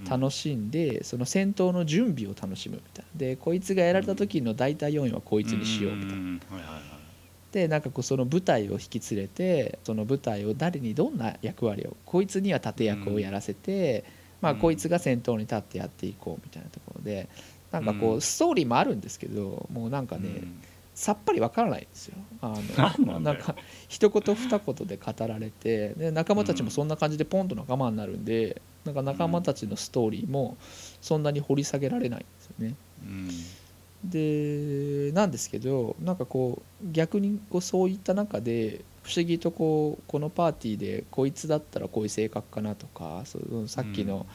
[0.09, 3.19] 楽しんでその戦闘の準備を楽しむみたいな。
[3.19, 6.98] でこいつがやられた時の大体4位はこいつにしようみたいな。
[7.53, 14.05] でなんかこうその舞台を引き連れてその舞台を誰にどんな役割をこいつには盾役をやらせて、
[14.41, 17.29] まあ、うんこいつが先頭に立ってやっていこうみたいなところで
[17.71, 18.21] なんかこううん。
[18.21, 20.61] ストーリーもあるんですけどもうなんかね、うん。
[20.95, 22.17] さっぱりわからないんですよ。
[22.41, 22.55] あ
[22.99, 23.55] のなんか
[23.89, 30.57] 一言二言で語られてで仲間たちもそんな感じでポンと仲間になるんでなんか仲間たちのストーリーも
[31.01, 32.75] そんなに掘り下げられないんですよね。
[33.05, 33.31] うん
[34.05, 44.27] でなんですけどなんかこう逆にこうそういった中で不思議とこうこのパーティーでこいつだったらこういう性格かなとかそうさっきの,、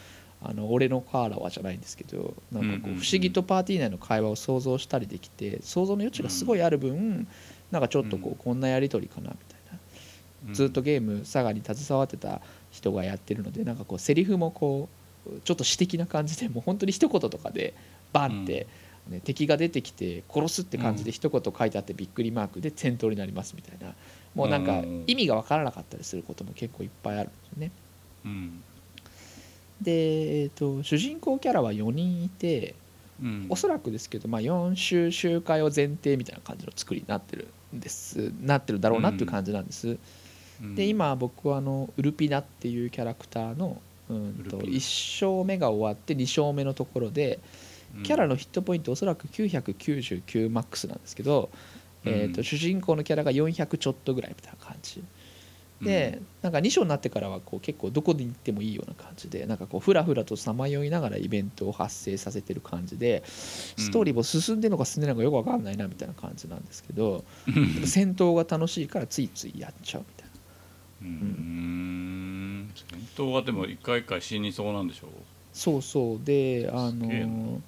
[0.42, 2.98] あの俺のカーラはじゃないんですけどなんかこうんうんうん。
[2.98, 7.28] う不思議とパーティー内の会話を想像したりできて想像の余地がすごいある分
[7.72, 8.34] なんかちょっとこうん。
[8.34, 9.80] うこんなやり取りかなみたいな。
[10.50, 10.54] うん。
[10.54, 12.42] ずっとゲーム佐賀に携わってた
[12.72, 14.90] 人がやってるのでなんかこうセリフもこ
[15.28, 17.74] うちょっと詩的な感じでもう本当に一言とかで
[18.12, 18.68] バンって、
[19.10, 23.94] ね、敵が出てきて殺すって感じで一言書いてあってびっくりマークで戦闘になりますみたいな。
[24.34, 27.72] もうなんかうん意味が分からなかったりすることも結構いっぱいあるんですよね。
[28.26, 28.64] うん。
[29.82, 32.76] で、えー、と主人公キャラは4人いて
[33.22, 33.46] うん。
[33.50, 38.32] おそらくですけど、まあ、4週周回を前提みたいな感じの作りになってるんです。
[38.42, 39.98] なってるだろうなっていう感じなんです。
[40.62, 40.76] うん。
[40.76, 44.78] で今僕はあのウルピナっていうキャラクターのうんとウルピナ。
[44.78, 47.63] 1勝目が終わって2勝目のところでうん
[48.04, 51.50] キャラのヒットポイントおそらく999マックスなんですけど、
[52.06, 55.04] えー、とうん主人公のキャラが400ちょっとぐらいみたいな感じ。
[55.84, 67.26] で、なんか2章になってからはこう結構どこに行ってもいいような感じでなんかこうふらふらとさまよいながらイベントを発生させてる感じでストーリーも進んでるのか進んでないのかよく分かんないなみたいな感じなんですけど
[67.86, 70.34] 戦闘が楽しいからついついやっちゃうみたいな。
[71.02, 72.72] うーん。
[72.74, 75.08] 戦闘はでも一回一回死にそうなんでしょ
[75.52, 76.22] そうそう。
[76.24, 77.62] であの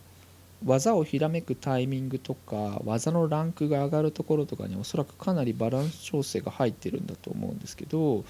[0.64, 8.24] 技をひらめくタイミングとか技のランクが上がるところとかにおそらくかなりバランス調整が入ってるんだと思うんですけど、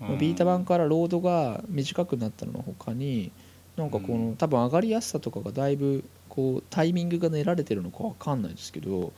[0.00, 0.18] うん。
[0.18, 3.32] ビータ版からロードが短くなったのの他に
[3.76, 4.36] なんかこの、うん。
[4.36, 9.12] 多分上がりやすさとかがだいぶこうタイミングが練られてるのかわかんないですけど、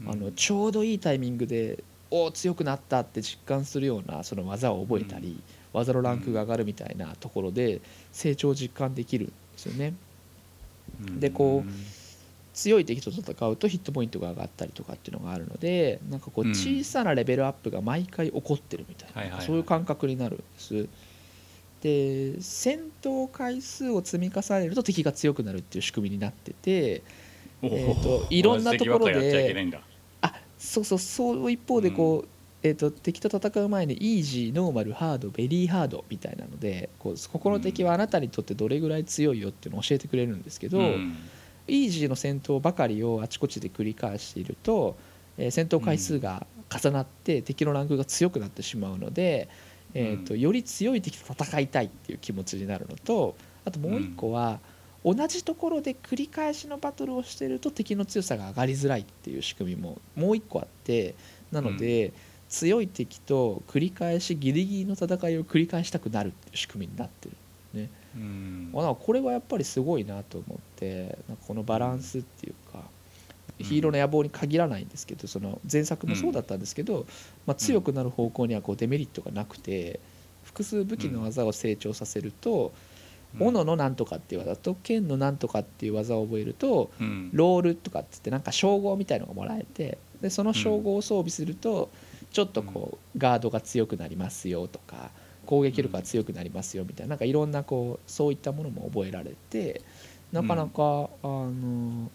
[0.00, 0.10] うん。
[0.10, 5.40] あのちょうどいいタイミングでおー強くなったって実感するようなその技を覚えたり、
[5.72, 7.80] 技のランクが上がるみたいなところで
[8.12, 9.94] 成長を実感できるんですよね。
[11.06, 11.20] うん。
[11.20, 12.05] でこう
[12.56, 16.54] 強い敵と戦うとヒットポイントが上がったりとかっていうのがあるのでなんかこううん。
[16.54, 20.88] 小さなレベルアップが毎回起こってるみたいな、そういう感覚になるんです。
[21.82, 27.02] で戦闘回数を積み重ねると敵が強くなるっていう仕組みになってて
[27.62, 29.78] おえーといろんなところで
[30.22, 32.28] あそうそうそう一方でこう、
[32.62, 41.16] えー、と敵と戦う前にイージーノーマルハードベリーハードみたいなのでこうここの敵はあなたにとってどれぐらい強いよっていうのを教えてくれるんですけど、うん
[41.68, 44.96] イージーの戦闘ばかりをあちこちで繰り返していると、
[45.38, 49.48] えー戦闘回数が重なって敵のランクが強くなってしまうので、
[49.94, 50.40] えーとうん。
[50.40, 54.60] より強い敵と戦いたいっていう気持ちになるのとあともう一個は、
[55.04, 61.14] 同じところで繰り返しのバトルをしていると敵の強さが上がりづらいっていう仕組みももう一個あって
[61.52, 62.12] なので、
[62.48, 67.36] 強い敵と繰り返しギリギリの戦いを繰り返したくなるっていう仕組みになってる。
[67.82, 68.70] ね、うん。
[68.72, 72.82] これはやっぱりすごいなと思ってなんかこのバランスっていうか、
[73.58, 77.06] ヒーローの野望に限らないんですけどその前作もそうだったんですけど、
[77.46, 80.00] まあ、強くなる方向にはこうデメリットがなくて
[80.44, 82.72] 複数武器の技を成長させると、
[83.38, 87.30] 斧のなんとかっていう技と剣のなんとかっていう技を覚えるとうん。
[87.32, 91.90] ロールとかっつってなんか称号みたいのがもらえてでその称号を装備すると
[92.32, 95.10] ちょっとこうガードが強くなりますよとか
[95.44, 99.82] 攻撃力が強くなりますよみたいななんかいろんなこうそういったものも覚えられて
[100.36, 102.10] なかなかあの、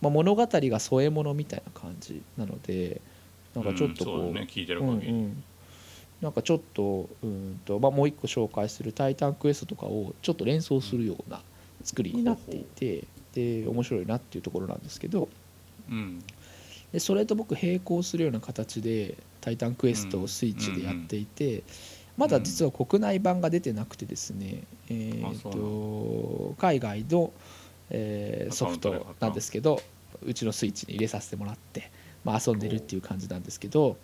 [0.00, 3.00] まあ、物語が添え物みたいな感じなので
[3.54, 5.44] なんかちょっとこう,、うんそうだね聞いてるうん限り、うん
[6.20, 11.42] なんかちょっとうんと、まあ、もう一個紹介する「タイタンクエスト」とかをちょっと連想するような
[11.82, 15.28] 作りになっていてで面白いなっていうところなんですけど
[15.90, 16.22] うん。
[16.92, 21.62] でそれと僕並行するような形で「タイタンクエスト」をスイッチでやっていて
[22.16, 27.32] まだ実は国内版が出てなくてですねえーと海外の
[27.90, 29.80] えーソフトなんですけど
[30.24, 31.90] うちのスイッチに入れさせてもらって
[32.24, 33.96] まあ遊んでるっていう感じなんですけど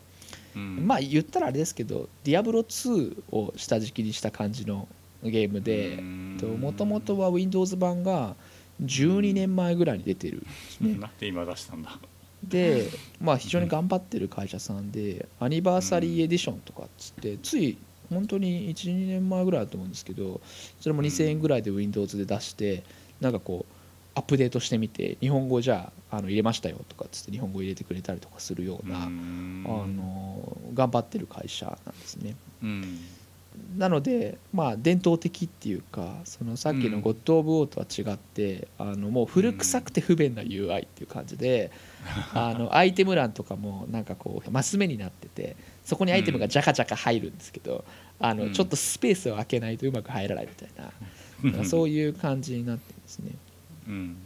[0.55, 0.86] うん。
[0.86, 4.89] まあ言ったらあれですけど「ディアブロ2」を下敷きにした感じの
[5.23, 8.36] ゲームでもともとは Windows 版が
[8.82, 10.94] 12年前ぐらいに出てるんですね。
[10.94, 11.98] なんで今出したんだ。
[12.43, 12.89] で
[13.20, 17.77] まあ非常に頑張ってる会社さんでアニバーサリーエディションとかっつってつい
[18.09, 20.40] 本当に12年前ぐらいだと思うんですけど
[20.81, 22.82] それも2000円ぐらいで Windows で出して
[23.20, 23.72] なんかこう
[24.14, 29.62] アップデートしてみて日本語じゃああの入れましたよとかっつって日本語入れてくれたりとかするようなあうん。
[29.97, 32.34] の頑張ってる会社なんですね。
[32.62, 32.98] うん。
[33.76, 41.70] なのでまあ伝統的っていうかそのさっきの「ゴッド・オブ・ウォー」とは違ってあのもう古臭くて不便な UI っていう感じで
[42.32, 47.84] あのアイテム欄とかもなんかこうマス目になっててそこにアイテムがジャカジャカ入るんですけど
[48.20, 48.38] あうん。
[48.38, 50.66] のちょっとスペースを空けないとうまく入らないみた
[51.52, 53.32] いな そういう感じになってですね。
[53.89, 54.16] うん。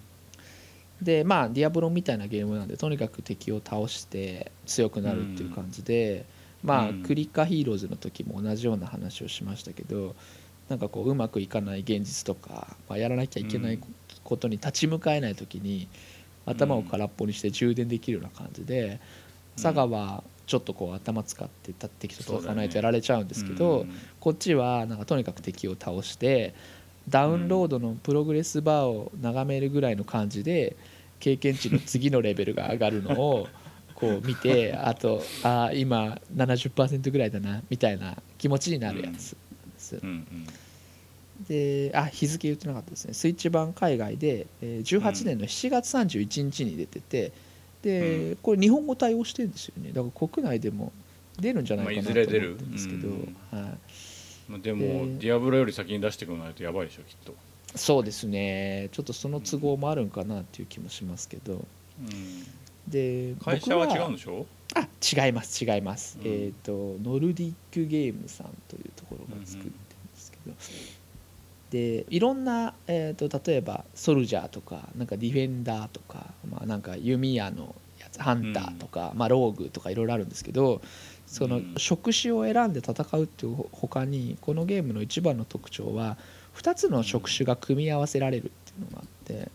[1.02, 6.24] でまあディアブロみたいなゲームなんでとにかく敵を倒して強くなるっていう感じで、
[6.62, 7.02] まあうん。
[7.02, 10.14] クリッカーヒーローズの時も同じような話をしましたけど
[10.68, 13.78] なんかこううまくいかない現実とか、まあ、やらなきゃいけない
[14.22, 15.88] ことに立ち向かえない時に
[16.46, 19.00] 頭を空っぽにして充電できるような感じで
[19.56, 23.92] 佐賀はちょっとこう頭使って敵と戦わないとやられちゃうんですけど、うん。
[24.20, 26.54] こっちはなんかとにかく敵を倒して
[27.08, 30.76] ダウンロードのプログレスバーを眺めるぐらいの感じで
[31.20, 33.48] 経験値の次のレベルが上がるのを
[33.94, 39.36] こう見てあとあー今70%ぐらいだなみたいな気持ちになるやつ。
[39.74, 39.96] です。
[40.02, 40.46] うんうん。
[41.48, 43.14] であ日付言ってなかったですね。
[43.14, 47.32] スイッチ版海外でえー18年の7月31日に出てて
[47.82, 49.92] でこれ日本語対応してるんですよね。
[49.92, 50.92] だから国内でも
[51.38, 53.78] 出るんじゃないかなと思ってるんですけど、まあいずれはい。
[54.48, 57.34] まあでも、でディアブロより先に出してくれないとやばいでしょきっと、
[57.74, 58.88] そうですね。
[58.92, 61.64] ちょっとその都合もあるんかなっていう気もしますけど。
[62.88, 64.44] で会社は僕違うんでしょ？
[64.74, 64.88] あ
[65.26, 66.30] 違います違います、うん。
[66.30, 69.78] えっ、とノルディックゲームさんというところが作ってるんで
[70.16, 70.54] すけど、
[71.70, 80.82] でいろんな、えー、と例えばソルジャーとかなんかディフェンダーとか、まあ、なんか弓矢のやつハンターとか、まあ、ローグとかいろいろあるんですけど
[81.34, 81.74] そのうん。
[81.76, 86.16] 職種を選んで戦うっていう他にこのゲームの一番の特徴は
[86.56, 89.50] 2つの職種が組み合わせられるっていうのがあって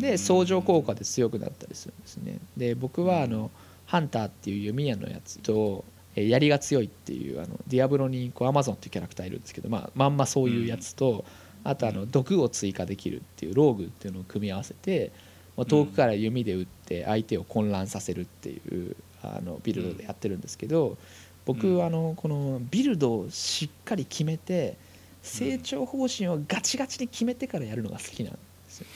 [0.00, 2.38] で相乗効果で強くなったりするんですね。
[2.56, 3.50] で僕はあの
[3.86, 5.84] ハンターっていう弓矢のやつと
[6.16, 11.24] えー槍が強いっていうあのディアブロにこうアマゾンっていうキャラクターいるんですけど、まあ、まんまそういうやつと、
[11.64, 15.12] あとあの毒を追加できるっていうローグっていうのを組み合わせて、
[15.56, 20.96] まあ、遠くから弓で撃って相手を混乱させるっていうあのビルドでやってるんですけど
[21.44, 21.84] 僕うん。
[21.84, 24.76] あのこのビルドをしっかり決めて
[25.22, 28.38] 成長方針をガチガチに決めてからやるのが好きなんで
[28.68, 28.86] すよ。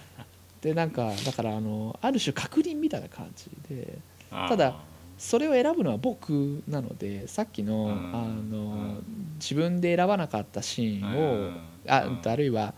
[0.62, 3.98] でなんかだからあのある種確認みたいな感じで
[4.30, 4.80] ただ
[5.18, 8.14] それを選ぶのは僕なのでさっきの,、うん。
[8.14, 9.04] あのうん。
[9.38, 11.60] 自分で選ばなかったシーンを、うん。
[11.88, 12.20] あうん。
[12.24, 12.74] あるいは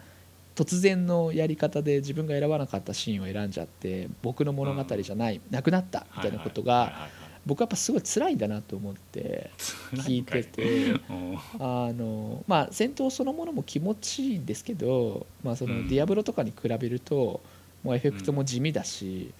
[0.58, 7.08] 突然のやり方で自分が選ばなかったシーンを選んじゃって僕の物語じゃない、なくなったみたいなことが
[7.46, 9.52] 僕はやっぱすごい辛いんだなと思って
[9.94, 10.90] 聞いてて。
[11.08, 11.38] うん。
[11.60, 15.88] あのまあ戦闘そのものも気持ちいいんですけど、まあ、そのうん。
[15.88, 17.40] ディアブロとかに比べると
[17.84, 19.32] もうエフェクトも地味だし、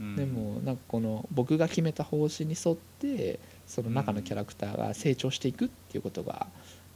[0.00, 0.16] うん。
[0.16, 6.48] でもなんかこの僕が決めた方針に沿ってその中のキャラクターが成長していくっていうことが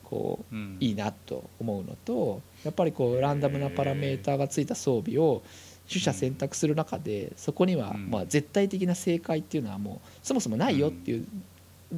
[0.09, 5.43] こううんいいなと思うのとやっぱりこうランダムなパラメーターがついた装備を
[5.89, 8.11] 取捨選択する中でそこにはうん。
[8.11, 11.27] まあ絶対的な正解っていうのはもうそもそもないよっていう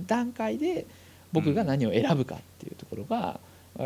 [0.07, 0.87] 段階で
[1.32, 3.41] 僕が何を選ぶかっていうところが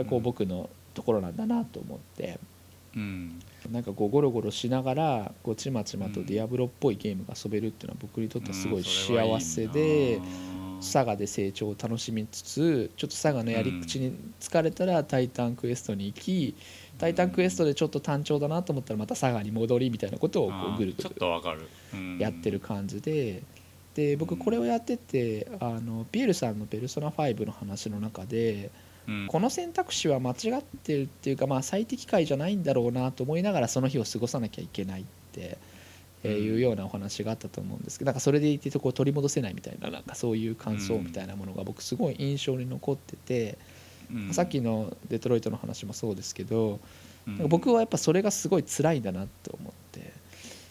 [0.05, 2.39] こう僕のところなんだなと思って。
[2.97, 3.41] うん。
[3.73, 10.21] なんかこうゴロゴロしながらこうちまちまとディアブロっぽいゲームが遊べるっていうのは僕にとってはすごい幸せで。
[10.85, 16.55] 佐賀で成長を楽しみつつちょっと佐賀のやり口に疲れたら「タイタンクエスト」に行き
[16.99, 20.95] タイタンクエストでちょっと単調だなと思ったらまた佐賀に戻りみたいなことをこうぐる。
[20.95, 21.09] ぐる
[22.21, 23.43] やってる感じで。
[23.95, 28.71] で僕これをやっててあのピエールさんの「ペルソナ5」の話の中で
[29.07, 29.27] うん。
[29.29, 35.74] この選択肢は間違ってるっていうかまあ最適解じゃないんだろうなと思いながらその日を過ごさなきゃいけないってえー
[36.29, 43.59] いうようなお話があったと思うんですけどなんかそれでいてとこう取り戻せないみたいななんかそういう感想みたいなものが僕すごい印象に残ってて
[44.13, 44.35] うん。
[44.35, 46.81] さっきのデトロイトの話もそうですけど
[47.27, 47.35] うん。
[47.35, 50.13] なんか僕はやっぱそれがすごい辛いんだなと思って。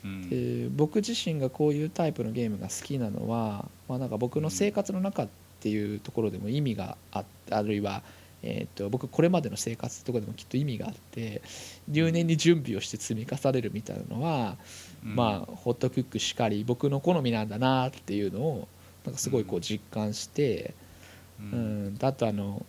[0.04, 0.30] うん。
[0.30, 5.28] で僕自身がこういうタイプのゲームが好きなのは、まあ、なんか僕の生活の中っ
[5.60, 8.04] ていうところでも意味がああるいは、
[8.42, 11.42] えー、と僕これまでの生活とかでもきっと意味があって
[11.88, 14.58] 入念に準備をして積み重ねるみたいなのは、
[14.88, 18.68] うんまあホットクックしかり僕の好みなんだなっていうのを
[19.06, 20.74] なんかすごいこう実感して、
[21.40, 21.94] ううん。
[21.94, 22.66] ん、あとあの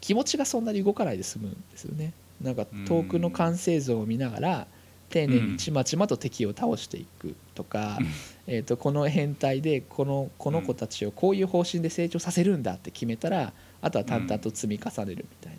[0.00, 2.12] 気持ちがそんなに動かないで済むんですよね。
[2.40, 4.66] なんか遠くの完成像を見ながら
[5.10, 7.98] 丁寧にちまちまと敵を倒していくとか、
[8.46, 15.58] えー、とこの変態でこのこの子たちをこういう方針で成長させるんだって決めたらあとは淡々と積み重ねるみたい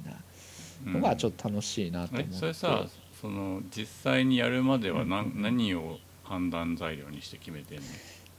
[0.86, 2.86] なのがちょっと楽しいなと思えって、それさ
[3.20, 5.98] その実際にやるまでは何,、何を
[6.30, 7.84] 判断材料にして決めてんの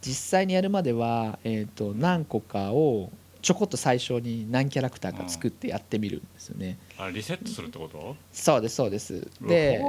[0.00, 3.10] 実際にやるまでは、えー、と何個かを
[3.42, 6.78] ちょこっと最初に何キャラクターか作ってやってみるんですよね。
[6.96, 8.16] あリセットするってこと？
[8.32, 9.28] そうですそうです。
[9.42, 9.82] で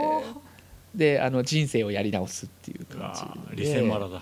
[0.96, 3.14] であの人生をやり直すっていう感
[3.54, 3.64] じで。
[3.64, 4.22] リセマラだ。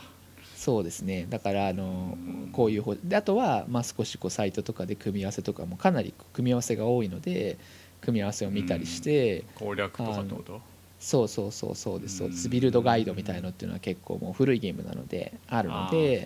[0.56, 1.26] そうですね。
[1.30, 2.50] だからあのうん。
[2.52, 7.58] こういう方であとは、まあ、少しこうサイトとかで組み合わせとかもかなり組み合わせが多いので
[8.02, 10.62] 組み合わせを見たりして、攻略とかってこと？
[11.00, 12.18] そうそうそうそうです。
[12.18, 12.52] そうですうん。
[12.52, 16.26] ビルドガイドみたいのっていうのは結構もう古いゲームなのであるのあで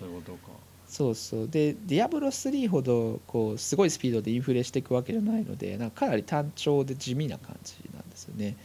[0.86, 8.56] そうそうでディアブロ3ほどこうすごいスピードでインフレしていくわけじゃないのでなんかかなり単調で地味な感じなんですよね。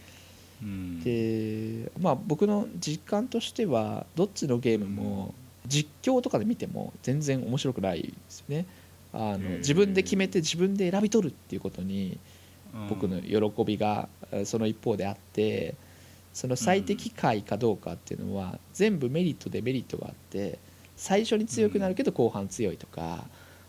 [0.62, 1.00] うん。
[1.02, 5.34] でまあ僕の実感としてはどっちのゲームも
[5.66, 8.66] 実況とかで見ても全然面白くないですよね。
[9.12, 12.18] あの自分で決めて自分で選び取るっていうことに
[12.74, 15.74] うん僕の喜びがえーその一方であって
[16.32, 20.58] その最適解かどうかっていうのは全部メリットでメリットがあって
[20.96, 23.24] 最初に強くなるけど後半強いとか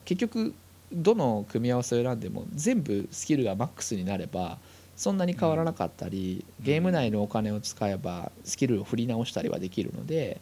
[0.06, 0.54] 結局
[0.92, 4.58] どの組み合わせを選んでも全部スキルがマックスになれば
[4.96, 10.42] そんなに変わらなかったりゲーム内のお金を使えばスキルを振り直したりはできるので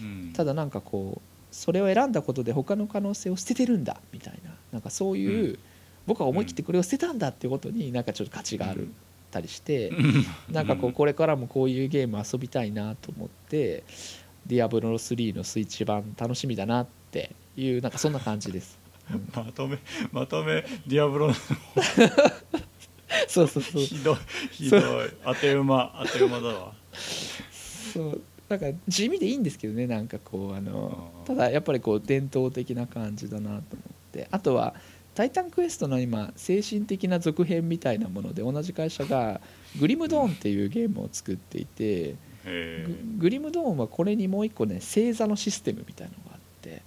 [0.00, 0.32] うん。
[0.32, 5.58] ただなんかこうそれを選んだことで他の可能性を捨ててるんだみたいななんかそういう、う
[6.06, 8.88] 僕は思い切ってこれを捨てたんだっていうことになんかちょっと価値がある
[9.30, 10.24] たりして、うん。
[10.50, 13.84] なんかこうこれからもこういうゲーム遊びたいなと思って
[14.46, 18.78] 「ディアブロ3」のスイッチ版楽しみだなっていうなんかそんな感じです。
[19.12, 19.28] うん。
[19.34, 19.78] まとめ
[20.12, 21.34] まとめディアブロの
[23.28, 23.82] そうそうそう。
[23.82, 24.16] ひどい
[24.50, 24.82] ひどい。
[25.24, 26.74] 当て馬当て馬だわ。
[26.92, 28.20] そう。
[28.48, 34.26] なんか地味でいいんですけどねなんかこうあのただやっぱりこう伝統的な感じだなと思って。
[34.30, 34.74] あとは
[35.20, 39.42] 「タイタンクエスト」の今精神的な続編みたいなもので同じ会社が
[39.78, 42.14] 「グリムドーン」っていうゲームを作っていて
[42.46, 46.80] へググリムドーンはこれにもう一個ね星座のシステムみたいなのがあって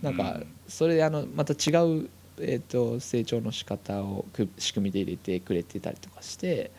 [0.00, 0.46] なんかうん。
[0.68, 6.70] それであのまた違う、えー、と成長の仕方をく仕組みで入れてくれてたりとかして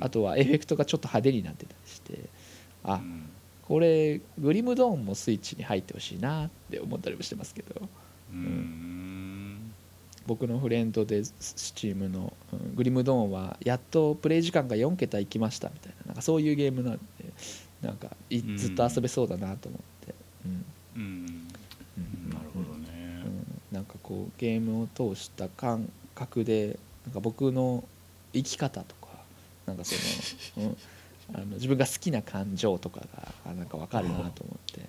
[0.00, 2.18] あとはエフェクトがちょっと派手になってたりして
[2.82, 3.30] あうん。
[3.62, 7.88] これグリムドーンもスイッチに入ってほしいなって思ったりもしてますけど。
[8.32, 9.15] うん
[10.26, 17.00] 僕のフレンドでスチームの、うんグリムドーンはやっとプレイ時間が4桁いきましたみたいななんかそういうゲームなんで
[17.82, 18.10] なんか
[18.56, 20.64] ずっと遊べそうだなと思って、うん。
[20.96, 21.48] うん。
[21.98, 22.30] うん。
[22.30, 23.22] なるほどね。
[23.24, 23.44] うん。
[23.72, 27.84] なんかこうゲームを通した感覚でなんか僕の
[28.32, 29.08] 生き方とか
[29.66, 30.76] なんかその、 うん、
[31.34, 34.80] あの自分が好きな感情とかがあなんか分かるなと思って、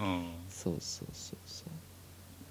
[0.00, 0.06] うん。
[0.06, 0.30] うん。
[0.48, 1.64] そうそうそうそ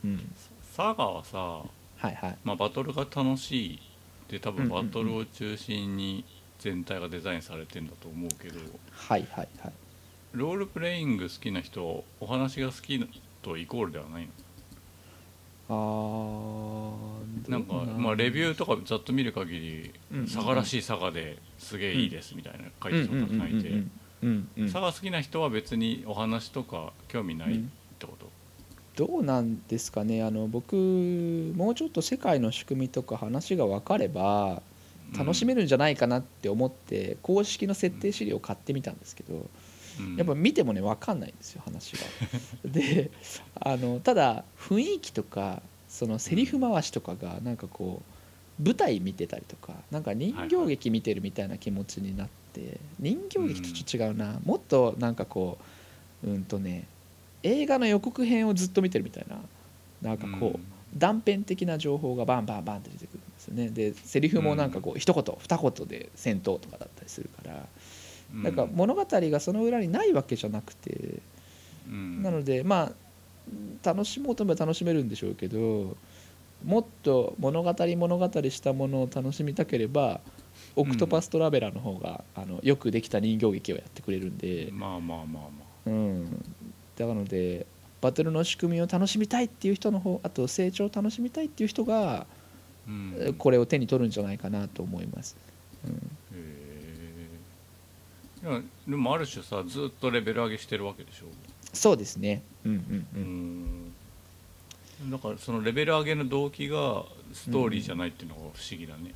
[0.04, 0.08] う。
[0.08, 0.36] うん。
[0.76, 1.64] サガはさ、
[2.02, 2.38] はいはい。
[2.44, 3.80] まあ、バトルが楽しい
[4.28, 6.24] で多分バトルを中心に
[6.60, 8.60] 全体がデザインされてんだと思うけど
[8.92, 9.74] はいはいはい。
[10.34, 13.00] ロールプレイング好きな人お話が好き
[13.42, 14.30] とイコールではないの？
[15.70, 19.94] あーなんかまあレビューとかざっと見る限り
[20.26, 23.00] 佐賀らしい佐賀ですげえいいですみたいな書いて。
[23.00, 23.70] る人たくさんいて
[24.64, 27.58] 佐賀好きな人は別にお話とか興味ないっ
[28.00, 28.31] てこと？
[28.96, 30.24] どうなんですかね。
[30.24, 34.62] あの僕もうちょっと世界の仕組みとか話が分かれば
[35.18, 39.46] 楽しめるんじゃないかなって思って公式の設定資料を買ってみたんですけど
[40.00, 40.16] うん。
[40.16, 42.00] やっぱ見てもね分かんないんですよ話が。
[42.70, 43.12] で
[43.60, 48.02] あのただ雰囲気とかそのセリフ回しとかがなんかこ
[48.60, 55.58] う舞台見てたりとかなんか人形劇見てるみたいな気持ちになって、人形劇とちょっと違うな、もっとなんかこ
[56.24, 56.88] ううんとね
[57.44, 59.38] 映画の予告編をずっと見てるみたいな
[60.02, 60.60] なんかこう、
[60.96, 63.70] 断片的な情報がバンバンバンって出てくるんですよね。
[63.70, 67.66] でセリフもなんかこう一言二言で戦闘とかだったりするから、
[68.34, 68.44] うん。
[68.44, 71.20] なんか物語がその裏にないわけじゃなくて、
[71.88, 72.24] うん。
[72.24, 72.92] なのでまあ
[73.84, 75.98] 楽しもうと思えば楽しめるんでしょうけど
[76.64, 80.22] もっと物語物語したものを楽しみたければ
[80.76, 85.44] オクトパストラベラーの方が、あのよくできた人形劇をやってくれるんで、まあまあまあまあ。
[85.88, 86.46] うん、
[86.98, 87.66] だからので
[88.02, 92.26] バトルの仕組みを楽しみたいっていう人の方あと成長を楽しみたいっていう人が
[92.88, 95.36] うんこれを手に取るんじゃないかなと思います。
[95.86, 95.96] うんへ
[96.34, 97.28] え
[98.44, 101.26] いやでもある種さずっとレベル上げしてるわけでしょ？
[101.74, 102.42] そうですね。
[102.66, 103.06] うんうんう。
[103.16, 103.92] うん
[105.08, 107.04] んだからそのレベル上げの動機が
[107.34, 109.14] ストーリーじゃないっていうのが不思議だね、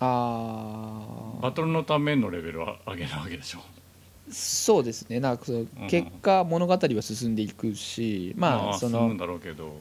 [0.00, 1.40] ああ。
[1.40, 3.60] バトルのためのレベルは上げなわけでしょ？
[4.30, 5.20] そうですね。
[5.20, 9.80] なんかその結果物語は進んでいくし、まあその進むんだろうけど、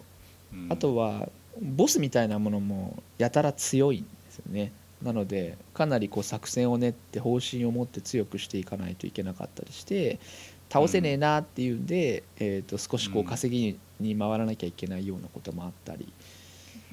[0.53, 1.29] うんあとは
[1.61, 4.71] ボスみたいなものもやたら強いんですよね。
[5.03, 10.19] なのでかなりこう作戦を練って方針を持って強くしていかないといけなかったりして
[10.69, 16.11] 倒せねえなっていうんで、えー、と少しこううん稼ぎに回らなきゃいけないようなこともあったり、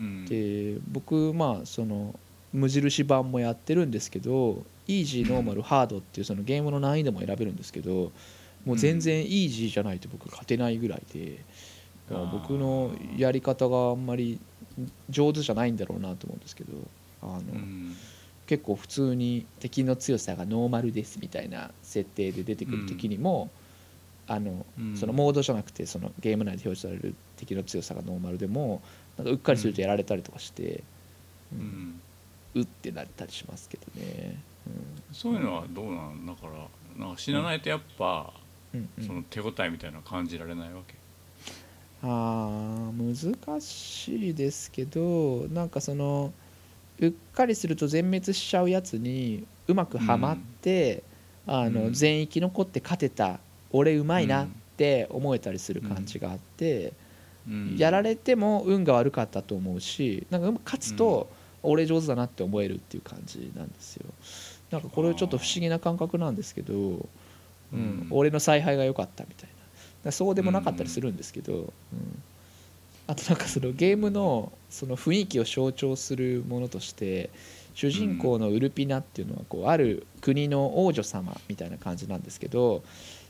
[0.01, 2.18] うんで僕まあその
[2.52, 4.64] 無印版もやってるんですけど
[4.99, 8.12] イージーノーマルハードっていうそのゲームの難易度も選べるんですけど
[8.65, 11.39] もう全然イージーじゃないと僕勝てないぐらいで、
[12.09, 14.39] だから僕のやり方があんまり
[15.09, 16.73] 上手じゃないんだろうなと思うんですけど
[17.23, 17.97] あの、うん。
[18.47, 23.49] 結構普通に敵の強さがノーマルですみたいな設定で出てくる時にも、
[24.27, 24.97] あのうん。
[24.97, 28.83] そのモードじゃなくてそのゲーム内で表示される敵の強さがノーマルでも
[29.17, 30.83] なんかうっかりするとやられたりとかして、
[31.53, 32.01] ううんん。
[32.57, 34.49] うってなったりしますけどね。
[35.12, 38.32] そういうのはどうなんだからなんか死なないとやっぱ、
[38.74, 39.05] うんうん。
[39.05, 40.95] その手応えみたいなの感じられないわけ。
[42.03, 46.32] あー難しいですけどなんかその
[46.99, 51.03] うっかりすると全滅しちゃうやつにうまくはまって、
[51.47, 51.93] あのうん。
[51.93, 53.41] 全域残って勝てた
[53.73, 56.93] 俺うまいなって思えたりする感じがあって、
[57.49, 57.77] うん。
[57.78, 61.28] やられても運が悪かったと思うしなんか勝つと
[61.62, 64.07] 俺上手だなって思えるっていう感じなんですよ。
[64.71, 67.09] なんかこれちょっと不思議な感覚なんですけど、うん。
[67.73, 69.49] うん俺の采配が良かったみたい
[70.05, 70.13] な。
[70.13, 72.23] そうでもなかったりするんですけど、うん。
[73.07, 77.31] あとなんかそのゲームのその雰囲気を象徴するものとして
[77.75, 82.85] 主人公のウルピナっていうのはこうある国の王女様みたいな感じなんですけど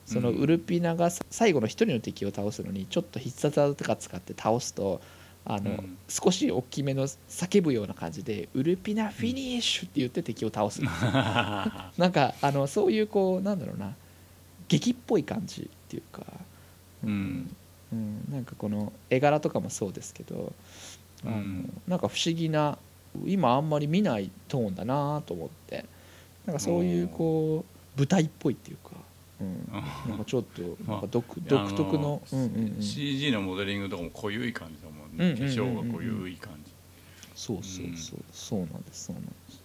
[0.05, 5.01] そのウルピナがさ最後の一人の敵を倒すのにちょっと必殺技とか使って倒すと
[5.45, 5.99] あの、うん。
[6.09, 10.81] 少し大きめの叫ぶような感じで「ウルピナフィニッシュ!」って言って敵を倒す。
[10.81, 10.85] ん。
[10.85, 13.95] ですよなんかあのそういうこうなんだろうな
[14.69, 16.25] 劇っぽい感じっていうか、
[17.05, 17.57] うん。
[17.93, 18.29] うん。
[18.31, 20.53] なんかこの絵柄とかもそうですけど
[21.25, 21.83] あの、うん。
[21.89, 22.79] なんか不思議な
[23.25, 25.85] 今あんまり見ないトーンだなと思って
[26.47, 27.65] なんかそういうこ
[27.97, 28.93] う舞台っぽいっていうか、
[29.41, 35.35] うん、なんかちょっとなんか独独特の、うんうんうん、CG のモデリングとかも濃ゆい感じだもんね。
[35.35, 36.71] 化粧が濃ゆい感じ。
[37.35, 39.63] そうそうそう、そうなんですそうなんです。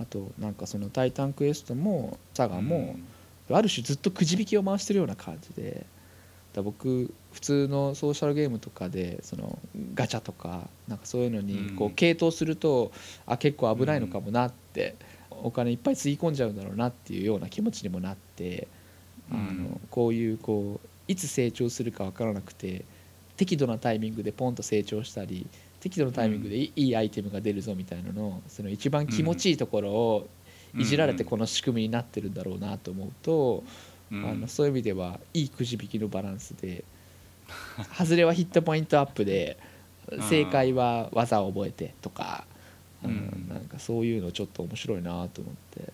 [0.00, 2.96] あとなんかその「タイタンクエスト」も「サガ」も、
[3.50, 5.86] ある種ずっとくじ引きを回してるような感じで
[6.52, 9.58] だ僕普通のソーシャルゲームとかでその
[9.94, 12.92] ガチャとかなんかそういうのにこううん傾倒すると、
[13.26, 14.96] あ結構危ないのかもなって、
[15.30, 18.66] お金いっぱいつぎ込んじゃうんだろうなっていうような気持ちにもなって、
[19.30, 22.84] あのうんこういうこういつ成長するか分からなくて
[23.36, 25.46] 適度なタイミングでポンと成長したり
[25.80, 30.28] 適度なタイミングでいいアイテムが出るぞみたいなのをその一番気持ちいいところを
[30.76, 33.64] いじられてこの仕組みになってるんだろうなと思うと、
[34.10, 34.28] うん。
[34.28, 36.84] あのそういう意味ではいいくじ引きのバランスで
[37.96, 39.56] 外れはヒットポイントアップで
[40.28, 42.44] 正解は技を覚えてとか、
[43.02, 43.10] うん。
[43.10, 45.92] うんなんかそういうのちょっと面白いなと思って、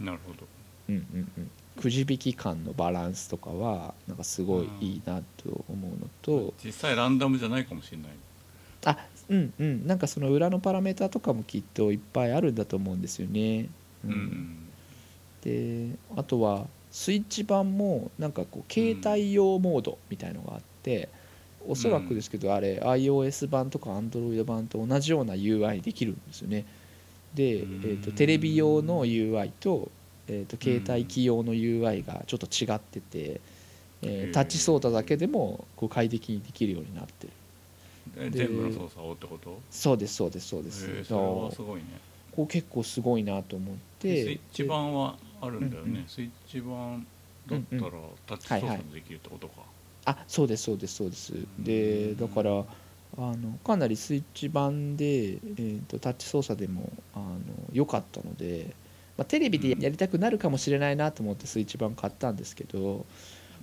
[0.00, 0.46] なるほど。
[0.88, 1.50] うんうんうん、
[1.82, 8.10] くじ引き感のバランスとかはなんかすごいいいなと思うのと、実際ランダムじゃないかもしれない。
[8.84, 8.98] あ
[9.28, 9.86] うんうん。
[9.86, 13.68] なんかその裏のパラメータとかもきっといっぱいあるんだと思うんですよね。
[14.04, 14.68] ううんん。
[15.42, 21.08] であとはスイッチ版もなんかこう携帯用モードみたいのがあって、
[21.60, 26.66] おそらくですけどあれ iOS 版とか Android 版と同じような UI できるんですよね。
[27.34, 27.80] で、えうん。
[27.96, 29.90] ー、とテレビ用の UI と,、
[30.28, 33.40] えー、と携帯機用の UI がちょっと違ってて、
[34.02, 34.30] えへー。
[34.30, 37.32] ータッチ操作だけでもこう快適にできるようになってる。
[38.30, 39.60] 全部の操作をってこと？
[39.70, 41.84] そうですそうですそうです、へえだそれはすごいね。
[42.34, 47.06] こう結構すごいなと思ってスイッチ版はあるんだよね、スイッチ版
[47.46, 47.92] だったら
[48.26, 49.62] タッチ操作できるってことか、
[50.06, 51.34] あそうですそうですそうです。
[51.58, 52.64] でだから
[53.18, 57.38] あのかなりスイッチ版で、えー、とタッチ操作でもあの
[57.72, 58.74] 良かったので、
[59.22, 63.06] まあ、テレビでやりたくなるかもしれないなと思ってスイッチ版買ったんですけど、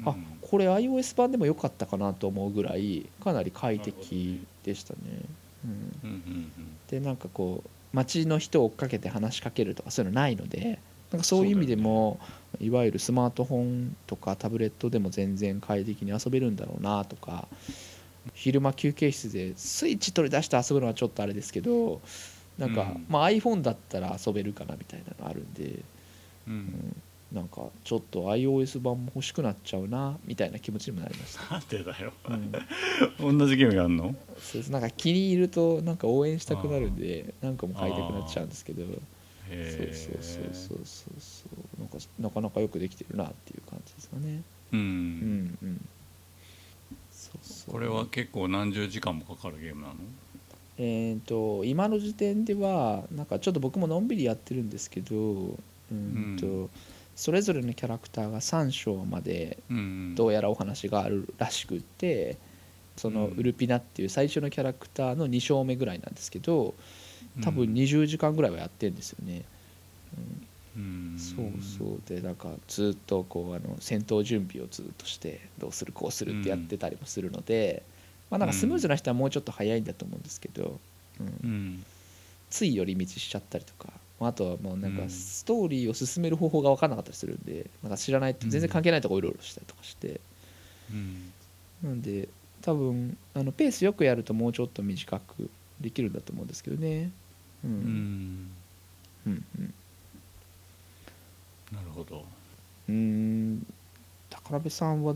[0.06, 0.26] あうん。
[0.42, 5.00] これ iOS 版でも良かったかなと思うぐらいかなり快適でしたね。
[5.66, 5.68] う
[6.08, 6.52] ん、
[6.90, 10.80] でなんかこう街の人を追っかけて話しかけるとかそういうのないので
[11.12, 12.20] なんかそういう意味でも、
[12.62, 17.48] いわゆるスマートフォンとかタブレットでも全然快適に遊べるんだろうなとか
[18.34, 22.00] 昼間休憩室でスイッチ取り出して遊ぶのはちょっとあれですけど
[22.60, 23.06] なんか、うん。
[23.10, 25.64] まあ、iPhone だったら遊べるかなみたいなのあるんで、
[26.48, 26.54] うん。
[26.54, 27.02] うん。
[27.32, 31.54] なんかちょっと iOS 版も欲しくなっちゃうなみたいな気持ちにもなりました。
[31.54, 32.12] なんでだよ。
[33.20, 33.38] うん。
[33.40, 34.16] 同じゲームやんの？
[34.42, 34.72] そうです。
[34.72, 38.84] なんか気に入るとなんか応援したくなるんでなんかも買いたくなっちゃうんですけど。
[38.84, 38.96] そう
[39.52, 41.46] へそうそうそうそうそ
[41.78, 41.80] う。
[41.80, 44.42] なんかなかなかよくできてるなっていう感じですかね。
[44.74, 45.90] ううんんうん。
[47.12, 47.74] そうそう。
[47.74, 49.96] これは結構何十時間もかかるゲームなの？
[50.82, 56.70] えー、と今の時点ではなんかちょっと僕ものんびりやってるんですけどうんと、うん。
[57.18, 62.38] それぞれのキャラクターが3章までうんどうやらお話があるらしくって
[62.96, 63.38] そのうん。
[63.38, 66.74] ウルピナっていう最初のキャラクターの2章目ぐらいなんですけど
[67.44, 69.44] 多分うん20時間ぐらいはやってるんですよね。
[70.78, 70.82] うん。
[70.82, 71.20] うん。
[71.20, 72.02] そうそう。
[72.08, 77.84] でなんかずっとこうあの戦闘準備をずっとしてどうするこうするってやってたりもするので、
[78.30, 80.80] まあなんかスムーズな人はもうちょっと早いんだと思うんですけど、
[81.20, 81.28] うん。
[81.28, 81.86] うん。
[82.50, 85.10] つい寄り道しちゃったりとかあとはもうなんかうん。
[85.10, 90.20] ストーリーを進める方法が分からなかったりするんでなんか知らないと全然関係ないとこうろうろしたりとかして、
[90.92, 91.34] うん。
[91.84, 92.28] なんで
[92.62, 95.50] 多分あのペースよくやるともうちょっと短く
[95.80, 97.12] できるんだと思うんですけどね。
[97.64, 97.72] うん。
[97.72, 99.32] うん。
[99.34, 99.74] うんうん。
[101.72, 102.26] なるほど。
[102.88, 103.66] うーん。
[104.30, 105.16] 宝部さんは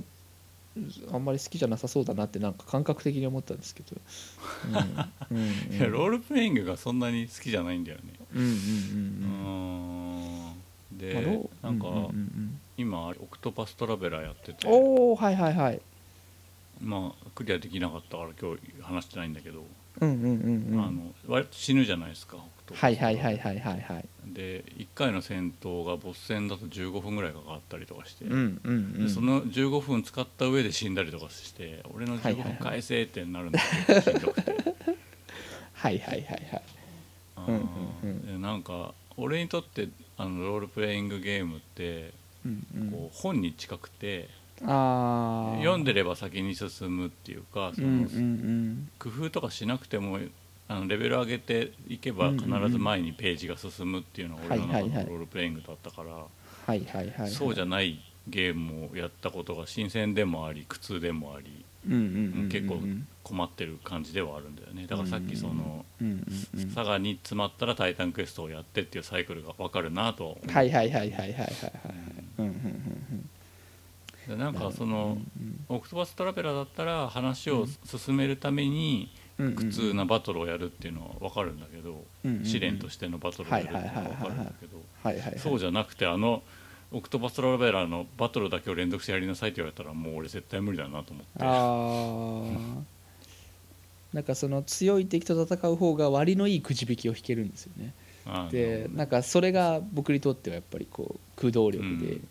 [1.11, 3.95] あんまり好きじゃなさそうだなってなんか感覚的に思ったんですけど、
[5.31, 5.37] うん。
[5.37, 5.45] うん。
[5.69, 8.13] うん、いやロールプレイングがそんなに好きじゃないんだよね。
[8.33, 10.33] うんうんうんううん。
[10.41, 10.53] んまあ
[10.93, 14.67] でなんかうんうんうん今オクトパストラベラーやってて。
[14.67, 15.81] おおはいはいはい。
[16.81, 19.63] まあクリアできなかったから今日話してないんだけど。
[20.01, 20.83] うんうんうんうん。
[20.83, 24.05] あの割と死ぬじゃないですかオクはいはいはいはいはいはい。
[24.33, 29.03] で1回の戦闘がボス戦だと15分ぐらいかかったりとかして、うんうんうん。
[29.05, 34.55] でその15分使った上で死んだりとかして俺の15はいはいはい分返せってなるんだけどしんどくて。
[35.73, 36.61] はいはいはいはい。
[37.35, 37.69] あうん
[38.35, 42.13] うんなんか俺にとってあのロールプレイングゲームって
[42.45, 42.91] うんうん。
[42.91, 44.29] こう本に近くて
[44.59, 48.89] 読んでれば先に進むっていうかそのうんうんうん。
[48.97, 50.19] 工夫とかしなくても
[50.67, 56.25] あのレベル上げていけば必ず前にページが進むっていうのが俺の中のロールプレイングだったからは
[56.67, 61.65] いはいはいはいそうじゃないゲームをやったことが新鮮でもあり苦痛でもあり
[62.49, 62.79] 結構
[63.23, 64.87] 困ってる感じではあるんだよね。
[64.87, 65.85] だからさっきその
[66.73, 71.51] サガに詰まったら「タイタンクエスト」をやってっていうサイクルが分かるなとはいはいはいはいはいはいはい
[72.39, 72.55] うんうんうん
[73.11, 73.29] うん
[74.27, 75.65] でなんかそのうん。
[75.67, 82.03] オクトパストラベラーだったら話を進めるためにうんうん苦痛なバトルをやるっていうのは分かるんだけど
[82.43, 86.41] 試練としてのバトルをやるっていうのは分かるんだけどそうじゃなくてあの
[86.91, 91.29] オクトパストラベラーのバトルだけを連続してやりなさいって言われたらもう俺絶対無理だなと思って。
[91.39, 92.83] ああ
[94.13, 97.93] なんかその強い敵と戦う方が割のいいくじ引きを引けるんですよね。
[98.51, 102.21] でなんかそれが僕にとってはやっぱりこう駆動力で、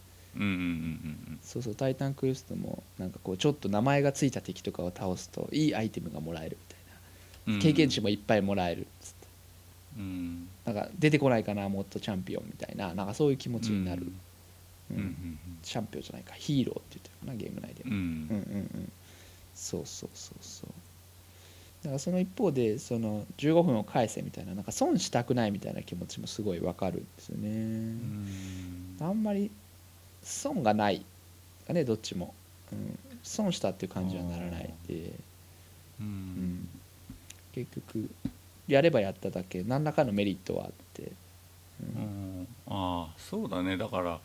[1.43, 6.72] そうそう「タイタンクエスト」もなんかこうちょっと名前がついた敵とかを倒すといいアイテムがもらえるみ
[7.61, 8.81] 経験値もいっぱいもらえる。
[8.83, 9.27] っつって
[9.99, 10.49] うん。
[10.65, 12.95] なんか出てこないかなもっとチャンピオンみたいな。
[12.95, 14.07] なんかそういう気持ちになる、
[14.91, 14.97] うん。
[14.97, 15.39] うん。
[15.63, 17.27] チャンピオンじゃないかヒーローって言ってる。
[17.27, 17.97] かなゲーム内でも、うん。
[17.97, 18.71] うんうんうん。
[18.75, 18.93] うん
[19.55, 20.71] そうそうそうそう。
[21.85, 24.55] だからその一方でその15分を返せみたいな。
[24.55, 28.97] なんか損したくないみたいな気持ちもすごいわかるんですよね、うん。
[29.01, 29.51] あんまり
[30.23, 31.05] 損がない。
[31.67, 32.35] かねどっちも、
[32.73, 36.69] うん、損したっていう感じはならないで、ううんん、
[37.53, 38.11] 結局
[38.67, 41.13] やればやっただけ何らかのメリットはあって、
[41.83, 42.03] うん。
[42.03, 42.07] う
[42.43, 43.77] んああそうだね。
[43.77, 44.21] だから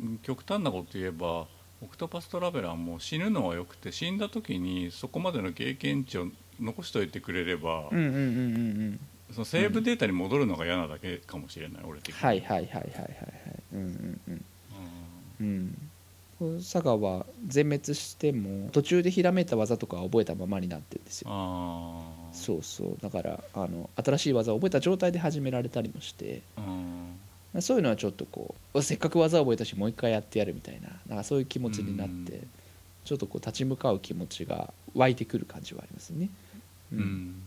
[0.00, 1.46] うん極端なこと言えば
[1.82, 6.26] オクトパストラベラーも死ぬのはよくて死んだ時にそこまでの経験値を
[6.60, 8.20] 残しといてくれれば、うんうんうんうんう
[8.90, 9.00] ん。
[9.32, 12.20] そのセーブデータに戻るのが嫌なだけかもしれない、俺的に。
[12.20, 13.10] はいはいはいはいはいはい。
[13.74, 14.44] うんうんうん。
[15.40, 15.90] うん。
[16.58, 21.28] 佐賀は全滅しても途中でひらめいた技とかは覚えたままになってるんですよ。
[21.30, 22.98] ああそうそう。
[23.02, 27.62] だからあの新しい技を覚えた状態で始められたりもしてうん。
[27.62, 32.48] そういうのはちょっとこうせっかく技を覚えたしもう一回やってやるみたいななんかそういう気持ちになって、うん。
[33.04, 36.28] ちょっとこう立ち向かう気持ちが湧いてくる感じはありますね。
[36.92, 37.42] ううんん。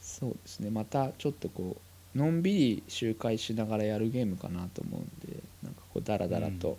[0.00, 0.70] そうですね。
[0.70, 1.76] またちょっとこ
[2.14, 6.76] うのんびり周回しながらやるゲームかなと思うんでなんかこうダラダラと、うん。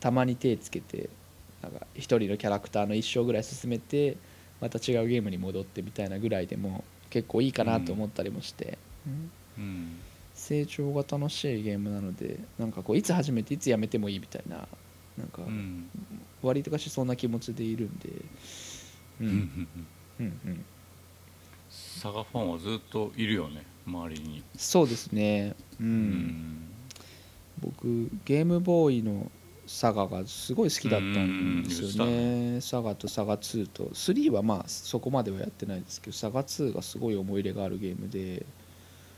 [0.00, 1.08] たまに手つけて
[1.62, 4.16] なんか一人のキャラクターの一生ぐらい進めて
[4.62, 9.98] また違うゲームに戻ってみたいなぐらいでも結構いいかなと思ったりもして、うんうん
[10.34, 14.66] 成長が楽しいゲームなのでなんかこういつ始めていつやめてもいいみたいな
[15.18, 15.90] なんかうん
[16.42, 19.30] 割とかしそんな気持ちでいるんで、ううんん。
[19.30, 19.68] うん。
[20.20, 20.64] うんうん、
[21.68, 24.42] 佐賀ファンはずっといるよね周りに。
[24.56, 25.86] そうですね、うん。
[25.86, 26.68] うん。
[27.60, 29.30] 僕ゲームボーイの
[29.72, 38.44] サガがすごい好きだったんですようんねサガとサガ2と3はまあそこまではやってないですけどサガ2がすごい思い入れがあるゲームで、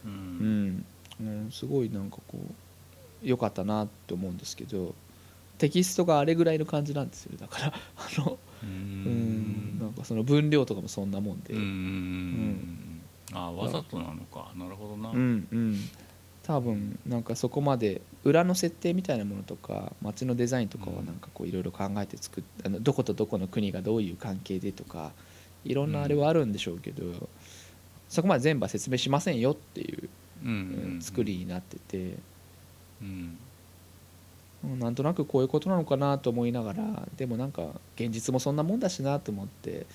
[0.04, 0.68] ううん。
[0.68, 0.84] ん
[1.20, 4.94] うん、すごいなんかこう良かったなと思うんですけど
[5.58, 7.66] テキストがあれぐらいの感じなんですよだから
[7.98, 9.78] あのううん。
[9.80, 11.60] なんかその分量とかもそんなもんで、うん。
[11.60, 13.02] うん。
[13.32, 14.52] あわざとなのか。
[14.56, 15.10] なるほどな。
[15.10, 15.80] うんうん
[16.44, 25.12] 多分なんかそこまで裏の設定みたいなものとか街のデザインとかはなんかこういろいろ考えて作っあのどことどこの国がどういう関係でとか
[25.64, 27.04] いろんなあれはあるんでしょうけど、
[28.10, 32.18] そこまで全部は説明しませんよっていう作りになってて、
[33.00, 33.08] うん。
[33.08, 33.38] うん
[34.78, 37.64] なんとなくこういうことなのかなと思いながらでもなんか
[37.96, 39.86] 現実もそんなもんだしなと思って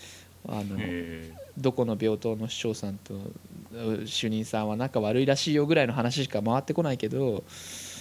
[0.51, 7.43] あのへどこの病棟の市長さんとう主任さんは仲悪いらしいよぐらいの話しか回ってこないけど、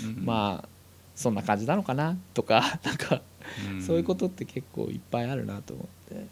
[0.02, 0.24] えうん。
[0.24, 0.68] まあ
[1.14, 3.20] そんな感じなのかなとか なんか
[3.72, 3.82] うん。
[3.82, 6.28] そういうことって結構いっぱいあるなと思って、うん。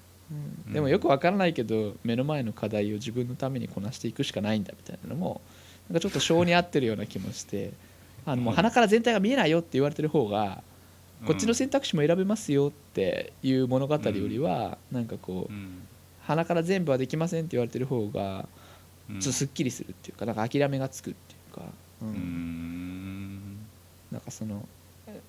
[0.69, 0.73] うん。
[0.73, 5.41] でもよくわからないけど目の前の課題を自分のためにこなしていくしかないんだみたいなのも
[5.89, 7.73] なんかちょっと性に合ってるような気もして
[8.25, 10.63] あのもう鼻から全体が見えないよって言われてる方が
[11.25, 15.87] こっちの選択肢も選べますよっていう物語よりはなんかこううん
[16.27, 18.49] 鼻から全部はできませんって言われてる方が
[19.09, 19.21] うん。
[19.21, 21.63] ちょすっきりするっていうかなんか諦めがつくっていうか、
[22.03, 22.09] うん。
[22.09, 23.67] うん。
[24.11, 24.67] なんかその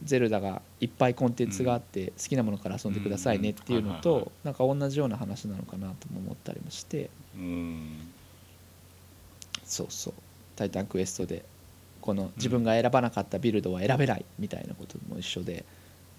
[0.04, 7.10] ゼルダがいっぱいコンテンツがあって好きなものから遊んでくださいねっていうのとなんか同じような話なのかなとも思ったりもして。
[7.36, 8.14] うん。
[9.64, 10.14] そうそう
[10.56, 11.44] 「タイタンクエスト」で
[12.02, 15.66] この自分が選ばなかったビルドは選べないみたいなことも一緒で、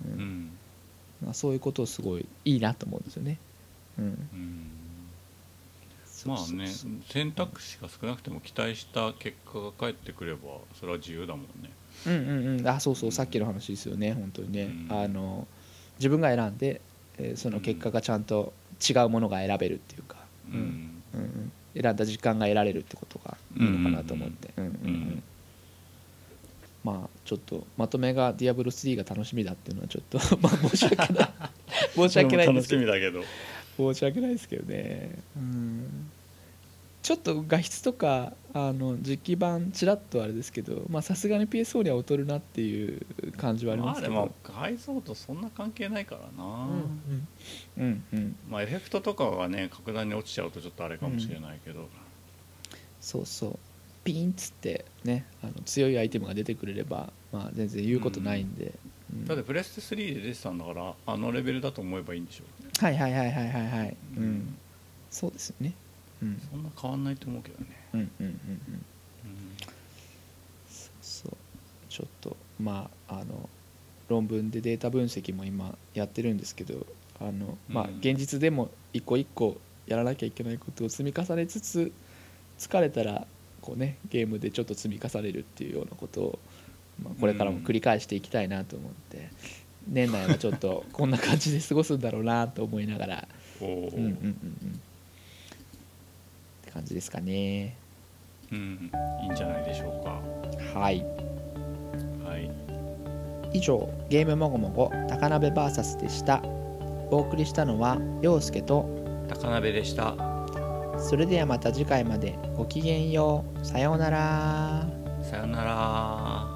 [0.04, 0.58] ううんん。
[1.24, 3.38] まあそういうことをすごいいいなと思うんですよね。
[3.98, 4.70] うん、
[6.26, 6.68] まあね
[7.08, 10.40] 選択肢が少なくても期待した結果が返ってくれば
[10.78, 11.70] それは自由だもんね。
[12.06, 12.68] うんうんうん。
[12.68, 15.02] あそうそうさっきの話ですよね本当にね、うん。
[15.02, 15.46] あの
[15.98, 16.80] 自分が選んで、
[17.18, 18.52] えーその結果がちゃんと
[18.88, 20.16] 違うものが選べるっていうか、
[20.48, 21.02] うん。
[21.14, 24.86] うんうん選んだ時間が得られるってことがいいのかなと思って、うんうんうん。
[24.86, 25.22] うん
[26.84, 31.28] まあちょっとまとめが「ディアブロ3」が楽しみだっていうのはちょっと まあ申し訳ない。
[31.94, 32.86] 申し訳ないんですけど。
[32.86, 33.22] だけど
[33.78, 36.10] 申し訳ないですけどね、うん、
[37.02, 43.00] ちょっと画質とかあの実機版ちらっとあれですけどまあさすがに PS4 には劣るなっていう
[43.36, 44.12] 感じはありまますけど。
[44.12, 47.26] あでも改造とそんな関係ないからな、うん
[47.78, 48.04] うん。
[48.12, 51.88] うんまあエフェクトとかがね格段に落ちちゃうとちょっとあれかもしれないけど、
[53.00, 53.58] そうそう。
[54.04, 58.72] ピーンっつってねあの強いアイテムが出てくれれば、まあ、全然言うことないんで、
[59.12, 59.26] うん。
[59.26, 62.44] だってプレステ3で出てたんだからあのレベルだと思えばいいんでしょ
[62.78, 64.24] はいはいはいはいはいはい、ううん。
[64.36, 64.58] ん、
[65.10, 65.72] そうですよね、
[66.22, 68.26] うん、そんな変わんないと思うけどね、うんうんうんうん。
[68.26, 68.38] うん。
[71.02, 71.36] そう
[71.88, 73.48] ちょっとまああの
[74.08, 76.86] 論文でデータ分析も今やってるんですけど
[77.20, 79.56] あの、まあうん現実でも一個一個
[79.86, 81.92] やらなきゃいけないことを積み重ねつつ
[82.58, 83.26] 疲れたら
[83.60, 86.38] こうねゲームでちょっと積み重ねるっていうようなことを、
[87.02, 89.30] まあ、これからも繰り返していきたいなと思って、
[89.88, 93.28] 年内はちょっとこんな感じで過ごすんだろうなと思いながら。
[93.60, 94.10] おお、うんうんうんうん。
[94.10, 94.30] っ
[96.64, 97.76] て感じですかね。
[98.52, 98.90] うん
[99.22, 99.86] いいんじゃないでしょ
[100.74, 101.00] うはい。
[101.00, 101.06] か
[102.30, 102.50] はい。
[103.52, 106.42] 以上ゲームもごもご高鍋 VS でした。
[107.10, 108.86] お送りしたのは陽介と
[109.28, 110.14] 高鍋でした。
[110.98, 112.38] それではまた次回まで。
[112.56, 113.64] ごきげんよう。
[113.64, 114.86] さようなら。
[115.22, 116.47] さよなら